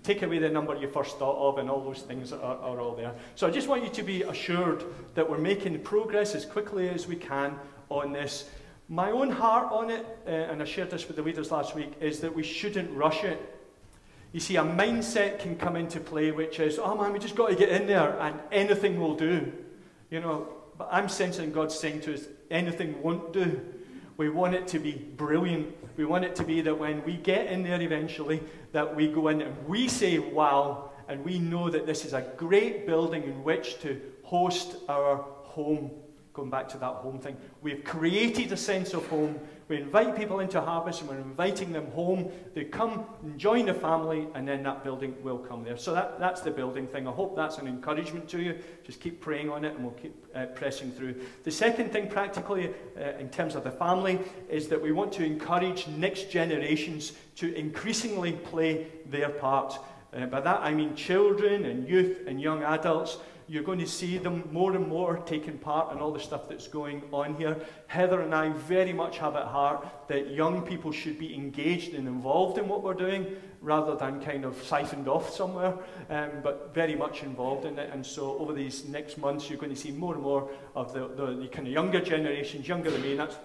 take 0.02 0.22
away 0.22 0.38
the 0.38 0.48
number 0.48 0.74
you 0.76 0.88
first 0.88 1.18
thought 1.18 1.36
of, 1.36 1.58
and 1.58 1.68
all 1.68 1.84
those 1.84 2.02
things 2.02 2.32
are, 2.32 2.40
are 2.40 2.80
all 2.80 2.94
there. 2.94 3.12
So 3.34 3.46
I 3.46 3.50
just 3.50 3.68
want 3.68 3.82
you 3.82 3.90
to 3.90 4.02
be 4.02 4.22
assured 4.22 4.84
that 5.14 5.28
we're 5.28 5.38
making 5.38 5.78
progress 5.80 6.34
as 6.34 6.46
quickly 6.46 6.88
as 6.88 7.06
we 7.06 7.16
can 7.16 7.58
on 7.88 8.12
this. 8.12 8.48
My 8.88 9.10
own 9.10 9.30
heart 9.30 9.72
on 9.72 9.90
it, 9.90 10.06
uh, 10.26 10.30
and 10.30 10.62
I 10.62 10.64
shared 10.64 10.90
this 10.90 11.08
with 11.08 11.16
the 11.16 11.22
leaders 11.22 11.50
last 11.50 11.74
week, 11.74 11.92
is 12.00 12.20
that 12.20 12.34
we 12.34 12.44
shouldn't 12.44 12.90
rush 12.92 13.24
it. 13.24 13.52
You 14.32 14.40
see, 14.40 14.56
a 14.56 14.62
mindset 14.62 15.40
can 15.40 15.56
come 15.56 15.76
into 15.76 15.98
play 15.98 16.30
which 16.30 16.60
is, 16.60 16.78
oh 16.78 16.96
man, 16.96 17.12
we 17.12 17.18
just 17.18 17.34
got 17.34 17.48
to 17.48 17.56
get 17.56 17.70
in 17.70 17.86
there 17.86 18.18
and 18.20 18.38
anything 18.52 19.00
will 19.00 19.16
do. 19.16 19.52
You 20.10 20.20
know, 20.20 20.48
but 20.78 20.88
I'm 20.90 21.08
sensing 21.08 21.52
God 21.52 21.72
saying 21.72 22.02
to 22.02 22.14
us, 22.14 22.24
anything 22.50 23.02
won't 23.02 23.32
do. 23.32 23.60
We 24.16 24.30
want 24.30 24.54
it 24.54 24.66
to 24.68 24.78
be 24.78 24.92
brilliant. 24.92 25.76
We 25.96 26.04
want 26.04 26.24
it 26.24 26.34
to 26.36 26.44
be 26.44 26.60
that 26.62 26.78
when 26.78 27.04
we 27.04 27.16
get 27.16 27.46
in 27.46 27.62
there 27.62 27.80
eventually, 27.80 28.42
that 28.72 28.94
we 28.94 29.08
go 29.08 29.28
in 29.28 29.42
and 29.42 29.68
we 29.68 29.88
say, 29.88 30.18
wow, 30.18 30.90
and 31.08 31.24
we 31.24 31.38
know 31.38 31.70
that 31.70 31.86
this 31.86 32.04
is 32.04 32.12
a 32.12 32.22
great 32.36 32.86
building 32.86 33.24
in 33.24 33.44
which 33.44 33.80
to 33.80 34.00
host 34.22 34.76
our 34.88 35.16
home 35.42 35.90
going 36.32 36.50
back 36.50 36.68
to 36.68 36.78
that 36.78 36.94
home 36.96 37.18
thing. 37.18 37.36
We've 37.62 37.82
created 37.82 38.52
a 38.52 38.56
sense 38.56 38.92
of 38.92 39.06
home. 39.08 39.40
We 39.68 39.78
invite 39.78 40.16
people 40.16 40.38
into 40.38 40.60
harvest 40.60 41.00
and 41.00 41.10
we're 41.10 41.16
inviting 41.16 41.72
them 41.72 41.90
home. 41.90 42.30
They 42.54 42.64
come 42.64 43.04
and 43.22 43.36
join 43.36 43.66
the 43.66 43.74
family, 43.74 44.28
and 44.34 44.46
then 44.46 44.62
that 44.62 44.84
building 44.84 45.16
will 45.24 45.38
come 45.38 45.64
there. 45.64 45.76
So 45.76 45.92
that, 45.92 46.20
that's 46.20 46.40
the 46.40 46.52
building 46.52 46.86
thing. 46.86 47.08
I 47.08 47.10
hope 47.10 47.34
that's 47.34 47.58
an 47.58 47.66
encouragement 47.66 48.28
to 48.28 48.40
you. 48.40 48.58
Just 48.84 49.00
keep 49.00 49.20
praying 49.20 49.50
on 49.50 49.64
it 49.64 49.74
and 49.74 49.82
we'll 49.82 49.94
keep 49.94 50.14
uh, 50.36 50.46
pressing 50.46 50.92
through. 50.92 51.16
The 51.42 51.50
second 51.50 51.90
thing, 51.90 52.08
practically, 52.08 52.70
uh, 52.96 53.18
in 53.18 53.28
terms 53.28 53.56
of 53.56 53.64
the 53.64 53.72
family, 53.72 54.20
is 54.48 54.68
that 54.68 54.80
we 54.80 54.92
want 54.92 55.12
to 55.14 55.24
encourage 55.24 55.88
next 55.88 56.30
generations 56.30 57.14
to 57.36 57.52
increasingly 57.54 58.32
play 58.32 58.86
their 59.06 59.30
part. 59.30 59.80
Uh, 60.12 60.26
by 60.26 60.40
that 60.40 60.60
I 60.60 60.72
mean 60.72 60.94
children 60.94 61.64
and 61.64 61.88
youth 61.88 62.26
and 62.26 62.40
young 62.40 62.62
adults 62.62 63.18
you're 63.48 63.62
going 63.62 63.78
to 63.78 63.86
see 63.86 64.18
them 64.18 64.48
more 64.52 64.74
and 64.74 64.88
more 64.88 65.18
taking 65.18 65.58
part 65.58 65.92
in 65.92 65.98
all 65.98 66.12
the 66.12 66.20
stuff 66.20 66.48
that's 66.48 66.66
going 66.68 67.02
on 67.12 67.36
here. 67.36 67.56
Heather 67.86 68.20
and 68.20 68.34
I 68.34 68.50
very 68.50 68.92
much 68.92 69.18
have 69.18 69.36
at 69.36 69.46
heart 69.46 69.86
that 70.08 70.30
young 70.30 70.62
people 70.62 70.92
should 70.92 71.18
be 71.18 71.34
engaged 71.34 71.94
and 71.94 72.08
involved 72.08 72.58
in 72.58 72.68
what 72.68 72.82
we're 72.82 72.94
doing 72.94 73.36
rather 73.60 73.96
than 73.96 74.20
kind 74.20 74.44
of 74.44 74.60
siphoned 74.62 75.08
off 75.08 75.34
somewhere, 75.34 75.74
um, 76.10 76.30
but 76.42 76.72
very 76.74 76.94
much 76.94 77.22
involved 77.22 77.64
in 77.64 77.78
it. 77.78 77.90
And 77.92 78.04
so 78.04 78.38
over 78.38 78.52
these 78.52 78.86
next 78.86 79.18
months, 79.18 79.48
you're 79.48 79.58
going 79.58 79.74
to 79.74 79.80
see 79.80 79.90
more 79.90 80.14
and 80.14 80.22
more 80.22 80.50
of 80.74 80.92
the, 80.92 81.08
the, 81.08 81.34
the 81.34 81.48
kind 81.48 81.66
of 81.66 81.72
younger 81.72 82.00
generations, 82.00 82.68
younger 82.68 82.90
than 82.90 83.02
me, 83.02 83.12
and 83.12 83.20
that's 83.20 83.36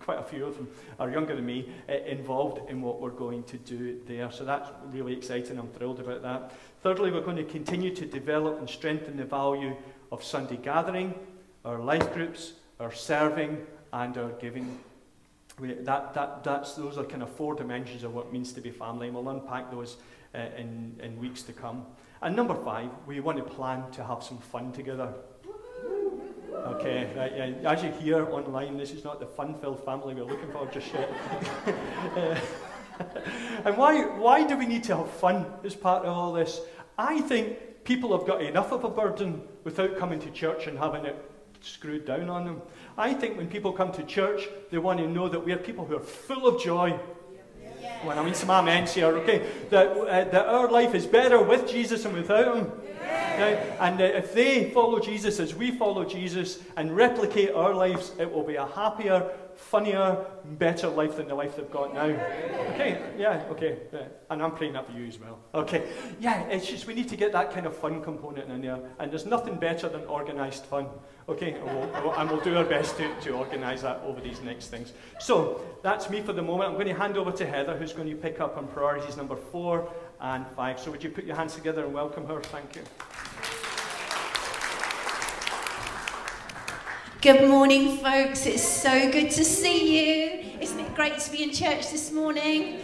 quite 0.00 0.18
a 0.18 0.22
few 0.22 0.46
of 0.46 0.56
them 0.56 0.68
are 0.98 1.10
younger 1.10 1.36
than 1.36 1.46
me, 1.46 1.68
uh, 1.88 1.92
involved 2.06 2.68
in 2.70 2.82
what 2.82 3.00
we're 3.00 3.10
going 3.10 3.42
to 3.44 3.58
do 3.58 4.00
there. 4.06 4.30
So 4.32 4.44
that's 4.44 4.68
really 4.86 5.12
exciting. 5.12 5.58
I'm 5.58 5.68
thrilled 5.68 6.00
about 6.00 6.22
that. 6.22 6.52
Thirdly, 6.82 7.10
we're 7.10 7.20
going 7.20 7.36
to 7.36 7.44
continue 7.44 7.94
to 7.94 8.06
develop 8.06 8.58
and 8.58 8.68
strengthen 8.68 9.18
the 9.18 9.24
value 9.24 9.76
of 10.10 10.24
Sunday 10.24 10.56
gathering, 10.56 11.14
our 11.62 11.78
life 11.78 12.14
groups, 12.14 12.54
our 12.78 12.90
serving, 12.90 13.58
and 13.92 14.16
our 14.16 14.30
giving. 14.30 14.78
we, 15.58 15.74
that, 15.74 16.14
that, 16.14 16.42
that's, 16.42 16.72
those 16.74 16.96
are 16.96 17.04
kind 17.04 17.22
of 17.22 17.28
four 17.28 17.54
dimensions 17.54 18.02
of 18.02 18.14
what 18.14 18.26
it 18.26 18.32
means 18.32 18.54
to 18.54 18.62
be 18.62 18.70
family, 18.70 19.08
and 19.08 19.14
we'll 19.14 19.28
unpack 19.28 19.70
those 19.70 19.98
uh, 20.34 20.38
in, 20.56 20.98
in 21.02 21.18
weeks 21.20 21.42
to 21.42 21.52
come. 21.52 21.84
And 22.22 22.34
number 22.34 22.54
five, 22.54 22.88
we 23.06 23.20
want 23.20 23.36
to 23.36 23.44
plan 23.44 23.90
to 23.90 24.02
have 24.02 24.22
some 24.22 24.38
fun 24.38 24.72
together. 24.72 25.12
Okay, 26.54 27.10
right, 27.14 27.32
yeah. 27.36 27.70
as 27.72 27.82
you 27.82 27.90
hear 27.90 28.24
online, 28.30 28.78
this 28.78 28.92
is 28.92 29.04
not 29.04 29.20
the 29.20 29.26
fun-filled 29.26 29.84
family 29.84 30.14
we're 30.14 30.24
looking 30.24 30.50
for 30.50 30.66
just 30.66 30.94
yet. 30.94 31.12
and 33.64 33.76
why, 33.76 34.04
why 34.04 34.46
do 34.46 34.56
we 34.56 34.66
need 34.66 34.84
to 34.84 34.96
have 34.96 35.10
fun 35.10 35.46
as 35.64 35.74
part 35.74 36.04
of 36.04 36.16
all 36.16 36.32
this? 36.32 36.60
I 36.98 37.20
think 37.22 37.84
people 37.84 38.16
have 38.16 38.26
got 38.26 38.42
enough 38.42 38.72
of 38.72 38.84
a 38.84 38.88
burden 38.88 39.42
without 39.64 39.98
coming 39.98 40.20
to 40.20 40.30
church 40.30 40.66
and 40.66 40.78
having 40.78 41.04
it 41.04 41.16
screwed 41.60 42.06
down 42.06 42.28
on 42.28 42.44
them. 42.44 42.62
I 42.96 43.14
think 43.14 43.36
when 43.36 43.48
people 43.48 43.72
come 43.72 43.92
to 43.92 44.02
church, 44.02 44.48
they 44.70 44.78
want 44.78 44.98
to 44.98 45.08
know 45.08 45.28
that 45.28 45.44
we 45.44 45.52
are 45.52 45.58
people 45.58 45.84
who 45.84 45.96
are 45.96 46.00
full 46.00 46.46
of 46.46 46.62
joy. 46.62 46.98
Yeah. 47.80 48.06
When 48.06 48.18
I 48.18 48.24
mean 48.24 48.34
some 48.34 48.50
amens 48.50 48.94
here, 48.94 49.16
okay? 49.18 49.46
That, 49.70 49.88
uh, 49.88 50.24
that 50.30 50.46
our 50.46 50.70
life 50.70 50.94
is 50.94 51.06
better 51.06 51.42
with 51.42 51.68
Jesus 51.68 52.04
and 52.04 52.14
without 52.14 52.56
Him. 52.56 52.72
And 53.80 54.00
uh, 54.00 54.04
if 54.04 54.34
they 54.34 54.70
follow 54.70 55.00
Jesus 55.00 55.40
as 55.40 55.54
we 55.54 55.70
follow 55.70 56.04
Jesus 56.04 56.60
and 56.76 56.94
replicate 56.94 57.52
our 57.52 57.74
lives, 57.74 58.12
it 58.18 58.30
will 58.30 58.44
be 58.44 58.56
a 58.56 58.66
happier, 58.66 59.30
funnier, 59.60 60.26
better 60.58 60.88
life 60.88 61.16
than 61.16 61.28
the 61.28 61.34
life 61.34 61.56
they've 61.56 61.70
got 61.70 61.94
now. 61.94 62.06
Okay, 62.74 63.00
yeah, 63.16 63.44
okay. 63.50 63.78
Yeah. 63.92 64.08
And 64.30 64.42
I'm 64.42 64.52
praying 64.52 64.72
that 64.72 64.86
for 64.86 64.92
you 64.98 65.06
as 65.06 65.18
well. 65.18 65.38
Okay, 65.54 65.88
yeah, 66.18 66.42
it's 66.44 66.66
just 66.66 66.86
we 66.86 66.94
need 66.94 67.08
to 67.08 67.16
get 67.16 67.32
that 67.32 67.52
kind 67.52 67.66
of 67.66 67.76
fun 67.76 68.02
component 68.02 68.50
in 68.50 68.62
there. 68.62 68.80
And 68.98 69.10
there's 69.10 69.26
nothing 69.26 69.56
better 69.56 69.88
than 69.88 70.02
organised 70.06 70.64
fun. 70.66 70.86
Okay, 71.28 71.52
and 71.52 71.64
we'll, 71.64 72.14
and 72.14 72.30
we'll 72.30 72.40
do 72.40 72.56
our 72.56 72.64
best 72.64 72.96
to, 72.96 73.20
to 73.20 73.30
organise 73.32 73.82
that 73.82 74.00
over 74.04 74.20
these 74.20 74.40
next 74.40 74.68
things. 74.68 74.92
So 75.20 75.60
that's 75.82 76.10
me 76.10 76.22
for 76.22 76.32
the 76.32 76.42
moment. 76.42 76.70
I'm 76.70 76.74
going 76.74 76.88
to 76.88 76.94
hand 76.94 77.16
over 77.16 77.30
to 77.30 77.46
Heather, 77.46 77.76
who's 77.76 77.92
going 77.92 78.08
to 78.08 78.16
pick 78.16 78.40
up 78.40 78.56
on 78.56 78.66
priorities 78.66 79.16
number 79.16 79.36
four 79.36 79.88
and 80.20 80.46
five. 80.56 80.80
So 80.80 80.90
would 80.90 81.04
you 81.04 81.10
put 81.10 81.24
your 81.24 81.36
hands 81.36 81.54
together 81.54 81.84
and 81.84 81.94
welcome 81.94 82.26
her? 82.26 82.40
Thank 82.40 82.76
you. 82.76 82.82
Good 87.22 87.50
morning, 87.50 87.98
folks. 87.98 88.46
It's 88.46 88.66
so 88.66 89.12
good 89.12 89.30
to 89.32 89.44
see 89.44 89.98
you. 89.98 90.42
Isn't 90.58 90.80
it 90.80 90.94
great 90.94 91.18
to 91.18 91.30
be 91.30 91.42
in 91.42 91.52
church 91.52 91.90
this 91.90 92.10
morning? 92.10 92.80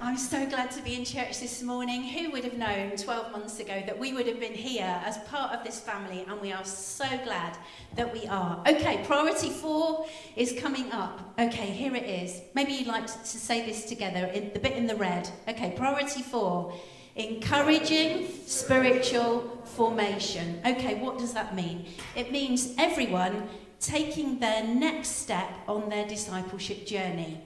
I'm 0.00 0.16
so 0.16 0.46
glad 0.46 0.70
to 0.70 0.82
be 0.82 0.94
in 0.94 1.04
church 1.04 1.40
this 1.40 1.60
morning. 1.60 2.04
Who 2.04 2.30
would 2.30 2.44
have 2.44 2.56
known 2.56 2.92
12 2.96 3.32
months 3.32 3.58
ago 3.58 3.82
that 3.84 3.98
we 3.98 4.12
would 4.12 4.28
have 4.28 4.38
been 4.38 4.54
here 4.54 5.02
as 5.04 5.18
part 5.26 5.52
of 5.52 5.64
this 5.64 5.80
family? 5.80 6.24
And 6.28 6.40
we 6.40 6.52
are 6.52 6.64
so 6.64 7.04
glad 7.24 7.58
that 7.96 8.12
we 8.12 8.28
are. 8.28 8.62
Okay, 8.68 9.02
priority 9.06 9.50
four 9.50 10.06
is 10.36 10.52
coming 10.52 10.92
up. 10.92 11.34
Okay, 11.40 11.70
here 11.70 11.96
it 11.96 12.04
is. 12.04 12.42
Maybe 12.54 12.74
you'd 12.74 12.86
like 12.86 13.08
to 13.08 13.26
say 13.26 13.66
this 13.66 13.86
together, 13.86 14.26
in 14.26 14.52
the 14.52 14.60
bit 14.60 14.74
in 14.74 14.86
the 14.86 14.94
red. 14.94 15.28
Okay, 15.48 15.74
priority 15.76 16.22
four 16.22 16.72
encouraging 17.16 18.28
spiritual 18.46 19.40
formation. 19.64 20.60
Okay, 20.64 20.94
what 21.00 21.18
does 21.18 21.34
that 21.34 21.56
mean? 21.56 21.86
It 22.14 22.30
means 22.30 22.72
everyone 22.78 23.48
taking 23.80 24.38
their 24.38 24.62
next 24.62 25.08
step 25.08 25.50
on 25.66 25.88
their 25.88 26.06
discipleship 26.06 26.86
journey. 26.86 27.40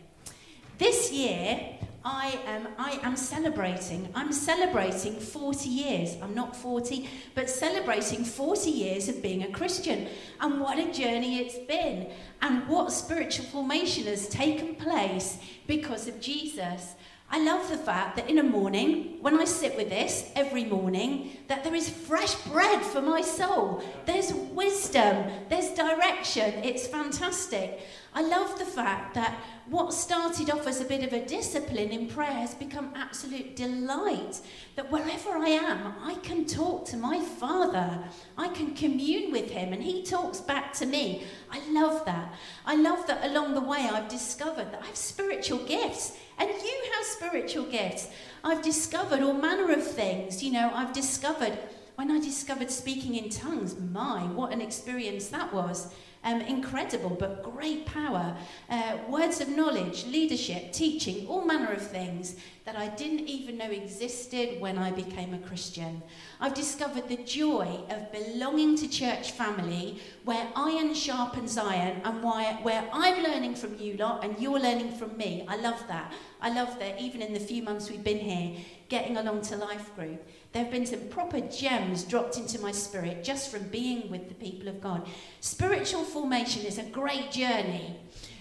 This 0.79 1.12
year, 1.12 1.79
I 2.05 2.38
am, 2.47 2.68
I 2.77 2.99
am 3.03 3.16
celebrating. 3.16 4.09
I'm 4.14 4.33
celebrating 4.33 5.18
40 5.18 5.68
years. 5.70 6.16
I'm 6.20 6.35
not 6.35 6.55
40, 6.55 7.09
but 7.35 7.49
celebrating 7.49 8.25
40 8.25 8.70
years 8.70 9.09
of 9.09 9.23
being 9.23 9.44
a 9.44 9.51
Christian. 9.51 10.09
And 10.40 10.61
what 10.61 10.79
a 10.79 10.92
journey 10.92 11.38
it's 11.38 11.57
been. 11.66 12.11
And 12.42 12.68
what 12.68 12.92
spiritual 12.92 13.47
formation 13.47 14.05
has 14.05 14.29
taken 14.29 14.75
place 14.75 15.38
because 15.66 16.07
of 16.09 16.20
Jesus. 16.20 16.94
I 17.35 17.38
love 17.38 17.68
the 17.68 17.77
fact 17.77 18.14
that 18.14 18.31
in 18.31 18.38
a 18.38 18.44
morning, 18.44 19.18
when 19.20 19.40
I 19.40 19.44
sit 19.44 19.77
with 19.77 19.88
this 19.88 20.31
every 20.37 20.64
morning, 20.66 21.37
that 21.49 21.64
there 21.64 21.75
is 21.75 21.88
fresh 21.88 22.37
bread 22.42 22.81
for 22.81 23.03
my 23.03 23.23
soul. 23.23 23.83
There's 24.07 24.33
wisdom, 24.33 25.33
there's 25.49 25.70
direction. 25.70 26.62
It's 26.62 26.87
fantastic. 26.87 27.81
I 28.16 28.22
love 28.22 28.59
the 28.59 28.64
fact 28.64 29.14
that 29.14 29.35
what 29.66 29.92
started 29.92 30.48
off 30.48 30.68
as 30.68 30.81
a 30.81 30.85
bit 30.85 31.03
of 31.03 31.12
a 31.12 31.27
discipline 31.27 31.90
in 31.90 32.07
prayer 32.07 32.33
has 32.33 32.55
become 32.55 32.92
absolute 32.94 33.57
delight. 33.57 34.40
That 34.77 34.92
wherever 34.92 35.31
I 35.31 35.48
am, 35.48 35.94
I 36.00 36.14
can 36.22 36.44
talk 36.44 36.85
to 36.87 36.96
my 36.96 37.20
Father. 37.20 38.05
I 38.38 38.48
can 38.48 38.74
commune 38.74 39.33
with 39.33 39.50
Him, 39.50 39.72
and 39.72 39.83
He 39.83 40.05
talks 40.05 40.40
back 40.40 40.72
to 40.74 40.87
me. 40.87 41.24
I 41.50 41.61
love 41.70 42.05
that. 42.05 42.35
I 42.64 42.77
love 42.77 43.05
that 43.09 43.24
along 43.24 43.55
the 43.55 43.61
way 43.61 43.88
I've 43.90 44.09
discovered 44.09 44.70
that 44.70 44.83
I 44.83 44.87
have 44.87 44.96
spiritual 44.96 45.64
gifts. 45.64 46.16
And 46.38 46.48
you 46.50 46.83
have 46.94 47.05
spiritual 47.07 47.64
gifts. 47.64 48.09
I've 48.44 48.62
discovered 48.62 49.22
all 49.22 49.35
manner 49.35 49.72
of 49.72 49.85
things. 49.85 50.42
You 50.42 50.53
know, 50.53 50.70
I've 50.72 50.92
discovered, 50.92 51.59
when 51.96 52.12
I 52.12 52.20
discovered 52.20 52.70
speaking 52.70 53.16
in 53.16 53.29
tongues, 53.29 53.77
my, 53.79 54.22
what 54.27 54.53
an 54.53 54.61
experience 54.61 55.29
that 55.29 55.53
was. 55.53 55.92
Um, 56.25 56.41
incredible, 56.41 57.11
but 57.11 57.43
great 57.43 57.85
power. 57.85 58.35
Uh, 58.71 58.97
words 59.09 59.43
of 59.43 59.49
knowledge, 59.49 60.07
leadership, 60.07 60.73
teaching, 60.73 61.27
all 61.27 61.45
manner 61.45 61.73
of 61.73 61.83
things 61.83 62.37
that 62.65 62.77
I 62.77 62.89
didn't 62.89 63.29
even 63.29 63.59
know 63.59 63.71
existed 63.71 64.59
when 64.59 64.79
I 64.79 64.91
became 64.91 65.35
a 65.35 65.39
Christian. 65.39 66.03
I've 66.41 66.55
discovered 66.55 67.09
the 67.09 67.19
joy 67.19 67.81
of 67.91 68.11
belonging 68.11 68.75
to 68.77 68.89
church 68.89 69.33
family 69.33 70.01
where 70.25 70.49
iron 70.57 70.95
sharpens 70.95 71.59
iron 71.59 72.01
and 72.05 72.23
why, 72.23 72.59
where 72.63 72.89
I'm 72.91 73.23
learning 73.23 73.55
from 73.55 73.79
you 73.79 73.99
lot 73.99 74.25
and 74.25 74.39
you're 74.41 74.59
learning 74.59 74.93
from 74.93 75.17
me. 75.19 75.45
I 75.47 75.57
love 75.57 75.87
that. 75.89 76.15
I 76.41 76.55
love 76.55 76.79
that 76.79 76.99
even 77.01 77.21
in 77.21 77.35
the 77.35 77.41
few 77.41 77.63
months 77.63 77.91
we've 77.91 78.03
been 78.03 78.19
here, 78.19 78.57
getting 78.89 79.19
along 79.19 79.43
to 79.43 79.57
life 79.57 79.95
group, 79.95 80.27
there 80.55 80.62
have 80.62 80.73
been 80.73 80.87
some 80.87 81.09
proper 81.09 81.40
gems 81.40 82.05
dropped 82.05 82.38
into 82.38 82.61
my 82.61 82.71
spirit 82.71 83.25
just 83.25 83.51
from 83.51 83.64
being 83.64 84.09
with 84.09 84.29
the 84.29 84.35
people 84.37 84.69
of 84.69 84.81
God. 84.81 85.05
Spiritual 85.40 86.05
formation 86.05 86.64
is 86.64 86.79
a 86.79 86.85
great 86.85 87.33
journey. 87.33 87.97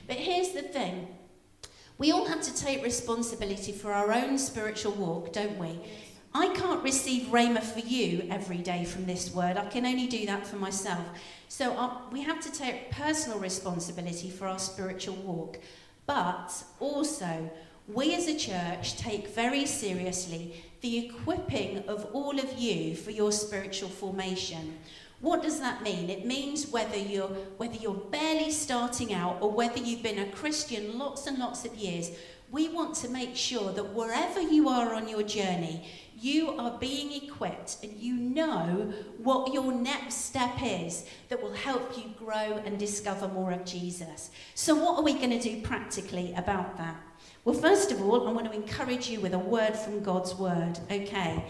But 0.06 0.18
here's 0.18 0.50
the 0.50 0.62
thing 0.62 1.08
we 1.98 2.12
all 2.12 2.26
have 2.26 2.42
to 2.42 2.56
take 2.56 2.84
responsibility 2.84 3.72
for 3.72 3.92
our 3.92 4.14
own 4.14 4.38
spiritual 4.38 4.94
walk, 4.94 5.34
don't 5.34 5.58
we? 5.58 5.80
I 6.36 6.50
can't 6.50 6.84
receive 6.84 7.30
Rhema 7.30 7.64
for 7.64 7.80
you 7.80 8.28
every 8.30 8.58
day 8.58 8.86
from 8.86 9.06
this 9.06 9.34
word. 9.34 9.58
I 9.58 9.66
can 9.66 9.84
only 9.84 10.06
do 10.06 10.28
that 10.28 10.46
for 10.46 10.58
myself. 10.58 11.06
So 11.48 11.74
uh, 11.74 11.98
we 12.12 12.22
have 12.22 12.42
to 12.42 12.52
take 12.52 12.92
personal 12.92 13.40
responsibility 13.40 14.30
for 14.30 14.48
our 14.48 14.60
spiritual 14.60 15.16
walk. 15.16 15.58
But 16.06 16.52
also, 16.80 17.50
we 17.88 18.16
as 18.16 18.28
a 18.28 18.38
church 18.38 18.96
take 18.98 19.28
very 19.30 19.66
seriously 19.66 20.64
the 20.82 21.06
equipping 21.06 21.80
of 21.88 22.06
all 22.14 22.40
of 22.40 22.58
you 22.58 22.96
for 22.96 23.12
your 23.12 23.32
spiritual 23.32 23.90
formation. 23.90 24.78
What 25.20 25.42
does 25.42 25.60
that 25.60 25.84
mean? 25.84 26.10
It 26.10 26.26
means 26.26 26.68
whether 26.68 26.98
you're, 26.98 27.30
whether 27.58 27.76
you're 27.76 27.94
barely 27.94 28.52
starting 28.52 29.14
out 29.14 29.38
or 29.42 29.52
whether 29.52 29.80
you've 29.80 30.04
been 30.04 30.20
a 30.20 30.32
Christian 30.32 30.98
lots 30.98 31.28
and 31.28 31.38
lots 31.38 31.66
of 31.66 31.76
years, 31.76 32.12
we 32.52 32.70
want 32.70 32.96
to 32.96 33.10
make 33.10 33.36
sure 33.36 33.72
that 33.72 33.94
wherever 33.94 34.42
you 34.42 34.70
are 34.70 34.94
on 34.94 35.08
your 35.08 35.24
journey, 35.24 35.90
you 36.20 36.52
are 36.52 36.78
being 36.78 37.12
equipped 37.24 37.78
and 37.84 37.94
you 37.98 38.14
know 38.14 38.94
what 39.18 39.54
your 39.54 39.72
next 39.72 40.26
step 40.26 40.54
is 40.62 41.06
that 41.30 41.42
will 41.42 41.54
help 41.54 41.98
you 41.98 42.14
grow 42.18 42.62
and 42.66 42.78
discover 42.78 43.28
more 43.28 43.52
of 43.52 43.66
Jesus. 43.66 44.30
So, 44.56 44.76
what 44.76 44.98
are 45.00 45.04
we 45.04 45.14
going 45.14 45.32
to 45.32 45.40
do 45.40 45.62
practically 45.62 46.34
about 46.36 46.78
that? 46.78 46.96
Well, 47.46 47.56
first 47.56 47.92
of 47.92 48.02
all, 48.02 48.26
I 48.26 48.32
want 48.32 48.50
to 48.50 48.58
encourage 48.58 49.10
you 49.10 49.20
with 49.20 49.34
a 49.34 49.40
word 49.40 49.76
from 49.76 50.02
God's 50.02 50.34
word. 50.34 50.80
Okay. 50.90 51.44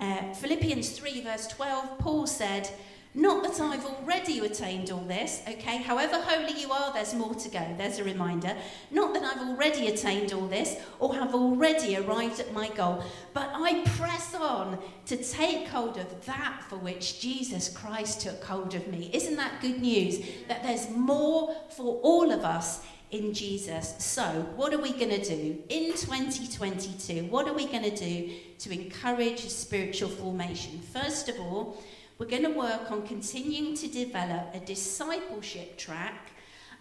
Uh, 0.00 0.32
Philippians 0.34 0.90
3, 0.90 1.22
verse 1.22 1.46
12, 1.46 1.98
Paul 1.98 2.26
said, 2.26 2.68
not 3.14 3.42
that 3.44 3.60
I've 3.60 3.84
already 3.86 4.40
attained 4.40 4.90
all 4.90 5.04
this, 5.04 5.42
okay? 5.48 5.78
However 5.78 6.20
holy 6.20 6.60
you 6.60 6.70
are, 6.70 6.92
there's 6.92 7.14
more 7.14 7.34
to 7.34 7.48
go. 7.48 7.64
There's 7.78 7.98
a 7.98 8.04
reminder. 8.04 8.54
Not 8.90 9.14
that 9.14 9.22
I've 9.22 9.48
already 9.48 9.88
attained 9.88 10.32
all 10.32 10.46
this 10.46 10.76
or 10.98 11.14
have 11.14 11.34
already 11.34 11.96
arrived 11.96 12.38
at 12.38 12.52
my 12.52 12.68
goal, 12.68 13.02
but 13.32 13.50
I 13.54 13.82
press 13.96 14.34
on 14.34 14.78
to 15.06 15.16
take 15.16 15.68
hold 15.68 15.96
of 15.96 16.26
that 16.26 16.64
for 16.68 16.76
which 16.76 17.20
Jesus 17.20 17.68
Christ 17.68 18.20
took 18.20 18.44
hold 18.44 18.74
of 18.74 18.86
me. 18.88 19.10
Isn't 19.12 19.36
that 19.36 19.62
good 19.62 19.80
news? 19.80 20.18
That 20.48 20.62
there's 20.62 20.90
more 20.90 21.56
for 21.70 22.00
all 22.02 22.30
of 22.30 22.44
us 22.44 22.82
in 23.10 23.32
Jesus. 23.32 23.94
So, 23.98 24.22
what 24.56 24.74
are 24.74 24.80
we 24.80 24.92
going 24.92 25.10
to 25.10 25.24
do 25.24 25.58
in 25.68 25.92
2022? 25.92 27.24
What 27.24 27.48
are 27.48 27.54
we 27.54 27.66
going 27.66 27.84
to 27.84 27.96
do 27.96 28.30
to 28.58 28.72
encourage 28.72 29.48
spiritual 29.48 30.10
formation? 30.10 30.80
First 30.80 31.28
of 31.28 31.40
all, 31.40 31.82
we're 32.18 32.26
going 32.26 32.42
to 32.42 32.50
work 32.50 32.90
on 32.90 33.06
continuing 33.06 33.74
to 33.76 33.88
develop 33.88 34.54
a 34.54 34.60
discipleship 34.60 35.78
track, 35.78 36.32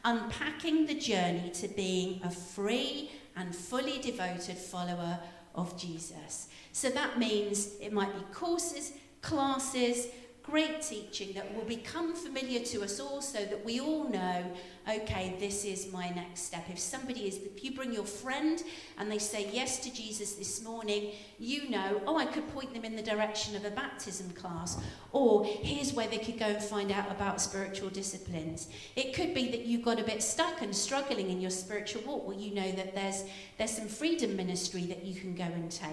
unpacking 0.04 0.86
the 0.86 0.96
journey 0.96 1.52
to 1.56 1.68
being 1.68 2.22
a 2.24 2.32
free 2.32 3.12
and 3.36 3.56
fully 3.56 4.00
devoted 4.00 4.58
follower 4.58 5.20
of 5.56 5.78
Jesus. 5.78 6.50
So 6.72 6.90
that 6.90 7.18
means 7.18 7.70
it 7.80 7.94
might 7.94 8.14
be 8.14 8.24
courses, 8.34 8.94
classes, 9.22 10.08
great 10.44 10.82
teaching 10.82 11.34
that 11.34 11.54
will 11.54 11.66
become 11.66 12.16
familiar 12.16 12.62
to 12.62 12.82
us 12.84 13.00
all 13.00 13.22
so 13.22 13.44
that 13.46 13.66
we 13.66 13.80
all 13.80 14.10
know 14.10 14.46
okay, 14.90 15.36
this 15.40 15.66
is 15.66 15.92
my 15.92 16.10
next 16.10 16.44
step. 16.44 16.66
If 16.70 16.80
somebody 16.80 17.28
is, 17.28 17.38
if 17.38 17.64
you 17.64 17.72
bring 17.72 17.92
your 17.92 18.06
friend 18.06 18.64
and 18.98 19.12
they 19.12 19.18
say 19.18 19.50
yes 19.52 19.80
to 19.80 19.94
Jesus 19.94 20.36
this 20.36 20.64
morning, 20.64 21.12
you 21.40 21.70
know, 21.70 22.02
oh, 22.08 22.18
I 22.18 22.26
could 22.26 22.48
point 22.54 22.74
them 22.74 22.86
in 22.86 22.96
the 22.96 23.02
direction 23.02 23.56
of 23.56 23.66
a 23.66 23.70
baptism 23.70 24.30
class, 24.32 24.80
or 25.12 25.46
here's 25.46 25.94
where 25.94 26.08
they 26.08 26.18
could 26.18 26.40
go 26.40 26.46
and 26.46 26.64
find 26.64 26.92
out 26.92 27.12
about 27.12 27.42
spiritual 27.42 27.90
disciplines. 27.90 28.70
It 28.96 29.14
could 29.14 29.34
be 29.34 29.52
that 29.52 29.66
you 29.66 29.80
got 29.80 30.00
a 30.00 30.04
bit 30.04 30.24
stuck 30.24 30.62
and 30.62 30.76
struggling 30.76 31.30
in 31.30 31.42
your 31.42 31.52
spiritual 31.52 32.02
walk. 32.04 32.28
Well, 32.28 32.38
you 32.38 32.54
know 32.54 32.72
that 32.72 32.96
there's 32.96 33.24
there's 33.58 33.72
some 33.72 33.88
freedom 33.88 34.36
ministry 34.36 34.86
that 34.86 35.04
you 35.04 35.20
can 35.20 35.36
go 35.36 35.44
and 35.44 35.70
take. 35.70 35.92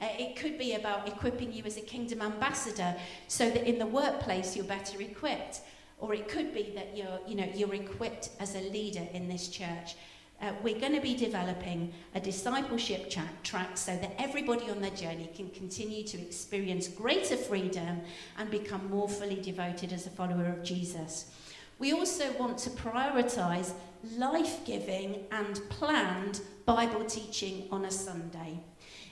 Uh, 0.00 0.08
it 0.18 0.36
could 0.36 0.58
be 0.58 0.74
about 0.74 1.08
equipping 1.08 1.52
you 1.52 1.64
as 1.64 1.78
a 1.78 1.80
kingdom 1.80 2.20
ambassador 2.20 2.94
so 3.28 3.48
that 3.48 3.66
in 3.66 3.78
the 3.78 3.86
workplace 3.86 4.54
you're 4.54 4.64
better 4.64 5.00
equipped. 5.00 5.60
Or 5.98 6.14
it 6.14 6.28
could 6.28 6.52
be 6.52 6.72
that 6.74 6.96
you're, 6.96 7.20
you 7.26 7.34
know, 7.34 7.48
you're 7.54 7.74
equipped 7.74 8.30
as 8.38 8.54
a 8.54 8.60
leader 8.60 9.06
in 9.12 9.28
this 9.28 9.48
church. 9.48 9.96
Uh, 10.42 10.52
we're 10.62 10.78
going 10.78 10.94
to 10.94 11.00
be 11.00 11.16
developing 11.16 11.92
a 12.14 12.20
discipleship 12.20 13.08
tra- 13.08 13.30
track 13.42 13.78
so 13.78 13.96
that 13.96 14.14
everybody 14.18 14.68
on 14.70 14.82
their 14.82 14.90
journey 14.90 15.30
can 15.34 15.48
continue 15.50 16.04
to 16.04 16.20
experience 16.20 16.88
greater 16.88 17.36
freedom 17.36 18.02
and 18.36 18.50
become 18.50 18.90
more 18.90 19.08
fully 19.08 19.40
devoted 19.40 19.94
as 19.94 20.06
a 20.06 20.10
follower 20.10 20.44
of 20.46 20.62
Jesus. 20.62 21.30
We 21.78 21.92
also 21.92 22.32
want 22.32 22.58
to 22.58 22.70
prioritize 22.70 23.72
life 24.16 24.64
giving 24.66 25.24
and 25.30 25.60
planned 25.70 26.40
Bible 26.66 27.04
teaching 27.04 27.68
on 27.70 27.86
a 27.86 27.90
Sunday. 27.90 28.60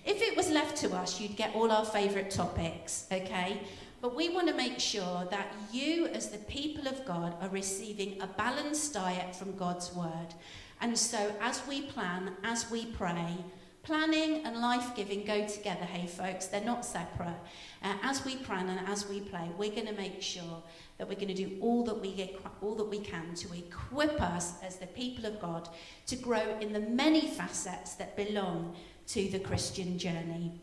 If 0.04 0.20
it 0.20 0.36
was 0.36 0.50
left 0.50 0.76
to 0.78 0.94
us, 0.94 1.20
you'd 1.20 1.36
get 1.36 1.54
all 1.54 1.70
our 1.70 1.84
favourite 1.84 2.30
topics, 2.30 3.06
okay? 3.10 3.62
But 4.04 4.14
we 4.14 4.28
want 4.28 4.48
to 4.48 4.54
make 4.54 4.78
sure 4.78 5.26
that 5.30 5.54
you, 5.72 6.08
as 6.08 6.28
the 6.28 6.36
people 6.36 6.88
of 6.88 7.06
God, 7.06 7.36
are 7.40 7.48
receiving 7.48 8.20
a 8.20 8.26
balanced 8.26 8.92
diet 8.92 9.34
from 9.34 9.56
God's 9.56 9.94
Word. 9.94 10.34
And 10.82 10.98
so, 10.98 11.34
as 11.40 11.66
we 11.66 11.80
plan, 11.80 12.32
as 12.42 12.70
we 12.70 12.84
pray, 12.84 13.34
planning 13.82 14.44
and 14.44 14.60
life 14.60 14.94
giving 14.94 15.24
go 15.24 15.46
together, 15.46 15.86
hey 15.86 16.06
folks, 16.06 16.48
they're 16.48 16.60
not 16.60 16.84
separate. 16.84 17.40
Uh, 17.82 17.94
as 18.02 18.26
we 18.26 18.36
plan 18.36 18.68
and 18.68 18.86
as 18.86 19.08
we 19.08 19.20
play, 19.20 19.48
we're 19.56 19.70
going 19.70 19.86
to 19.86 19.94
make 19.94 20.20
sure 20.20 20.62
that 20.98 21.08
we're 21.08 21.14
going 21.14 21.28
to 21.28 21.32
do 21.34 21.56
all 21.62 21.82
that 21.84 21.98
we 21.98 22.12
get, 22.12 22.38
all 22.60 22.74
that 22.74 22.90
we 22.90 22.98
can 22.98 23.34
to 23.36 23.54
equip 23.54 24.20
us 24.20 24.62
as 24.62 24.76
the 24.76 24.86
people 24.88 25.24
of 25.24 25.40
God 25.40 25.70
to 26.08 26.16
grow 26.16 26.58
in 26.60 26.74
the 26.74 26.80
many 26.80 27.26
facets 27.26 27.94
that 27.94 28.18
belong 28.18 28.76
to 29.06 29.30
the 29.30 29.38
Christian 29.38 29.98
journey. 29.98 30.60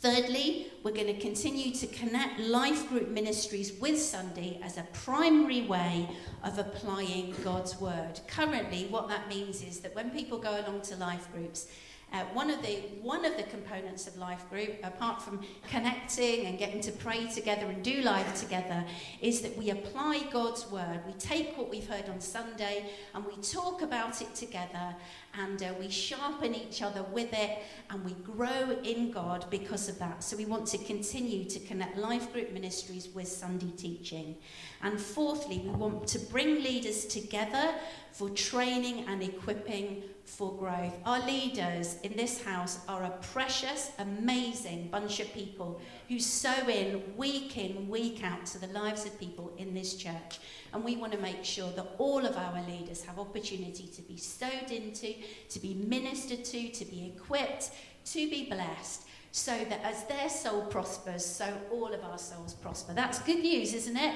Thirdly, 0.00 0.68
we're 0.82 0.94
going 0.94 1.14
to 1.14 1.20
continue 1.20 1.74
to 1.74 1.86
connect 1.88 2.40
life 2.40 2.88
group 2.88 3.10
ministries 3.10 3.74
with 3.82 4.00
Sunday 4.00 4.58
as 4.62 4.78
a 4.78 4.86
primary 4.94 5.60
way 5.66 6.08
of 6.42 6.58
applying 6.58 7.34
God's 7.44 7.78
word. 7.78 8.18
Currently, 8.26 8.86
what 8.86 9.08
that 9.08 9.28
means 9.28 9.62
is 9.62 9.80
that 9.80 9.94
when 9.94 10.08
people 10.08 10.38
go 10.38 10.58
along 10.58 10.80
to 10.82 10.96
life 10.96 11.30
groups, 11.34 11.66
uh, 12.12 12.24
one, 12.32 12.50
of 12.50 12.60
the, 12.62 12.76
one 13.02 13.24
of 13.24 13.36
the 13.36 13.44
components 13.44 14.08
of 14.08 14.16
Life 14.16 14.48
Group, 14.50 14.76
apart 14.82 15.22
from 15.22 15.40
connecting 15.68 16.46
and 16.46 16.58
getting 16.58 16.80
to 16.80 16.92
pray 16.92 17.26
together 17.26 17.66
and 17.66 17.82
do 17.84 18.02
life 18.02 18.40
together, 18.40 18.84
is 19.20 19.42
that 19.42 19.56
we 19.56 19.70
apply 19.70 20.24
God's 20.32 20.68
word. 20.70 21.00
We 21.06 21.12
take 21.14 21.56
what 21.56 21.70
we've 21.70 21.86
heard 21.86 22.08
on 22.08 22.20
Sunday 22.20 22.90
and 23.14 23.24
we 23.24 23.36
talk 23.42 23.82
about 23.82 24.20
it 24.20 24.34
together 24.34 24.96
and 25.34 25.62
uh, 25.62 25.72
we 25.78 25.88
sharpen 25.88 26.54
each 26.54 26.82
other 26.82 27.04
with 27.04 27.32
it 27.32 27.58
and 27.90 28.04
we 28.04 28.12
grow 28.12 28.76
in 28.82 29.12
God 29.12 29.46
because 29.48 29.88
of 29.88 29.98
that. 30.00 30.24
So 30.24 30.36
we 30.36 30.46
want 30.46 30.66
to 30.68 30.78
continue 30.78 31.44
to 31.44 31.60
connect 31.60 31.96
Life 31.96 32.32
Group 32.32 32.52
ministries 32.52 33.08
with 33.14 33.28
Sunday 33.28 33.70
teaching. 33.76 34.36
And 34.82 35.00
fourthly, 35.00 35.58
we 35.58 35.70
want 35.70 36.08
to 36.08 36.18
bring 36.18 36.62
leaders 36.62 37.04
together 37.04 37.74
for 38.12 38.28
training 38.30 39.04
and 39.06 39.22
equipping 39.22 40.02
for 40.30 40.56
growth. 40.56 40.94
Our 41.04 41.24
leaders 41.26 41.96
in 42.02 42.16
this 42.16 42.42
house 42.42 42.78
are 42.88 43.04
a 43.04 43.10
precious, 43.32 43.90
amazing 43.98 44.88
bunch 44.88 45.20
of 45.20 45.32
people 45.34 45.80
who 46.08 46.18
sow 46.18 46.68
in 46.68 47.02
week 47.16 47.58
in, 47.58 47.88
week 47.88 48.22
out 48.24 48.46
to 48.46 48.58
the 48.58 48.68
lives 48.68 49.04
of 49.04 49.18
people 49.18 49.52
in 49.58 49.74
this 49.74 49.96
church. 49.96 50.38
And 50.72 50.84
we 50.84 50.96
want 50.96 51.12
to 51.12 51.18
make 51.18 51.44
sure 51.44 51.70
that 51.72 51.94
all 51.98 52.24
of 52.24 52.36
our 52.36 52.62
leaders 52.62 53.02
have 53.04 53.18
opportunity 53.18 53.88
to 53.88 54.02
be 54.02 54.16
sowed 54.16 54.70
into, 54.70 55.14
to 55.48 55.60
be 55.60 55.74
ministered 55.74 56.44
to, 56.44 56.68
to 56.70 56.84
be 56.84 57.12
equipped, 57.14 57.70
to 58.06 58.30
be 58.30 58.48
blessed 58.48 59.06
so 59.32 59.56
that 59.68 59.80
as 59.84 60.04
their 60.04 60.28
soul 60.28 60.62
prospers, 60.62 61.24
so 61.24 61.46
all 61.70 61.92
of 61.92 62.02
our 62.02 62.18
souls 62.18 62.54
prosper. 62.54 62.92
That's 62.92 63.20
good 63.20 63.40
news, 63.40 63.74
isn't 63.74 63.96
it? 63.96 64.14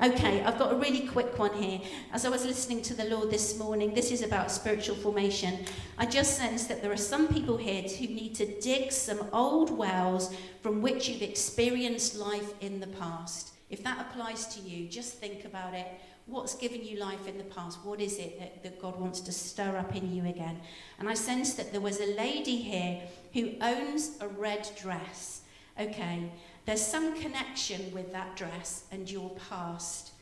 Okay, 0.00 0.42
I've 0.44 0.58
got 0.58 0.72
a 0.72 0.76
really 0.76 1.06
quick 1.08 1.36
one 1.36 1.52
here. 1.54 1.80
As 2.12 2.24
I 2.24 2.28
was 2.28 2.44
listening 2.44 2.80
to 2.82 2.94
the 2.94 3.04
Lord 3.06 3.30
this 3.30 3.58
morning, 3.58 3.92
this 3.92 4.12
is 4.12 4.22
about 4.22 4.52
spiritual 4.52 4.94
formation. 4.96 5.64
I 5.98 6.06
just 6.06 6.36
sense 6.36 6.66
that 6.66 6.80
there 6.80 6.92
are 6.92 6.96
some 6.96 7.26
people 7.26 7.56
here 7.56 7.82
who 7.82 8.06
need 8.06 8.36
to 8.36 8.60
dig 8.60 8.92
some 8.92 9.26
old 9.32 9.76
wells 9.76 10.32
from 10.60 10.80
which 10.80 11.08
you've 11.08 11.22
experienced 11.22 12.16
life 12.16 12.54
in 12.60 12.78
the 12.78 12.86
past. 12.86 13.52
If 13.68 13.82
that 13.82 14.00
applies 14.00 14.46
to 14.54 14.60
you, 14.60 14.88
just 14.88 15.14
think 15.14 15.44
about 15.44 15.74
it. 15.74 15.86
What's 16.26 16.54
given 16.54 16.84
you 16.84 17.00
life 17.00 17.26
in 17.26 17.36
the 17.36 17.44
past? 17.44 17.78
What 17.84 18.00
is 18.00 18.18
it 18.18 18.38
that, 18.38 18.62
that 18.62 18.80
God 18.80 19.00
wants 19.00 19.20
to 19.20 19.32
stir 19.32 19.76
up 19.76 19.96
in 19.96 20.14
you 20.14 20.26
again? 20.26 20.60
And 21.00 21.08
I 21.08 21.14
sense 21.14 21.54
that 21.54 21.72
there 21.72 21.80
was 21.80 21.98
a 21.98 22.14
lady 22.16 22.56
here 22.56 23.00
who 23.32 23.52
owns 23.60 24.16
a 24.20 24.28
red 24.28 24.68
dress. 24.80 25.42
Okay, 25.80 26.30
there's 26.66 26.84
some 26.84 27.18
connection 27.20 27.92
with 27.92 28.12
that 28.12 28.36
dress 28.36 28.84
and 28.92 29.10
your 29.10 29.30
past. 29.48 30.12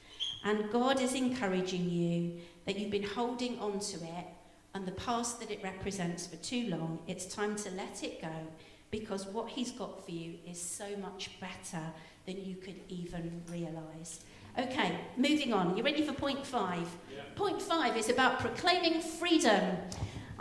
And 0.44 0.70
God 0.70 1.00
is 1.00 1.14
encouraging 1.14 1.90
you 1.90 2.40
that 2.64 2.78
you've 2.78 2.90
been 2.90 3.02
holding 3.02 3.58
on 3.58 3.78
to 3.80 3.96
it 3.96 4.26
and 4.74 4.86
the 4.86 4.92
past 4.92 5.40
that 5.40 5.50
it 5.50 5.60
represents 5.62 6.26
for 6.26 6.36
too 6.36 6.68
long. 6.68 7.00
It's 7.06 7.26
time 7.26 7.56
to 7.56 7.70
let 7.72 8.02
it 8.02 8.22
go 8.22 8.32
because 8.90 9.26
what 9.26 9.48
He's 9.48 9.72
got 9.72 10.04
for 10.04 10.12
you 10.12 10.34
is 10.48 10.60
so 10.60 10.96
much 10.96 11.30
better 11.40 11.82
than 12.26 12.44
you 12.44 12.56
could 12.56 12.80
even 12.88 13.42
realize. 13.50 14.20
Okay, 14.58 14.98
moving 15.16 15.52
on. 15.52 15.76
You 15.76 15.82
ready 15.82 16.02
for 16.02 16.12
point 16.12 16.44
five? 16.44 16.88
Yeah. 17.14 17.22
Point 17.36 17.62
five 17.62 17.96
is 17.96 18.08
about 18.08 18.40
proclaiming 18.40 19.00
freedom. 19.00 19.76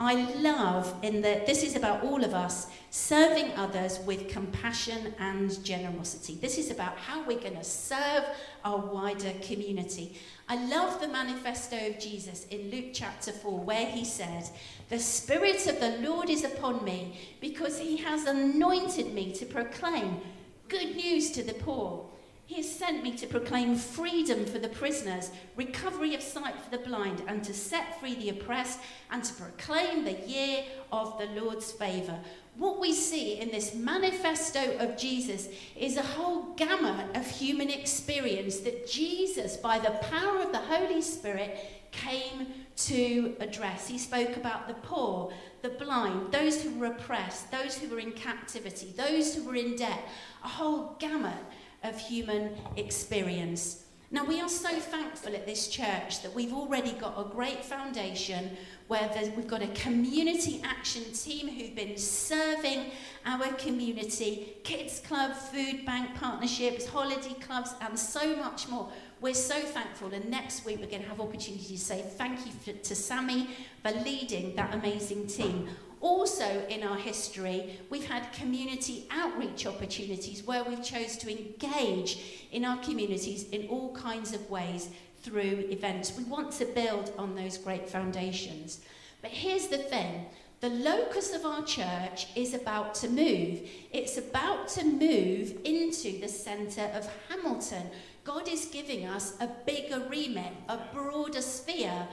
I 0.01 0.31
love 0.35 0.95
in 1.01 1.21
that 1.23 1.45
this 1.45 1.61
is 1.61 1.75
about 1.75 2.05
all 2.05 2.23
of 2.23 2.33
us 2.33 2.67
serving 2.89 3.51
others 3.57 3.99
with 3.99 4.29
compassion 4.29 5.13
and 5.19 5.61
generosity. 5.65 6.37
This 6.41 6.57
is 6.57 6.71
about 6.71 6.97
how 6.97 7.25
we're 7.27 7.41
going 7.41 7.57
to 7.57 7.65
serve 7.65 8.23
our 8.63 8.77
wider 8.77 9.33
community. 9.41 10.17
I 10.47 10.55
love 10.67 11.01
the 11.01 11.09
manifesto 11.09 11.75
of 11.89 11.99
Jesus 11.99 12.45
in 12.45 12.71
Luke 12.71 12.91
chapter 12.93 13.33
4, 13.33 13.59
where 13.59 13.87
he 13.87 14.05
said, 14.05 14.49
The 14.87 14.99
Spirit 14.99 15.67
of 15.67 15.81
the 15.81 15.97
Lord 15.97 16.29
is 16.29 16.45
upon 16.45 16.85
me 16.85 17.19
because 17.41 17.77
he 17.77 17.97
has 17.97 18.25
anointed 18.25 19.13
me 19.13 19.33
to 19.33 19.45
proclaim 19.45 20.21
good 20.69 20.95
news 20.95 21.31
to 21.31 21.43
the 21.43 21.55
poor. 21.55 22.08
He 22.49 22.55
has 22.55 22.75
sent 22.75 23.03
me 23.03 23.11
to 23.11 23.27
proclaim 23.27 23.75
freedom 23.75 24.43
for 24.43 24.57
the 24.57 24.69
prisoners, 24.69 25.29
recovery 25.55 26.15
of 26.15 26.21
sight 26.23 26.55
for 26.59 26.71
the 26.71 26.83
blind, 26.83 27.21
and 27.27 27.43
to 27.43 27.53
set 27.53 27.99
free 27.99 28.15
the 28.15 28.29
oppressed, 28.29 28.79
and 29.11 29.23
to 29.23 29.33
proclaim 29.35 30.03
the 30.03 30.19
year 30.27 30.63
of 30.91 31.19
the 31.19 31.27
Lord's 31.39 31.71
favour. 31.71 32.19
What 32.57 32.79
we 32.79 32.91
see 32.91 33.39
in 33.39 33.51
this 33.51 33.75
manifesto 33.75 34.79
of 34.79 34.97
Jesus 34.97 35.49
is 35.77 35.95
a 35.95 36.01
whole 36.01 36.55
gamut 36.55 37.15
of 37.15 37.29
human 37.29 37.69
experience 37.69 38.61
that 38.61 38.89
Jesus, 38.89 39.55
by 39.55 39.77
the 39.77 39.91
power 40.09 40.41
of 40.41 40.51
the 40.51 40.57
Holy 40.57 41.03
Spirit, 41.03 41.55
came 41.91 42.47
to 42.77 43.35
address. 43.39 43.87
He 43.87 43.99
spoke 43.99 44.37
about 44.37 44.67
the 44.67 44.73
poor, 44.73 45.31
the 45.61 45.69
blind, 45.69 46.31
those 46.31 46.63
who 46.63 46.79
were 46.79 46.87
oppressed, 46.87 47.51
those 47.51 47.77
who 47.77 47.89
were 47.89 47.99
in 47.99 48.13
captivity, 48.13 48.91
those 48.97 49.35
who 49.35 49.43
were 49.43 49.55
in 49.55 49.75
debt, 49.75 50.01
a 50.43 50.47
whole 50.47 50.95
gamut 50.97 51.43
of 51.83 51.99
human 51.99 52.55
experience. 52.75 53.83
Now, 54.11 54.25
we 54.25 54.41
are 54.41 54.49
so 54.49 54.69
thankful 54.79 55.35
at 55.35 55.45
this 55.45 55.67
church 55.67 56.23
that 56.23 56.33
we've 56.33 56.51
already 56.51 56.93
got 56.93 57.13
a 57.19 57.29
great 57.29 57.63
foundation 57.63 58.57
where 58.87 59.07
we've 59.35 59.47
got 59.47 59.61
a 59.61 59.67
community 59.67 60.63
action 60.63 61.03
team 61.13 61.47
who've 61.47 61.75
been 61.75 61.95
serving 61.95 62.85
our 63.23 63.53
community, 63.53 64.55
kids 64.63 64.99
club, 65.01 65.35
food 65.35 65.85
bank 65.85 66.15
partnerships, 66.15 66.87
holiday 66.87 67.35
clubs, 67.35 67.75
and 67.81 67.99
so 67.99 68.35
much 68.35 68.67
more. 68.67 68.91
We're 69.21 69.35
so 69.35 69.59
thankful, 69.59 70.11
and 70.11 70.27
next 70.27 70.65
week 70.65 70.79
we're 70.79 70.89
going 70.89 71.03
to 71.03 71.09
have 71.09 71.21
opportunity 71.21 71.75
to 71.75 71.77
say 71.77 72.01
thank 72.01 72.47
you 72.47 72.51
for, 72.51 72.71
to 72.71 72.95
Sammy 72.95 73.49
for 73.83 73.91
leading 73.91 74.55
that 74.55 74.73
amazing 74.73 75.27
team. 75.27 75.69
Also, 76.01 76.65
in 76.69 76.81
our 76.83 76.95
history, 76.95 77.77
we've 77.89 78.07
had 78.07 78.31
community 78.31 79.05
outreach 79.11 79.65
opportunities 79.65 80.43
where 80.43 80.63
we've 80.63 80.83
chose 80.83 81.17
to 81.17 81.29
engage 81.29 82.45
in 82.51 82.63
our 82.63 82.77
communities 82.77 83.49
in 83.49 83.67
all 83.67 83.93
kinds 83.93 84.33
of 84.33 84.49
ways 84.49 84.89
through 85.21 85.65
events. 85.69 86.17
We 86.17 86.23
want 86.23 86.53
to 86.53 86.65
build 86.65 87.11
on 87.17 87.35
those 87.35 87.57
great 87.57 87.89
foundations. 87.89 88.79
But 89.21 89.31
here's 89.31 89.67
the 89.67 89.77
thing 89.77 90.27
the 90.61 90.69
locus 90.69 91.33
of 91.33 91.45
our 91.45 91.63
church 91.63 92.27
is 92.35 92.53
about 92.53 92.93
to 92.95 93.07
move. 93.07 93.61
It's 93.91 94.17
about 94.17 94.67
to 94.69 94.83
move 94.83 95.57
into 95.63 96.19
the 96.19 96.27
centre 96.27 96.91
of 96.93 97.09
Hamilton. 97.29 97.89
God 98.25 98.47
is 98.47 98.65
giving 98.65 99.05
us 99.05 99.35
a 99.39 99.47
bigger 99.65 100.01
remit, 100.09 100.51
a 100.67 100.77
broader 100.93 101.41
sphere 101.41 102.07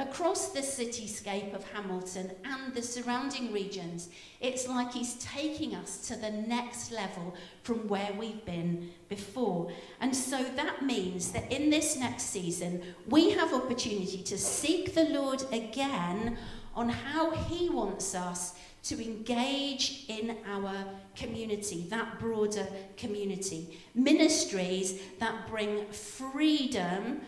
across 0.00 0.48
the 0.48 0.60
cityscape 0.60 1.54
of 1.54 1.70
Hamilton 1.72 2.30
and 2.44 2.74
the 2.74 2.82
surrounding 2.82 3.52
regions. 3.52 4.08
It's 4.40 4.66
like 4.66 4.92
he's 4.92 5.14
taking 5.16 5.74
us 5.74 6.08
to 6.08 6.16
the 6.16 6.30
next 6.30 6.90
level 6.90 7.34
from 7.62 7.86
where 7.86 8.10
we've 8.18 8.44
been 8.46 8.90
before. 9.10 9.70
And 10.00 10.16
so 10.16 10.42
that 10.42 10.82
means 10.82 11.32
that 11.32 11.52
in 11.52 11.68
this 11.68 11.98
next 11.98 12.24
season, 12.24 12.82
we 13.08 13.30
have 13.32 13.52
opportunity 13.52 14.22
to 14.22 14.38
seek 14.38 14.94
the 14.94 15.04
Lord 15.04 15.44
again 15.52 16.38
on 16.74 16.88
how 16.88 17.32
he 17.32 17.68
wants 17.68 18.14
us 18.14 18.54
to 18.82 19.04
engage 19.04 20.06
in 20.08 20.38
our 20.48 20.72
community, 21.14 21.86
that 21.90 22.18
broader 22.18 22.66
community. 22.96 23.78
Ministries 23.94 24.98
that 25.18 25.46
bring 25.46 25.86
freedom 25.92 27.20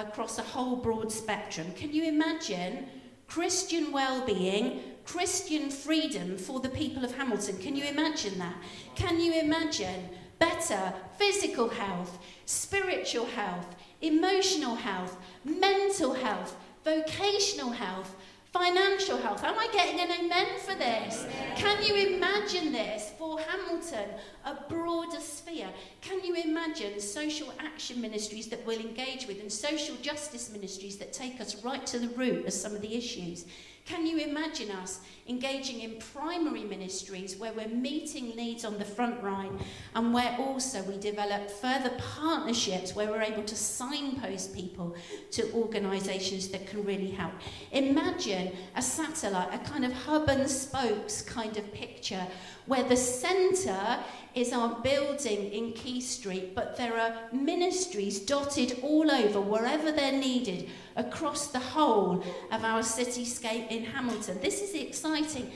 across 0.00 0.38
a 0.38 0.42
whole 0.42 0.76
broad 0.76 1.10
spectrum. 1.12 1.72
Can 1.76 1.92
you 1.92 2.04
imagine 2.04 2.86
Christian 3.26 3.92
well-being, 3.92 4.80
Christian 5.04 5.70
freedom 5.70 6.36
for 6.36 6.60
the 6.60 6.68
people 6.68 7.04
of 7.04 7.14
Hamilton? 7.14 7.58
Can 7.58 7.76
you 7.76 7.84
imagine 7.84 8.38
that? 8.38 8.56
Can 8.94 9.20
you 9.20 9.40
imagine 9.40 10.08
better 10.38 10.92
physical 11.16 11.68
health, 11.68 12.18
spiritual 12.46 13.26
health, 13.26 13.76
emotional 14.00 14.74
health, 14.74 15.16
mental 15.44 16.14
health, 16.14 16.56
vocational 16.84 17.70
health, 17.70 18.16
Financial 18.52 19.16
health. 19.16 19.44
Am 19.44 19.56
I 19.56 19.68
getting 19.72 20.00
an 20.00 20.10
amen 20.10 20.58
for 20.58 20.74
this? 20.74 21.24
Can 21.54 21.84
you 21.84 22.16
imagine 22.16 22.72
this 22.72 23.12
for 23.16 23.38
Hamilton, 23.38 24.10
a 24.44 24.56
broader 24.68 25.20
sphere? 25.20 25.68
Can 26.00 26.24
you 26.24 26.34
imagine 26.34 26.98
social 26.98 27.54
action 27.60 28.00
ministries 28.00 28.48
that 28.48 28.66
we'll 28.66 28.80
engage 28.80 29.28
with 29.28 29.40
and 29.40 29.52
social 29.52 29.94
justice 30.02 30.50
ministries 30.50 30.96
that 30.96 31.12
take 31.12 31.40
us 31.40 31.64
right 31.64 31.86
to 31.86 32.00
the 32.00 32.08
root 32.08 32.44
of 32.44 32.52
some 32.52 32.74
of 32.74 32.80
the 32.80 32.96
issues? 32.96 33.44
Can 33.90 34.06
you 34.06 34.18
imagine 34.18 34.70
us 34.70 35.00
engaging 35.28 35.80
in 35.80 35.96
primary 36.12 36.62
ministries 36.62 37.36
where 37.36 37.52
we're 37.52 37.66
meeting 37.66 38.36
needs 38.36 38.64
on 38.64 38.78
the 38.78 38.84
front 38.84 39.24
line 39.24 39.58
and 39.96 40.14
where 40.14 40.36
also 40.38 40.80
we 40.84 40.96
develop 40.96 41.50
further 41.50 41.90
partnerships 41.98 42.94
where 42.94 43.08
we're 43.10 43.22
able 43.22 43.42
to 43.42 43.56
signpost 43.56 44.54
people 44.54 44.94
to 45.32 45.52
organisations 45.54 46.50
that 46.50 46.68
can 46.68 46.84
really 46.84 47.10
help? 47.10 47.32
Imagine 47.72 48.52
a 48.76 48.82
satellite, 48.82 49.52
a 49.52 49.58
kind 49.68 49.84
of 49.84 49.92
hub 49.92 50.28
and 50.28 50.48
spokes 50.48 51.20
kind 51.22 51.56
of 51.56 51.72
picture 51.72 52.24
where 52.66 52.84
the 52.84 52.96
centre 52.96 53.98
is 54.34 54.52
our 54.52 54.80
building 54.82 55.50
in 55.50 55.72
Key 55.72 56.00
Street, 56.00 56.54
but 56.54 56.76
there 56.76 56.96
are 56.96 57.14
ministries 57.32 58.20
dotted 58.20 58.78
all 58.82 59.10
over, 59.10 59.40
wherever 59.40 59.90
they're 59.90 60.12
needed, 60.12 60.68
across 60.94 61.48
the 61.48 61.58
whole 61.58 62.22
of 62.52 62.64
our 62.64 62.80
cityscape 62.80 63.68
in 63.70 63.79
Hamilton. 63.84 64.38
This 64.40 64.62
is 64.62 64.74
exciting. 64.74 65.50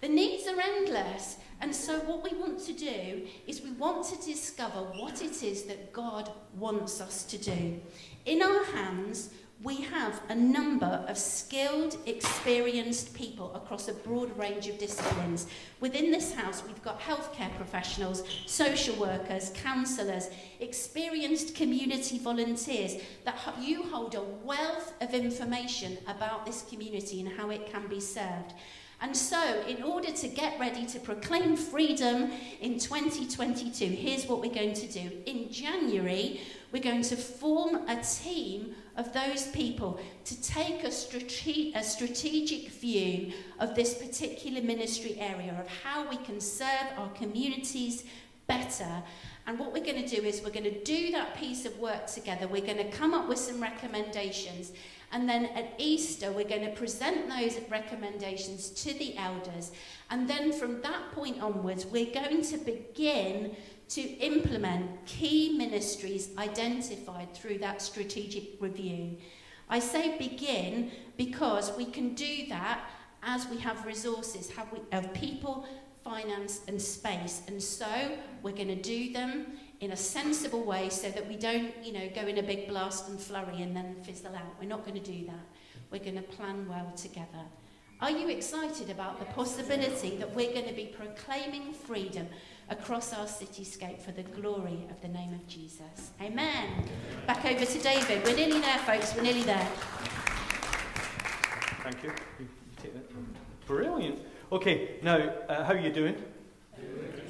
The 0.00 0.08
needs 0.08 0.46
are 0.46 0.60
endless. 0.60 1.36
And 1.60 1.74
so, 1.74 1.98
what 2.00 2.22
we 2.22 2.38
want 2.38 2.60
to 2.66 2.72
do 2.72 3.26
is 3.46 3.62
we 3.62 3.72
want 3.72 4.06
to 4.06 4.16
discover 4.24 4.78
what 4.78 5.22
it 5.22 5.42
is 5.42 5.64
that 5.64 5.92
God 5.92 6.30
wants 6.56 7.00
us 7.00 7.24
to 7.24 7.38
do. 7.38 7.80
In 8.24 8.42
our 8.42 8.64
hands, 8.64 9.30
we 9.62 9.80
have 9.80 10.20
a 10.28 10.34
number 10.34 11.04
of 11.08 11.18
skilled, 11.18 11.96
experienced 12.06 13.12
people 13.12 13.52
across 13.56 13.88
a 13.88 13.92
broad 13.92 14.36
range 14.38 14.68
of 14.68 14.78
disciplines. 14.78 15.48
Within 15.80 16.12
this 16.12 16.32
house, 16.32 16.62
we've 16.64 16.82
got 16.84 17.00
healthcare 17.00 17.52
professionals, 17.56 18.22
social 18.46 18.94
workers, 18.96 19.50
counsellors, 19.56 20.28
experienced 20.60 21.56
community 21.56 22.18
volunteers 22.18 22.96
that 23.24 23.36
you 23.60 23.82
hold 23.82 24.14
a 24.14 24.22
wealth 24.22 24.92
of 25.00 25.12
information 25.12 25.98
about 26.06 26.46
this 26.46 26.62
community 26.70 27.20
and 27.20 27.28
how 27.28 27.50
it 27.50 27.72
can 27.72 27.88
be 27.88 28.00
served. 28.00 28.54
And 29.00 29.16
so, 29.16 29.62
in 29.68 29.82
order 29.82 30.10
to 30.10 30.28
get 30.28 30.58
ready 30.58 30.84
to 30.86 31.00
proclaim 31.00 31.56
freedom 31.56 32.32
in 32.60 32.78
2022, 32.78 33.84
here's 33.84 34.26
what 34.26 34.40
we're 34.40 34.54
going 34.54 34.74
to 34.74 34.86
do. 34.86 35.10
In 35.26 35.50
January, 35.50 36.40
we're 36.72 36.82
going 36.82 37.02
to 37.02 37.16
form 37.16 37.88
a 37.88 38.02
team 38.02 38.74
of 38.98 39.12
those 39.12 39.46
people 39.48 39.98
to 40.24 40.42
take 40.42 40.82
a, 40.82 40.90
strate- 40.90 41.72
a 41.74 41.82
strategic 41.82 42.68
view 42.72 43.32
of 43.60 43.74
this 43.74 43.94
particular 43.94 44.60
ministry 44.60 45.16
area, 45.18 45.56
of 45.58 45.68
how 45.82 46.06
we 46.10 46.16
can 46.18 46.40
serve 46.40 46.88
our 46.98 47.08
communities 47.10 48.04
better. 48.48 49.02
And 49.46 49.58
what 49.58 49.72
we're 49.72 49.84
going 49.84 50.04
to 50.04 50.16
do 50.16 50.22
is 50.22 50.42
we're 50.42 50.50
going 50.50 50.64
to 50.64 50.84
do 50.84 51.12
that 51.12 51.36
piece 51.36 51.64
of 51.64 51.78
work 51.78 52.06
together. 52.06 52.48
We're 52.48 52.66
going 52.66 52.78
to 52.78 52.90
come 52.90 53.14
up 53.14 53.28
with 53.28 53.38
some 53.38 53.62
recommendations. 53.62 54.72
And 55.12 55.28
then 55.28 55.46
at 55.46 55.72
Easter, 55.78 56.32
we're 56.32 56.48
going 56.48 56.66
to 56.66 56.72
present 56.72 57.28
those 57.28 57.58
recommendations 57.70 58.70
to 58.82 58.92
the 58.92 59.16
elders. 59.16 59.70
And 60.10 60.28
then 60.28 60.52
from 60.52 60.82
that 60.82 61.12
point 61.12 61.40
onwards, 61.40 61.86
we're 61.86 62.12
going 62.12 62.42
to 62.42 62.58
begin 62.58 63.56
to 63.88 64.02
implement 64.02 65.06
key 65.06 65.56
ministries 65.56 66.30
identified 66.36 67.34
through 67.34 67.58
that 67.58 67.80
strategic 67.80 68.60
review. 68.60 69.16
I 69.68 69.78
say 69.78 70.16
begin 70.18 70.90
because 71.16 71.76
we 71.76 71.86
can 71.86 72.14
do 72.14 72.46
that 72.48 72.80
as 73.22 73.48
we 73.48 73.58
have 73.58 73.84
resources, 73.84 74.50
have 74.50 74.70
we, 74.72 74.80
of 74.92 75.12
people, 75.14 75.66
finance 76.04 76.60
and 76.68 76.80
space. 76.80 77.42
And 77.48 77.62
so 77.62 77.86
we're 78.42 78.52
going 78.52 78.68
to 78.68 78.82
do 78.82 79.12
them 79.12 79.58
in 79.80 79.92
a 79.92 79.96
sensible 79.96 80.64
way 80.64 80.88
so 80.88 81.10
that 81.10 81.26
we 81.26 81.36
don't, 81.36 81.72
you 81.84 81.92
know, 81.92 82.08
go 82.14 82.22
in 82.22 82.38
a 82.38 82.42
big 82.42 82.68
blast 82.68 83.08
and 83.08 83.20
flurry 83.20 83.62
and 83.62 83.76
then 83.76 83.96
fizzle 84.02 84.34
out. 84.34 84.54
We're 84.60 84.68
not 84.68 84.84
going 84.84 85.00
to 85.00 85.12
do 85.12 85.26
that. 85.26 85.46
We're 85.90 86.02
going 86.02 86.16
to 86.16 86.22
plan 86.22 86.68
well 86.68 86.92
together. 86.96 87.44
Are 88.00 88.10
you 88.10 88.28
excited 88.28 88.90
about 88.90 89.18
the 89.18 89.24
possibility 89.26 90.16
that 90.16 90.34
we're 90.34 90.52
going 90.52 90.68
to 90.68 90.74
be 90.74 90.86
proclaiming 90.86 91.72
freedom 91.72 92.28
across 92.70 93.12
our 93.12 93.26
cityscape 93.26 94.00
for 94.00 94.12
the 94.12 94.22
glory 94.22 94.86
of 94.90 95.00
the 95.00 95.08
name 95.08 95.32
of 95.32 95.46
Jesus. 95.46 96.10
Amen. 96.20 96.84
Back 97.26 97.44
over 97.44 97.64
to 97.64 97.78
David. 97.78 98.24
We're 98.24 98.36
nearly 98.36 98.60
there, 98.60 98.78
folks. 98.78 99.14
We're 99.14 99.22
nearly 99.22 99.42
there. 99.42 99.68
Thank 101.82 102.02
you. 102.02 102.12
Brilliant. 103.66 104.20
Okay, 104.50 104.96
now, 105.02 105.16
uh, 105.16 105.64
how 105.64 105.72
are 105.72 105.78
you 105.78 105.92
doing? 105.92 106.16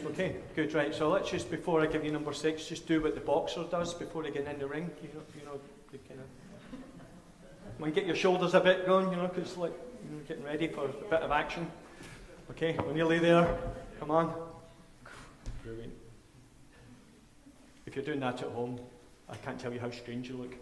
Okay, 0.07 0.36
good, 0.55 0.72
right. 0.74 0.95
So 0.95 1.11
let's 1.11 1.30
just, 1.30 1.51
before 1.51 1.82
I 1.82 1.86
give 1.86 2.05
you 2.05 2.12
number 2.12 2.32
six, 2.32 2.66
just 2.66 2.86
do 2.86 3.03
what 3.03 3.14
the 3.14 3.20
boxer 3.20 3.64
does 3.70 3.95
before 3.95 4.22
they 4.22 4.30
get 4.30 4.47
in 4.47 4.59
the 4.59 4.66
ring. 4.66 4.91
You 5.03 5.09
know, 5.14 5.22
you 5.39 5.45
know, 5.45 5.61
you 5.93 5.99
kind 6.09 6.20
of, 6.20 6.26
when 7.78 7.93
get 7.93 8.07
your 8.07 8.16
shoulders 8.16 8.55
a 8.55 8.61
bit 8.61 8.86
going, 8.86 9.11
you 9.11 9.16
know, 9.16 9.28
because 9.28 9.51
it's 9.51 9.57
like, 9.57 9.72
you 10.05 10.16
know, 10.16 10.22
getting 10.26 10.45
ready 10.45 10.68
for 10.68 10.86
a 10.86 11.11
bit 11.11 11.20
of 11.22 11.30
action. 11.30 11.70
Okay, 12.51 12.76
we're 12.84 12.93
nearly 12.93 13.18
there. 13.18 13.59
Come 14.01 14.11
on. 14.11 14.47
Brilliant. 15.68 15.92
If 17.84 17.94
you're 17.94 18.04
doing 18.04 18.20
that 18.20 18.40
at 18.40 18.48
home, 18.48 18.80
I 19.28 19.36
can't 19.36 19.60
tell 19.60 19.70
you 19.70 19.78
how 19.78 19.90
strange 19.90 20.30
you 20.30 20.38
look. 20.38 20.54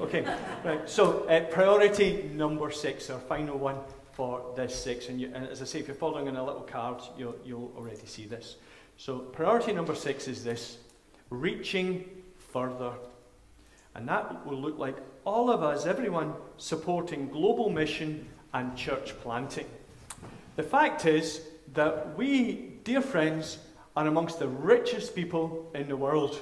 Okay, 0.00 0.26
right. 0.64 0.88
So, 0.88 1.28
uh, 1.28 1.40
priority 1.50 2.30
number 2.32 2.70
six, 2.70 3.10
our 3.10 3.18
final 3.18 3.58
one 3.58 3.76
for 4.12 4.54
this 4.56 4.74
six. 4.74 5.10
And, 5.10 5.20
you, 5.20 5.30
and, 5.34 5.46
as 5.46 5.60
I 5.60 5.66
say, 5.66 5.80
if 5.80 5.86
you're 5.86 5.94
following 5.94 6.28
in 6.28 6.36
a 6.36 6.42
little 6.42 6.62
card, 6.62 7.02
you'll, 7.18 7.34
you'll 7.44 7.74
already 7.76 8.06
see 8.06 8.24
this. 8.24 8.56
So, 8.96 9.18
priority 9.18 9.74
number 9.74 9.94
six 9.94 10.28
is 10.28 10.42
this 10.42 10.78
reaching 11.28 12.08
further. 12.38 12.92
And 13.94 14.08
that 14.08 14.46
will 14.46 14.58
look 14.58 14.78
like 14.78 14.96
all 15.26 15.50
of 15.50 15.62
us, 15.62 15.84
everyone, 15.84 16.32
supporting 16.56 17.28
global 17.28 17.68
mission 17.68 18.26
and 18.54 18.74
church 18.74 19.12
planting. 19.20 19.66
The 20.56 20.62
fact 20.62 21.04
is 21.04 21.42
that 21.74 22.16
we, 22.16 22.78
dear 22.82 23.02
friends, 23.02 23.58
are 23.96 24.06
amongst 24.06 24.38
the 24.38 24.48
richest 24.48 25.14
people 25.14 25.70
in 25.74 25.88
the 25.88 25.96
world. 25.96 26.40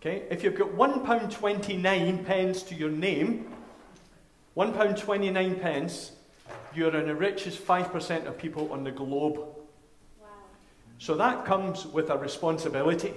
Okay? 0.00 0.24
If 0.30 0.42
you've 0.42 0.56
got 0.56 0.70
£1.29 0.70 2.24
pence 2.24 2.62
to 2.64 2.74
your 2.74 2.90
name, 2.90 3.52
£1.29 4.56 5.60
pence, 5.60 6.12
you're 6.74 6.94
in 6.96 7.06
the 7.06 7.14
richest 7.14 7.64
5% 7.64 8.26
of 8.26 8.38
people 8.38 8.72
on 8.72 8.84
the 8.84 8.90
globe. 8.90 9.36
Wow. 9.36 10.26
So 10.98 11.14
that 11.16 11.44
comes 11.44 11.86
with 11.86 12.10
a 12.10 12.16
responsibility. 12.16 13.12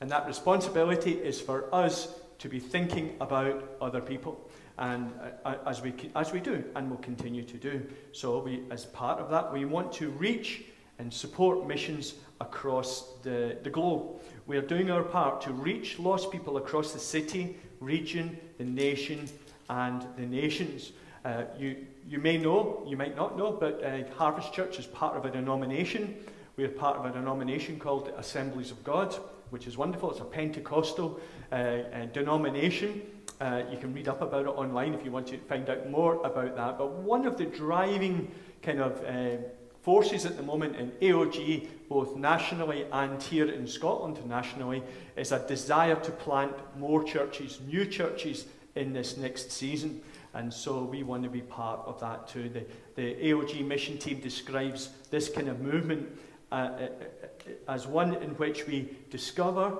And 0.00 0.10
that 0.10 0.26
responsibility 0.26 1.12
is 1.12 1.40
for 1.40 1.74
us 1.74 2.08
to 2.38 2.48
be 2.48 2.58
thinking 2.58 3.16
about 3.20 3.76
other 3.80 4.00
people. 4.00 4.50
And 4.78 5.12
uh, 5.44 5.54
as, 5.66 5.80
we, 5.80 5.94
as 6.14 6.32
we 6.32 6.40
do, 6.40 6.62
and 6.74 6.90
will 6.90 6.98
continue 6.98 7.42
to 7.44 7.56
do. 7.56 7.86
So, 8.12 8.40
we, 8.40 8.64
as 8.70 8.84
part 8.84 9.20
of 9.20 9.30
that, 9.30 9.50
we 9.50 9.64
want 9.64 9.90
to 9.94 10.10
reach 10.10 10.64
and 10.98 11.12
support 11.12 11.66
missions 11.66 12.14
across 12.40 13.14
the, 13.22 13.56
the 13.62 13.70
globe. 13.70 14.20
We 14.46 14.56
are 14.56 14.62
doing 14.62 14.90
our 14.90 15.02
part 15.02 15.40
to 15.42 15.52
reach 15.52 15.98
lost 15.98 16.30
people 16.30 16.56
across 16.56 16.92
the 16.92 16.98
city, 16.98 17.56
region, 17.80 18.38
the 18.58 18.64
nation, 18.64 19.28
and 19.68 20.04
the 20.16 20.26
nations. 20.26 20.92
Uh, 21.24 21.44
you, 21.58 21.86
you 22.06 22.18
may 22.18 22.38
know, 22.38 22.84
you 22.86 22.96
might 22.96 23.16
not 23.16 23.36
know, 23.36 23.52
but 23.52 23.82
uh, 23.82 24.04
Harvest 24.16 24.52
Church 24.52 24.78
is 24.78 24.86
part 24.86 25.16
of 25.16 25.24
a 25.24 25.30
denomination. 25.30 26.14
We 26.56 26.64
are 26.64 26.68
part 26.68 26.96
of 26.96 27.04
a 27.04 27.10
denomination 27.10 27.78
called 27.78 28.12
Assemblies 28.16 28.70
of 28.70 28.82
God. 28.84 29.16
which 29.50 29.66
is 29.66 29.76
wonderful. 29.76 30.10
It's 30.10 30.20
a 30.20 30.24
Pentecostal 30.24 31.20
uh, 31.52 31.54
uh, 31.54 32.06
denomination. 32.06 33.02
Uh, 33.40 33.62
you 33.70 33.78
can 33.78 33.92
read 33.92 34.08
up 34.08 34.22
about 34.22 34.46
it 34.46 34.48
online 34.48 34.94
if 34.94 35.04
you 35.04 35.10
want 35.10 35.26
to 35.28 35.38
find 35.38 35.68
out 35.68 35.90
more 35.90 36.14
about 36.24 36.56
that. 36.56 36.78
But 36.78 36.92
one 36.92 37.26
of 37.26 37.36
the 37.36 37.44
driving 37.44 38.30
kind 38.62 38.80
of 38.80 39.04
uh, 39.04 39.42
forces 39.86 40.26
at 40.26 40.36
the 40.36 40.42
moment 40.42 40.74
in 40.74 40.90
AOG, 41.00 41.68
both 41.88 42.16
nationally 42.16 42.84
and 42.90 43.22
here 43.22 43.48
in 43.48 43.68
Scotland 43.68 44.18
nationally, 44.26 44.82
is 45.14 45.30
a 45.30 45.38
desire 45.46 45.94
to 45.94 46.10
plant 46.10 46.52
more 46.76 47.04
churches, 47.04 47.60
new 47.68 47.86
churches, 47.86 48.46
in 48.74 48.92
this 48.92 49.16
next 49.16 49.52
season. 49.52 50.02
And 50.34 50.52
so 50.52 50.82
we 50.82 51.04
want 51.04 51.22
to 51.22 51.30
be 51.30 51.40
part 51.40 51.82
of 51.86 52.00
that 52.00 52.26
too. 52.26 52.48
The, 52.48 52.66
the 52.96 53.14
AOG 53.14 53.64
mission 53.64 53.96
team 53.96 54.18
describes 54.18 54.90
this 55.12 55.28
kind 55.28 55.48
of 55.48 55.60
movement 55.60 56.18
uh, 56.50 56.54
uh, 56.54 56.88
uh, 56.88 57.72
as 57.72 57.86
one 57.86 58.14
in 58.14 58.30
which 58.30 58.66
we 58.66 58.90
discover, 59.10 59.78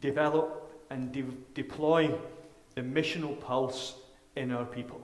develop, 0.00 0.72
and 0.88 1.12
de- 1.12 1.36
deploy 1.52 2.10
the 2.76 2.80
missional 2.80 3.38
pulse 3.40 3.96
in 4.36 4.52
our 4.52 4.64
people. 4.64 5.03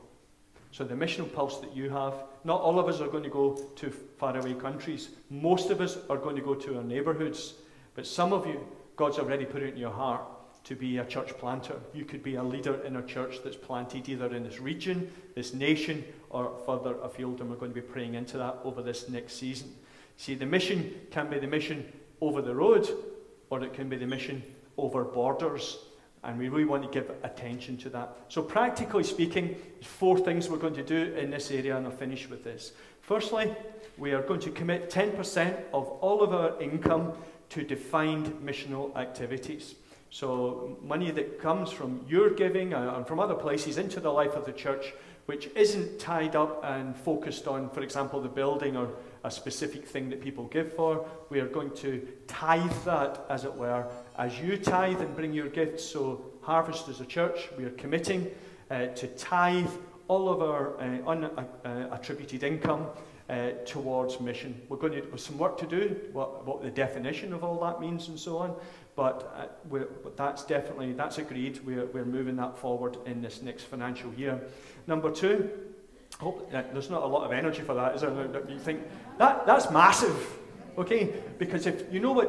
So, 0.73 0.85
the 0.85 0.95
missional 0.95 1.33
pulse 1.33 1.59
that 1.59 1.75
you 1.75 1.91
have, 1.91 2.15
not 2.45 2.61
all 2.61 2.79
of 2.79 2.89
us 2.89 3.01
are 3.01 3.09
going 3.09 3.25
to 3.25 3.31
go 3.31 3.55
to 3.77 3.91
faraway 3.91 4.55
countries. 4.55 5.11
Most 5.29 5.71
of 5.71 5.81
us 5.81 5.99
are 6.09 6.17
going 6.17 6.37
to 6.37 6.43
go 6.43 6.55
to 6.55 6.77
our 6.77 6.85
neighbourhoods. 6.85 7.55
But 7.95 8.07
some 8.07 8.33
of 8.33 8.47
you, 8.47 8.67
God's 8.97 9.19
already 9.19 9.45
put 9.45 9.63
it 9.63 9.75
in 9.75 9.81
your 9.81 9.91
heart 9.91 10.23
to 10.65 10.77
be 10.77 10.99
a 10.99 11.05
church 11.05 11.37
planter. 11.39 11.75
You 11.93 12.05
could 12.05 12.23
be 12.23 12.37
a 12.37 12.43
leader 12.43 12.83
in 12.85 12.97
a 12.97 13.03
church 13.03 13.39
that's 13.43 13.57
planted 13.57 14.09
either 14.09 14.35
in 14.35 14.45
this 14.45 14.61
region, 14.61 15.11
this 15.35 15.55
nation, 15.55 16.05
or 16.29 16.53
further 16.67 16.97
afield. 17.03 17.41
And 17.41 17.51
we're 17.51 17.57
going 17.57 17.73
to 17.73 17.81
be 17.81 17.87
praying 17.87 18.15
into 18.15 18.39
that 18.39 18.59
over 18.63 18.83
this 18.83 19.09
next 19.09 19.35
season. 19.35 19.75
See, 20.17 20.35
the 20.35 20.47
mission 20.47 20.95
can 21.11 21.31
be 21.31 21.39
the 21.39 21.47
mission 21.47 21.91
over 22.21 22.43
the 22.43 22.55
road, 22.55 22.89
or 23.49 23.63
it 23.65 23.73
can 23.73 23.89
be 23.89 23.97
the 23.97 24.07
mission 24.07 24.43
over 24.77 25.03
borders. 25.03 25.79
And 26.23 26.39
we 26.39 26.49
really 26.49 26.67
want 26.67 26.83
to 26.83 26.89
give 26.91 27.11
attention 27.23 27.77
to 27.79 27.91
that. 27.91 28.15
So, 28.29 28.43
practically 28.43 29.05
speaking, 29.05 29.57
four 29.83 30.19
things 30.19 30.51
we're 30.51 30.59
going 30.59 30.75
to 30.75 30.85
do 30.85 31.15
in 31.15 31.31
this 31.31 31.51
area, 31.51 31.77
and 31.77 31.87
I'll 31.87 31.93
finish 31.93 32.29
with 32.29 32.45
this. 32.45 32.73
Firstly, 33.01 33.55
we 33.97 34.13
are 34.13 34.23
going 34.23 34.41
to 34.41 34.51
commit 34.51 34.91
10% 34.91 35.57
of 35.73 35.89
all 35.89 36.23
of 36.23 36.35
our 36.35 36.61
income 36.61 37.15
to 37.51 37.63
defined 37.63 38.27
missional 38.45 38.95
activities. 38.97 39.77
So, 40.11 40.77
money 40.83 41.11
that 41.13 41.41
comes 41.41 41.71
from 41.71 42.05
your 42.09 42.31
giving 42.31 42.75
uh, 42.75 42.95
and 42.97 43.07
from 43.07 43.19
other 43.19 43.35
places 43.35 43.79
into 43.79 44.01
the 44.01 44.11
life 44.11 44.35
of 44.35 44.45
the 44.45 44.53
church, 44.53 44.93
which 45.27 45.49
isn't 45.55 46.01
tied 46.01 46.37
up 46.37 46.65
and 46.65 46.97
focused 46.97 47.47
on, 47.47 47.71
for 47.71 47.83
example, 47.83 48.21
the 48.21 48.29
building 48.29 48.77
or 48.77 48.91
a 49.25 49.31
specific 49.31 49.87
thing 49.87 50.09
that 50.11 50.21
people 50.21 50.45
give 50.47 50.75
for. 50.75 51.07
We 51.29 51.41
are 51.41 51.49
going 51.49 51.73
to 51.77 52.07
tithe 52.27 52.73
that, 52.85 53.25
as 53.29 53.45
it 53.45 53.55
were, 53.55 53.87
as 54.19 54.39
you 54.41 54.57
tithe 54.57 55.01
and 55.01 55.15
bring 55.15 55.33
your 55.33 55.49
gifts. 55.49 55.85
So, 55.85 56.25
Harvest 56.43 56.89
as 56.89 57.01
a 57.01 57.07
church, 57.07 57.49
we 57.59 57.65
are 57.65 57.71
committing 57.71 58.31
uh, 58.71 58.87
to 58.87 59.07
tithe 59.09 59.71
all 60.09 60.29
of 60.29 60.43
our 60.43 60.77
uh, 60.81 60.83
unattributed 61.07 62.43
uh, 62.43 62.47
uh 62.47 62.49
income 62.49 62.87
uh, 63.29 63.51
towards 63.65 64.19
mission. 64.21 64.61
We're 64.69 64.79
going 64.79 64.93
to 64.95 65.03
have 65.03 65.21
some 65.21 65.39
work 65.39 65.57
to 65.59 65.67
do, 65.67 65.97
what, 66.13 66.45
what 66.45 66.63
the 66.63 66.71
definition 66.71 67.33
of 67.33 67.45
all 67.45 67.61
that 67.61 67.81
means 67.81 68.09
and 68.09 68.19
so 68.19 68.39
on, 68.39 68.57
but, 68.97 69.33
uh, 69.37 69.47
we're, 69.69 69.87
but 70.03 70.17
that's 70.17 70.45
definitely, 70.45 70.93
that's 70.93 71.19
agreed. 71.19 71.61
We're, 71.65 71.87
we're 71.87 72.05
moving 72.05 72.37
that 72.37 72.59
forward 72.59 72.97
in 73.07 73.23
this 73.23 73.41
next 73.41 73.65
financial 73.65 74.13
year. 74.15 74.41
Number 74.87 75.13
two, 75.13 75.49
uh, 76.23 76.63
there's 76.73 76.91
not 76.91 77.03
a 77.03 77.07
lot 77.07 77.25
of 77.25 77.33
energy 77.33 77.63
for 77.63 77.75
that, 77.75 77.95
is 77.95 78.03
there? 78.03 78.43
You 78.49 78.59
think, 78.59 78.83
that, 79.19 79.47
that's 79.47 79.71
massive, 79.71 80.39
okay? 80.77 81.15
Because 81.39 81.67
if 81.67 81.93
you 81.93 82.01
know 82.01 82.13
what, 82.13 82.29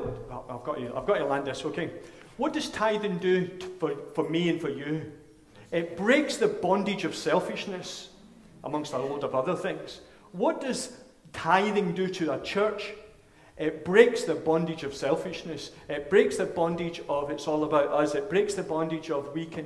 I've, 0.49 0.63
got 0.63 0.77
to, 0.77 0.95
I've 0.95 1.05
got 1.05 1.17
to 1.17 1.25
land 1.25 1.47
this, 1.47 1.65
okay? 1.65 1.91
What 2.37 2.53
does 2.53 2.69
tithing 2.69 3.17
do 3.17 3.49
for, 3.79 3.95
for 4.15 4.29
me 4.29 4.49
and 4.49 4.59
for 4.61 4.69
you? 4.69 5.11
It 5.71 5.97
breaks 5.97 6.37
the 6.37 6.47
bondage 6.47 7.05
of 7.05 7.15
selfishness, 7.15 8.09
amongst 8.63 8.93
a 8.93 8.97
load 8.97 9.23
of 9.23 9.35
other 9.35 9.55
things. 9.55 10.01
What 10.31 10.61
does 10.61 10.97
tithing 11.33 11.93
do 11.93 12.07
to 12.07 12.33
a 12.33 12.41
church? 12.41 12.93
It 13.57 13.85
breaks 13.85 14.23
the 14.23 14.35
bondage 14.35 14.83
of 14.83 14.95
selfishness. 14.95 15.71
It 15.89 16.09
breaks 16.09 16.37
the 16.37 16.45
bondage 16.45 17.01
of 17.07 17.29
it's 17.29 17.47
all 17.47 17.63
about 17.63 17.89
us. 17.89 18.15
It 18.15 18.29
breaks 18.29 18.53
the 18.53 18.63
bondage 18.63 19.11
of 19.11 19.33
we 19.33 19.45
can 19.45 19.65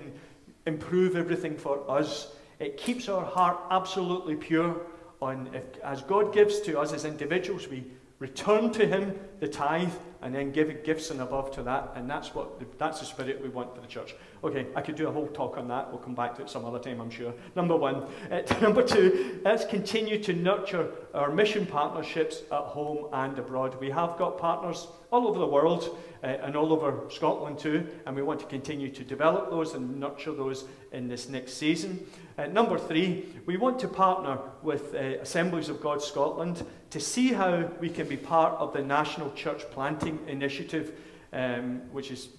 improve 0.65 1.15
everything 1.15 1.57
for 1.57 1.89
us. 1.89 2.34
It 2.60 2.78
keeps 2.78 3.10
our 3.10 3.26
heart 3.26 3.58
absolutely 3.72 4.36
pure. 4.36 4.82
On 5.22 5.49
if, 5.53 5.78
as 5.80 6.01
God 6.01 6.34
gives 6.34 6.60
to 6.62 6.80
us 6.80 6.93
as 6.93 7.06
individuals, 7.06 7.68
we 7.68 7.86
return 8.20 8.72
to 8.74 8.86
Him 8.86 9.18
the 9.39 9.47
tithe 9.47 9.93
and 10.26 10.34
then 10.34 10.51
give 10.51 10.84
gifts 10.84 11.11
and 11.11 11.21
above 11.21 11.51
to 11.51 11.61
that. 11.61 11.93
And 11.95 12.09
that's 12.09 12.34
what 12.34 12.59
the, 12.59 12.65
that's 12.80 12.99
the 12.99 13.05
spirit 13.05 13.43
we 13.43 13.47
want 13.47 13.76
for 13.76 13.80
the 13.80 13.88
church. 13.88 14.15
Okay, 14.43 14.65
I 14.76 14.82
could 14.82 14.95
do 14.95 15.07
a 15.07 15.11
whole 15.11 15.28
talk 15.28 15.55
on 15.55 15.67
that. 15.67 15.88
We'll 15.89 15.99
come 15.99 16.15
back 16.15 16.36
to 16.38 16.41
it 16.41 16.49
some 16.49 16.65
other 16.65 16.80
time, 16.80 16.99
I'm 16.99 17.11
sure. 17.11 17.32
Number 17.55 17.78
one. 17.78 18.07
Uh, 18.32 18.41
number 18.61 18.82
two, 18.82 19.39
let's 19.45 19.65
continue 19.65 20.17
to 20.23 20.34
nurture 20.34 20.89
our 21.13 21.32
mission 21.32 21.67
partnerships 21.67 22.41
at 22.51 22.57
home 22.57 23.07
and 23.13 23.38
abroad. 23.38 23.80
We 23.80 23.91
have 23.91 24.17
got 24.17 24.39
partners 24.39 24.88
all 25.11 25.28
over 25.28 25.38
the 25.38 25.45
world 25.45 25.95
uh, 26.23 26.28
and 26.28 26.55
all 26.55 26.73
over 26.73 27.03
Scotland 27.09 27.59
too, 27.59 27.88
and 28.07 28.15
we 28.15 28.23
want 28.23 28.39
to 28.39 28.47
continue 28.47 28.89
to 28.89 29.03
develop 29.03 29.51
those 29.51 29.76
and 29.76 29.99
nurture 29.99 30.34
those 30.34 30.65
in 30.91 31.07
this 31.07 31.30
next 31.30 31.53
season. 31.53 32.03
Uh, 32.38 32.47
number 32.47 32.78
three, 32.78 33.26
we 33.45 33.57
want 33.57 33.80
to 33.80 33.88
partner 33.88 34.39
with 34.63 34.93
Assemblies 34.95 35.69
of 35.69 35.82
God 35.82 36.01
Scotland 36.01 36.65
to 36.89 36.99
see 36.99 37.34
how 37.34 37.69
we 37.80 37.89
can 37.89 38.07
be 38.07 38.17
part 38.17 38.53
of 38.59 38.73
the 38.73 38.82
National 38.82 39.32
Church 39.34 39.69
Planting 39.71 40.14
Initiative, 40.28 40.99
um, 41.34 41.82
which 41.91 42.11
is 42.11 42.30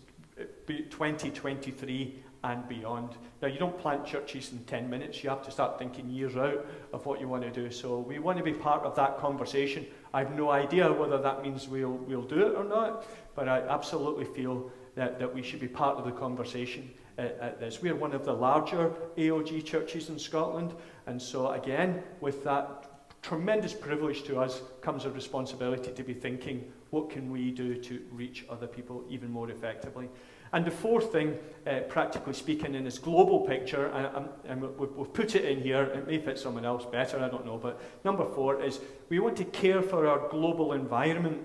2023 0.66 2.22
and 2.44 2.68
beyond. 2.68 3.16
Now, 3.42 3.48
you 3.48 3.58
don't 3.58 3.78
plant 3.78 4.06
churches 4.06 4.52
in 4.52 4.58
10 4.64 4.88
minutes. 4.88 5.22
You 5.24 5.30
have 5.30 5.44
to 5.44 5.50
start 5.50 5.78
thinking 5.78 6.08
years 6.08 6.36
out 6.36 6.64
of 6.92 7.04
what 7.06 7.20
you 7.20 7.28
want 7.28 7.42
to 7.42 7.50
do. 7.50 7.70
So 7.70 7.98
we 7.98 8.18
want 8.18 8.38
to 8.38 8.44
be 8.44 8.52
part 8.52 8.84
of 8.84 8.94
that 8.96 9.18
conversation. 9.18 9.86
I 10.14 10.20
have 10.20 10.36
no 10.36 10.50
idea 10.50 10.92
whether 10.92 11.18
that 11.18 11.42
means 11.42 11.68
we'll, 11.68 11.90
we'll 11.90 12.22
do 12.22 12.46
it 12.46 12.54
or 12.54 12.64
not, 12.64 13.04
but 13.34 13.48
I 13.48 13.60
absolutely 13.60 14.24
feel 14.24 14.70
that, 14.94 15.18
that 15.18 15.34
we 15.34 15.42
should 15.42 15.60
be 15.60 15.68
part 15.68 15.98
of 15.98 16.04
the 16.04 16.12
conversation 16.12 16.90
at, 17.18 17.38
at 17.40 17.60
this. 17.60 17.82
We're 17.82 17.96
one 17.96 18.12
of 18.12 18.24
the 18.24 18.32
larger 18.32 18.92
AOG 19.16 19.64
churches 19.64 20.08
in 20.08 20.18
Scotland, 20.18 20.74
and 21.06 21.20
so 21.20 21.50
again, 21.50 22.02
with 22.20 22.44
that 22.44 23.08
tremendous 23.22 23.74
privilege 23.74 24.22
to 24.24 24.38
us 24.38 24.62
comes 24.80 25.04
a 25.04 25.10
responsibility 25.10 25.92
to 25.92 26.02
be 26.02 26.14
thinking 26.14 26.72
what 26.90 27.10
can 27.10 27.30
we 27.30 27.50
do 27.50 27.74
to 27.74 28.00
reach 28.12 28.44
other 28.48 28.66
people 28.66 29.04
even 29.08 29.30
more 29.30 29.50
effectively? 29.50 30.08
And 30.52 30.64
the 30.64 30.70
fourth 30.70 31.12
thing, 31.12 31.38
uh, 31.66 31.80
practically 31.88 32.32
speaking, 32.32 32.74
in 32.74 32.84
this 32.84 32.98
global 32.98 33.40
picture, 33.40 33.86
and, 33.86 34.28
and 34.46 34.62
we've 34.78 35.12
put 35.12 35.34
it 35.34 35.44
in 35.44 35.60
here, 35.60 35.82
it 35.82 36.06
may 36.06 36.18
fit 36.18 36.38
someone 36.38 36.64
else 36.64 36.84
better, 36.86 37.18
I 37.18 37.28
don't 37.28 37.44
know, 37.44 37.58
but 37.58 37.80
number 38.04 38.24
four 38.24 38.62
is 38.62 38.80
we 39.08 39.18
want 39.18 39.36
to 39.38 39.44
care 39.44 39.82
for 39.82 40.06
our 40.06 40.28
global 40.28 40.72
environment 40.72 41.38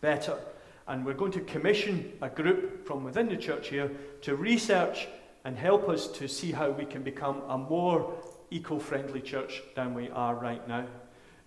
better. 0.00 0.38
And 0.86 1.04
we're 1.04 1.14
going 1.14 1.32
to 1.32 1.40
commission 1.40 2.14
a 2.22 2.30
group 2.30 2.86
from 2.86 3.04
within 3.04 3.28
the 3.28 3.36
church 3.36 3.68
here 3.68 3.90
to 4.22 4.36
research 4.36 5.06
and 5.44 5.56
help 5.56 5.88
us 5.88 6.08
to 6.08 6.26
see 6.26 6.50
how 6.50 6.70
we 6.70 6.86
can 6.86 7.02
become 7.02 7.42
a 7.48 7.58
more 7.58 8.14
eco 8.50 8.78
friendly 8.78 9.20
church 9.20 9.62
than 9.76 9.92
we 9.92 10.08
are 10.10 10.34
right 10.34 10.66
now. 10.66 10.86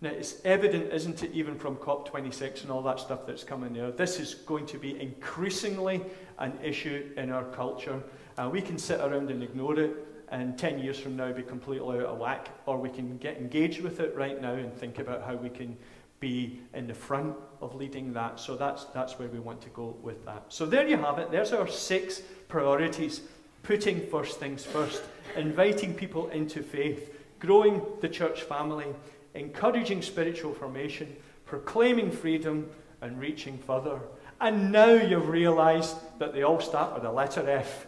Now, 0.04 0.10
it's 0.10 0.44
evident, 0.44 0.92
isn't 0.92 1.22
it, 1.22 1.32
even 1.32 1.56
from 1.56 1.76
COP26 1.76 2.64
and 2.64 2.72
all 2.72 2.82
that 2.82 3.00
stuff 3.00 3.28
that's 3.28 3.44
coming 3.44 3.74
there, 3.74 3.92
this 3.92 4.20
is 4.20 4.34
going 4.34 4.66
to 4.66 4.80
be 4.80 5.00
increasingly 5.00 6.02
an 6.40 6.58
issue 6.64 7.12
in 7.18 7.30
our 7.30 7.44
culture. 7.44 8.02
Uh, 8.36 8.50
we 8.52 8.62
can 8.62 8.80
sit 8.80 9.00
around 9.00 9.30
and 9.30 9.44
ignore 9.44 9.80
it 9.80 9.96
and 10.30 10.58
10 10.58 10.80
years 10.80 10.98
from 10.98 11.16
now 11.16 11.32
be 11.32 11.44
completely 11.44 12.00
out 12.00 12.06
of 12.06 12.18
whack, 12.18 12.50
or 12.66 12.78
we 12.78 12.90
can 12.90 13.18
get 13.18 13.38
engaged 13.38 13.82
with 13.82 14.00
it 14.00 14.16
right 14.16 14.42
now 14.42 14.54
and 14.54 14.74
think 14.74 14.98
about 14.98 15.24
how 15.24 15.36
we 15.36 15.50
can 15.50 15.78
be 16.20 16.62
in 16.74 16.88
the 16.88 16.94
front 16.94 17.36
of 17.62 17.76
leading 17.76 18.14
that. 18.14 18.40
So 18.40 18.56
that's, 18.56 18.86
that's 18.86 19.20
where 19.20 19.28
we 19.28 19.40
want 19.40 19.62
to 19.62 19.70
go 19.70 19.98
with 20.02 20.26
that. 20.26 20.46
So 20.50 20.66
there 20.66 20.88
you 20.88 20.98
have 20.98 21.20
it. 21.20 21.30
There's 21.32 21.52
our 21.52 21.68
six 21.68 22.22
priorities 22.48 23.22
putting 23.62 24.08
first 24.08 24.40
things 24.40 24.64
first, 24.64 25.04
inviting 25.36 25.94
people 25.94 26.30
into 26.30 26.64
faith, 26.64 27.14
growing 27.40 27.82
the 28.00 28.10
church 28.10 28.44
family 28.44 28.88
encouraging 29.34 30.02
spiritual 30.02 30.54
formation, 30.54 31.16
proclaiming 31.46 32.12
freedom, 32.12 32.70
and 33.02 33.20
reaching 33.20 33.58
further. 33.58 34.00
And 34.40 34.72
now 34.72 34.94
you've 34.94 35.30
realized 35.30 35.98
that 36.20 36.34
they 36.34 36.44
all 36.44 36.60
start 36.60 36.94
with 36.94 37.04
the 37.04 37.12
letter 37.12 37.48
F. 37.50 37.86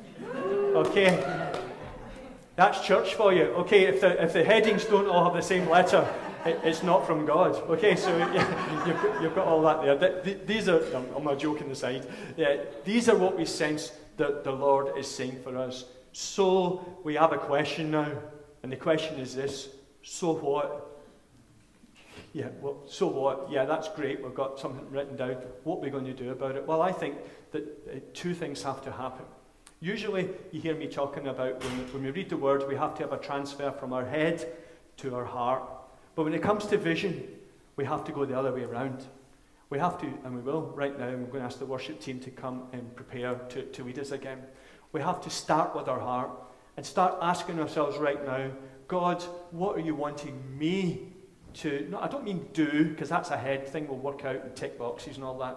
Okay? 0.75 1.51
That's 2.55 2.85
church 2.85 3.15
for 3.15 3.33
you. 3.33 3.45
Okay, 3.45 3.85
if 3.85 4.01
the, 4.01 4.21
if 4.23 4.33
the 4.33 4.43
headings 4.43 4.85
don't 4.85 5.07
all 5.07 5.23
have 5.23 5.33
the 5.33 5.41
same 5.41 5.67
letter, 5.67 6.07
it, 6.45 6.59
it's 6.63 6.83
not 6.83 7.07
from 7.07 7.25
God. 7.25 7.55
Okay, 7.69 7.95
so 7.95 8.15
yeah, 8.15 8.85
you've, 8.87 9.01
got, 9.01 9.21
you've 9.21 9.35
got 9.35 9.47
all 9.47 9.61
that 9.63 9.99
there. 9.99 10.35
These 10.45 10.69
are, 10.69 10.83
I'm 10.95 11.23
not 11.23 11.39
joking 11.39 11.71
aside, 11.71 12.05
yeah, 12.37 12.57
these 12.85 13.09
are 13.09 13.17
what 13.17 13.35
we 13.35 13.45
sense 13.45 13.93
that 14.17 14.43
the 14.43 14.51
Lord 14.51 14.95
is 14.97 15.07
saying 15.07 15.39
for 15.43 15.57
us. 15.57 15.85
So 16.11 16.99
we 17.03 17.15
have 17.15 17.33
a 17.33 17.37
question 17.39 17.89
now, 17.89 18.11
and 18.61 18.71
the 18.71 18.77
question 18.77 19.19
is 19.19 19.33
this 19.33 19.69
so 20.03 20.33
what? 20.33 20.82
Yeah, 22.33 22.47
well, 22.61 22.81
so 22.87 23.05
what? 23.05 23.47
Yeah, 23.51 23.65
that's 23.65 23.87
great. 23.89 24.23
We've 24.23 24.33
got 24.33 24.59
something 24.59 24.89
written 24.89 25.15
down. 25.15 25.37
What 25.63 25.77
are 25.77 25.81
we 25.81 25.91
going 25.91 26.05
to 26.05 26.13
do 26.13 26.31
about 26.31 26.55
it? 26.55 26.65
Well, 26.65 26.81
I 26.81 26.91
think 26.91 27.15
that 27.51 27.63
uh, 27.63 27.99
two 28.13 28.33
things 28.33 28.63
have 28.63 28.83
to 28.83 28.91
happen. 28.91 29.25
Usually, 29.79 30.29
you 30.51 30.59
hear 30.59 30.75
me 30.75 30.87
talking 30.87 31.27
about 31.27 31.63
when, 31.63 31.71
when 31.93 32.03
we 32.03 32.09
read 32.09 32.29
the 32.29 32.37
word, 32.37 32.67
we 32.67 32.75
have 32.75 32.95
to 32.95 33.03
have 33.03 33.13
a 33.13 33.17
transfer 33.17 33.71
from 33.71 33.93
our 33.93 34.05
head 34.05 34.51
to 34.97 35.13
our 35.13 35.25
heart. 35.25 35.61
But 36.15 36.23
when 36.23 36.33
it 36.33 36.41
comes 36.41 36.65
to 36.67 36.77
vision, 36.77 37.23
we 37.75 37.85
have 37.85 38.03
to 38.05 38.11
go 38.11 38.25
the 38.25 38.37
other 38.37 38.51
way 38.51 38.63
around. 38.63 39.05
We 39.69 39.77
have 39.77 39.99
to, 40.01 40.07
and 40.23 40.35
we 40.35 40.41
will 40.41 40.73
right 40.75 40.97
now, 40.97 41.07
I'm 41.07 41.25
going 41.25 41.39
to 41.39 41.45
ask 41.45 41.59
the 41.59 41.65
worship 41.65 41.99
team 41.99 42.19
to 42.21 42.31
come 42.31 42.63
and 42.73 42.95
prepare 42.95 43.35
to, 43.49 43.63
to 43.63 43.83
lead 43.83 43.99
us 43.99 44.11
again. 44.11 44.39
We 44.91 45.01
have 45.01 45.21
to 45.21 45.29
start 45.29 45.75
with 45.75 45.87
our 45.87 45.99
heart 45.99 46.31
and 46.77 46.85
start 46.85 47.17
asking 47.21 47.59
ourselves 47.59 47.97
right 47.97 48.25
now, 48.25 48.49
God, 48.87 49.21
what 49.51 49.75
are 49.75 49.81
you 49.81 49.95
wanting 49.95 50.57
me 50.57 51.12
to, 51.55 51.87
no, 51.89 51.99
I 51.99 52.07
don't 52.07 52.23
mean 52.23 52.47
do, 52.53 52.85
because 52.85 53.09
that's 53.09 53.31
a 53.31 53.37
head 53.37 53.67
thing, 53.67 53.87
we'll 53.87 53.97
work 53.97 54.25
out 54.25 54.43
and 54.43 54.55
tick 54.55 54.77
boxes 54.77 55.15
and 55.15 55.25
all 55.25 55.37
that. 55.39 55.55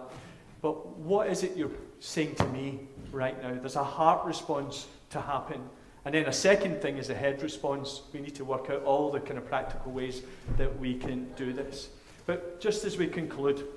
But 0.61 0.97
what 0.97 1.27
is 1.27 1.43
it 1.43 1.55
you're 1.55 1.71
saying 1.99 2.35
to 2.35 2.45
me 2.47 2.79
right 3.11 3.41
now? 3.41 3.53
There's 3.53 3.75
a 3.75 3.83
heart 3.83 4.25
response 4.25 4.87
to 5.11 5.21
happen. 5.21 5.61
And 6.05 6.15
then 6.15 6.25
a 6.25 6.33
second 6.33 6.81
thing 6.81 6.97
is 6.97 7.09
a 7.09 7.15
head 7.15 7.43
response. 7.43 8.01
We 8.13 8.21
need 8.21 8.35
to 8.35 8.45
work 8.45 8.69
out 8.69 8.83
all 8.83 9.11
the 9.11 9.19
kind 9.19 9.37
of 9.37 9.45
practical 9.45 9.91
ways 9.91 10.21
that 10.57 10.79
we 10.79 10.95
can 10.95 11.31
do 11.35 11.53
this. 11.53 11.89
But 12.25 12.59
just 12.61 12.85
as 12.85 12.97
we 12.97 13.07
conclude, 13.07 13.67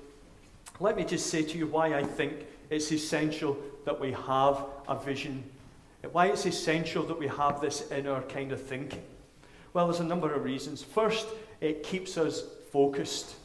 let 0.79 0.95
me 0.95 1.03
just 1.03 1.27
say 1.27 1.43
to 1.43 1.57
you 1.57 1.67
why 1.67 1.95
I 1.95 2.03
think 2.03 2.45
it's 2.69 2.91
essential 2.91 3.57
that 3.85 3.99
we 3.99 4.13
have 4.13 4.63
a 4.87 4.95
vision. 4.97 5.43
Why 6.11 6.27
it's 6.27 6.45
essential 6.45 7.03
that 7.03 7.19
we 7.19 7.27
have 7.27 7.61
this 7.61 7.91
inner 7.91 8.21
kind 8.21 8.51
of 8.51 8.61
thinking. 8.61 9.03
Well, 9.73 9.87
there's 9.87 9.99
a 9.99 10.05
number 10.05 10.33
of 10.33 10.43
reasons. 10.43 10.83
First, 10.83 11.27
it 11.61 11.83
keeps 11.83 12.17
us 12.17 12.43
focused. 12.71 13.35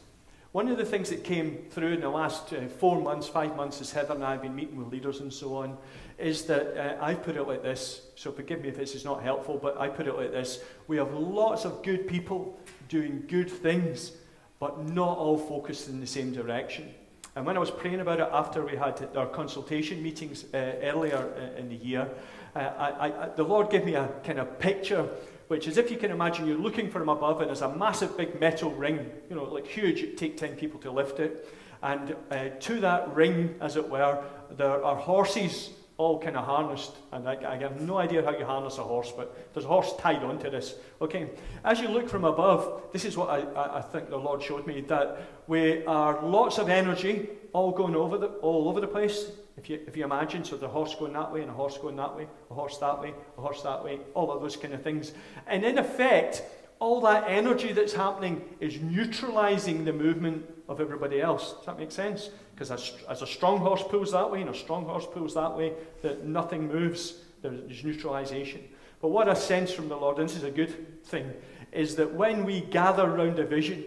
One 0.51 0.69
of 0.69 0.77
the 0.77 0.85
things 0.85 1.09
that 1.11 1.23
came 1.23 1.65
through 1.69 1.93
in 1.93 2.01
the 2.01 2.09
last 2.09 2.51
uh, 2.51 2.67
four 2.67 2.99
months, 2.99 3.27
five 3.27 3.55
months, 3.55 3.79
as 3.79 3.91
Heather 3.91 4.15
and 4.15 4.23
I 4.23 4.31
have 4.31 4.41
been 4.41 4.55
meeting 4.55 4.77
with 4.77 4.91
leaders 4.91 5.19
and 5.19 5.31
so 5.31 5.55
on, 5.55 5.77
is 6.17 6.45
that 6.45 6.75
uh, 6.75 7.03
I 7.03 7.13
put 7.13 7.35
it 7.35 7.43
like 7.43 7.61
this. 7.61 8.01
So 8.15 8.31
forgive 8.31 8.61
me 8.61 8.69
if 8.69 8.77
this 8.77 8.95
is 8.95 9.05
not 9.05 9.21
helpful, 9.21 9.59
but 9.61 9.79
I 9.79 9.87
put 9.87 10.07
it 10.07 10.15
like 10.15 10.31
this. 10.31 10.61
We 10.87 10.97
have 10.97 11.13
lots 11.13 11.63
of 11.63 11.83
good 11.83 12.07
people 12.07 12.59
doing 12.89 13.23
good 13.27 13.51
things, 13.51 14.13
but 14.59 14.83
not 14.89 15.17
all 15.17 15.37
focused 15.37 15.89
in 15.89 15.99
the 15.99 16.07
same 16.07 16.33
direction. 16.33 16.91
And 17.35 17.45
when 17.45 17.55
I 17.55 17.59
was 17.59 17.69
praying 17.69 17.99
about 17.99 18.19
it 18.19 18.29
after 18.31 18.65
we 18.65 18.75
had 18.75 19.15
our 19.15 19.27
consultation 19.27 20.01
meetings 20.01 20.45
uh, 20.55 20.57
earlier 20.81 21.17
uh, 21.37 21.59
in 21.59 21.69
the 21.69 21.75
year, 21.75 22.09
uh, 22.55 22.59
I, 22.59 23.25
I, 23.25 23.29
the 23.35 23.43
Lord 23.43 23.69
gave 23.69 23.85
me 23.85 23.93
a 23.93 24.09
kind 24.23 24.39
of 24.39 24.57
picture 24.57 25.07
which 25.47 25.67
is 25.67 25.77
if 25.77 25.89
you 25.89 25.97
can 25.97 26.11
imagine 26.11 26.47
you're 26.47 26.57
looking 26.57 26.89
from 26.89 27.09
above 27.09 27.39
and 27.39 27.49
there's 27.49 27.61
a 27.61 27.75
massive 27.75 28.17
big 28.17 28.39
metal 28.39 28.71
ring, 28.71 29.09
you 29.29 29.35
know, 29.35 29.45
like 29.45 29.65
huge, 29.65 30.01
it 30.01 30.17
take 30.17 30.37
10 30.37 30.55
people 30.55 30.79
to 30.81 30.91
lift 30.91 31.19
it. 31.19 31.47
And 31.83 32.15
uh, 32.31 32.49
to 32.59 32.79
that 32.81 33.13
ring, 33.13 33.55
as 33.61 33.75
it 33.75 33.87
were, 33.87 34.23
there 34.51 34.83
are 34.83 34.95
horses 34.95 35.69
all 35.97 36.19
kind 36.19 36.37
of 36.37 36.45
harnessed. 36.45 36.95
And 37.11 37.27
I, 37.27 37.53
I, 37.53 37.57
have 37.57 37.81
no 37.81 37.97
idea 37.97 38.23
how 38.23 38.37
you 38.37 38.45
harness 38.45 38.77
a 38.77 38.83
horse, 38.83 39.11
but 39.15 39.53
there's 39.53 39.65
a 39.65 39.69
horse 39.69 39.93
tied 39.97 40.23
onto 40.23 40.49
this. 40.49 40.75
Okay, 41.01 41.29
as 41.63 41.79
you 41.79 41.87
look 41.87 42.07
from 42.07 42.23
above, 42.23 42.83
this 42.93 43.03
is 43.03 43.17
what 43.17 43.29
I, 43.29 43.77
I 43.77 43.81
think 43.81 44.09
the 44.09 44.17
Lord 44.17 44.41
showed 44.41 44.67
me 44.67 44.81
that 44.81 45.21
we 45.47 45.83
are 45.85 46.23
lots 46.23 46.59
of 46.59 46.69
energy 46.69 47.29
all 47.53 47.71
going 47.71 47.95
over 47.95 48.17
the, 48.17 48.27
all 48.27 48.69
over 48.69 48.79
the 48.79 48.87
place. 48.87 49.31
If 49.57 49.69
you, 49.69 49.79
if 49.87 49.97
you 49.97 50.03
imagine, 50.03 50.43
so 50.43 50.55
the 50.55 50.67
horse 50.67 50.93
going 50.95 51.13
that 51.13 51.31
way 51.31 51.41
and 51.41 51.49
a 51.49 51.53
horse 51.53 51.77
going 51.77 51.95
that 51.95 52.15
way, 52.15 52.27
a 52.51 52.53
horse 52.53 52.77
that 52.77 53.01
way, 53.01 53.13
a 53.37 53.41
horse 53.41 53.63
that 53.63 53.83
way, 53.83 53.99
all 54.13 54.31
of 54.31 54.41
those 54.41 54.55
kind 54.55 54.73
of 54.73 54.83
things. 54.83 55.13
And 55.47 55.65
in 55.65 55.79
effect, 55.79 56.43
all 56.79 57.01
that 57.01 57.25
energy 57.27 57.73
that's 57.73 57.93
happening 57.93 58.43
is 58.59 58.79
neutralizing 58.79 59.83
the 59.83 59.93
movement 59.93 60.45
of 60.69 60.79
everybody 60.79 61.21
else. 61.21 61.53
Does 61.53 61.65
that 61.65 61.79
make 61.79 61.91
sense? 61.91 62.29
Because 62.53 62.69
as, 62.71 62.93
as 63.09 63.21
a 63.23 63.27
strong 63.27 63.57
horse 63.57 63.83
pulls 63.83 64.11
that 64.11 64.29
way 64.29 64.41
and 64.41 64.49
a 64.49 64.55
strong 64.55 64.85
horse 64.85 65.07
pulls 65.11 65.33
that 65.33 65.57
way, 65.57 65.73
that 66.03 66.25
nothing 66.25 66.67
moves. 66.67 67.15
There's 67.41 67.83
neutralization. 67.83 68.63
But 69.01 69.09
what 69.09 69.29
I 69.29 69.33
sense 69.33 69.71
from 69.71 69.89
the 69.89 69.95
Lord, 69.95 70.17
and 70.17 70.29
this 70.29 70.37
is 70.37 70.43
a 70.43 70.51
good 70.51 71.03
thing, 71.05 71.31
is 71.71 71.95
that 71.95 72.13
when 72.13 72.45
we 72.45 72.61
gather 72.61 73.03
around 73.03 73.39
a 73.39 73.45
vision, 73.45 73.85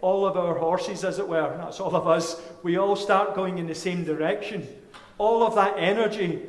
all 0.00 0.26
of 0.26 0.36
our 0.36 0.56
horses, 0.56 1.04
as 1.04 1.18
it 1.18 1.28
were, 1.28 1.56
that's 1.58 1.80
all 1.80 1.94
of 1.94 2.06
us, 2.06 2.40
we 2.62 2.76
all 2.76 2.96
start 2.96 3.34
going 3.34 3.58
in 3.58 3.66
the 3.66 3.74
same 3.74 4.04
direction 4.04 4.66
all 5.18 5.42
of 5.42 5.54
that 5.56 5.74
energy, 5.76 6.40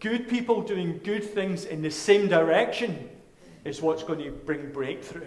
good 0.00 0.28
people 0.28 0.62
doing 0.62 1.00
good 1.04 1.22
things 1.22 1.64
in 1.64 1.82
the 1.82 1.90
same 1.90 2.28
direction, 2.28 3.08
is 3.64 3.82
what's 3.82 4.02
going 4.02 4.20
to 4.20 4.30
bring 4.30 4.72
breakthrough. 4.72 5.26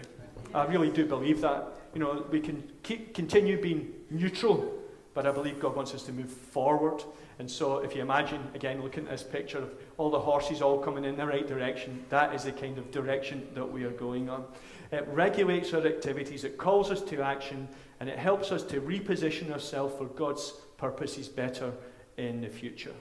I 0.53 0.65
really 0.65 0.89
do 0.89 1.05
believe 1.05 1.41
that. 1.41 1.67
You 1.93 1.99
know, 1.99 2.25
we 2.31 2.39
can 2.39 2.63
keep, 2.83 3.13
continue 3.13 3.61
being 3.61 3.93
neutral, 4.09 4.73
but 5.13 5.25
I 5.25 5.31
believe 5.31 5.59
God 5.59 5.75
wants 5.75 5.93
us 5.93 6.03
to 6.03 6.11
move 6.11 6.29
forward. 6.29 7.03
And 7.39 7.49
so, 7.49 7.77
if 7.77 7.95
you 7.95 8.01
imagine, 8.01 8.41
again, 8.53 8.81
looking 8.81 9.05
at 9.05 9.11
this 9.11 9.23
picture 9.23 9.59
of 9.59 9.71
all 9.97 10.09
the 10.09 10.19
horses 10.19 10.61
all 10.61 10.79
coming 10.79 11.05
in 11.05 11.15
the 11.15 11.25
right 11.25 11.47
direction, 11.47 12.03
that 12.09 12.33
is 12.33 12.43
the 12.43 12.51
kind 12.51 12.77
of 12.77 12.91
direction 12.91 13.47
that 13.53 13.65
we 13.69 13.83
are 13.83 13.91
going 13.91 14.29
on. 14.29 14.45
It 14.91 15.07
regulates 15.11 15.73
our 15.73 15.85
activities, 15.85 16.43
it 16.43 16.57
calls 16.57 16.91
us 16.91 17.01
to 17.03 17.21
action, 17.21 17.67
and 17.99 18.09
it 18.09 18.17
helps 18.17 18.51
us 18.51 18.63
to 18.63 18.81
reposition 18.81 19.51
ourselves 19.51 19.95
for 19.97 20.05
God's 20.05 20.53
purposes 20.77 21.27
better 21.27 21.73
in 22.20 22.41
the 22.41 22.49
future. 22.49 22.95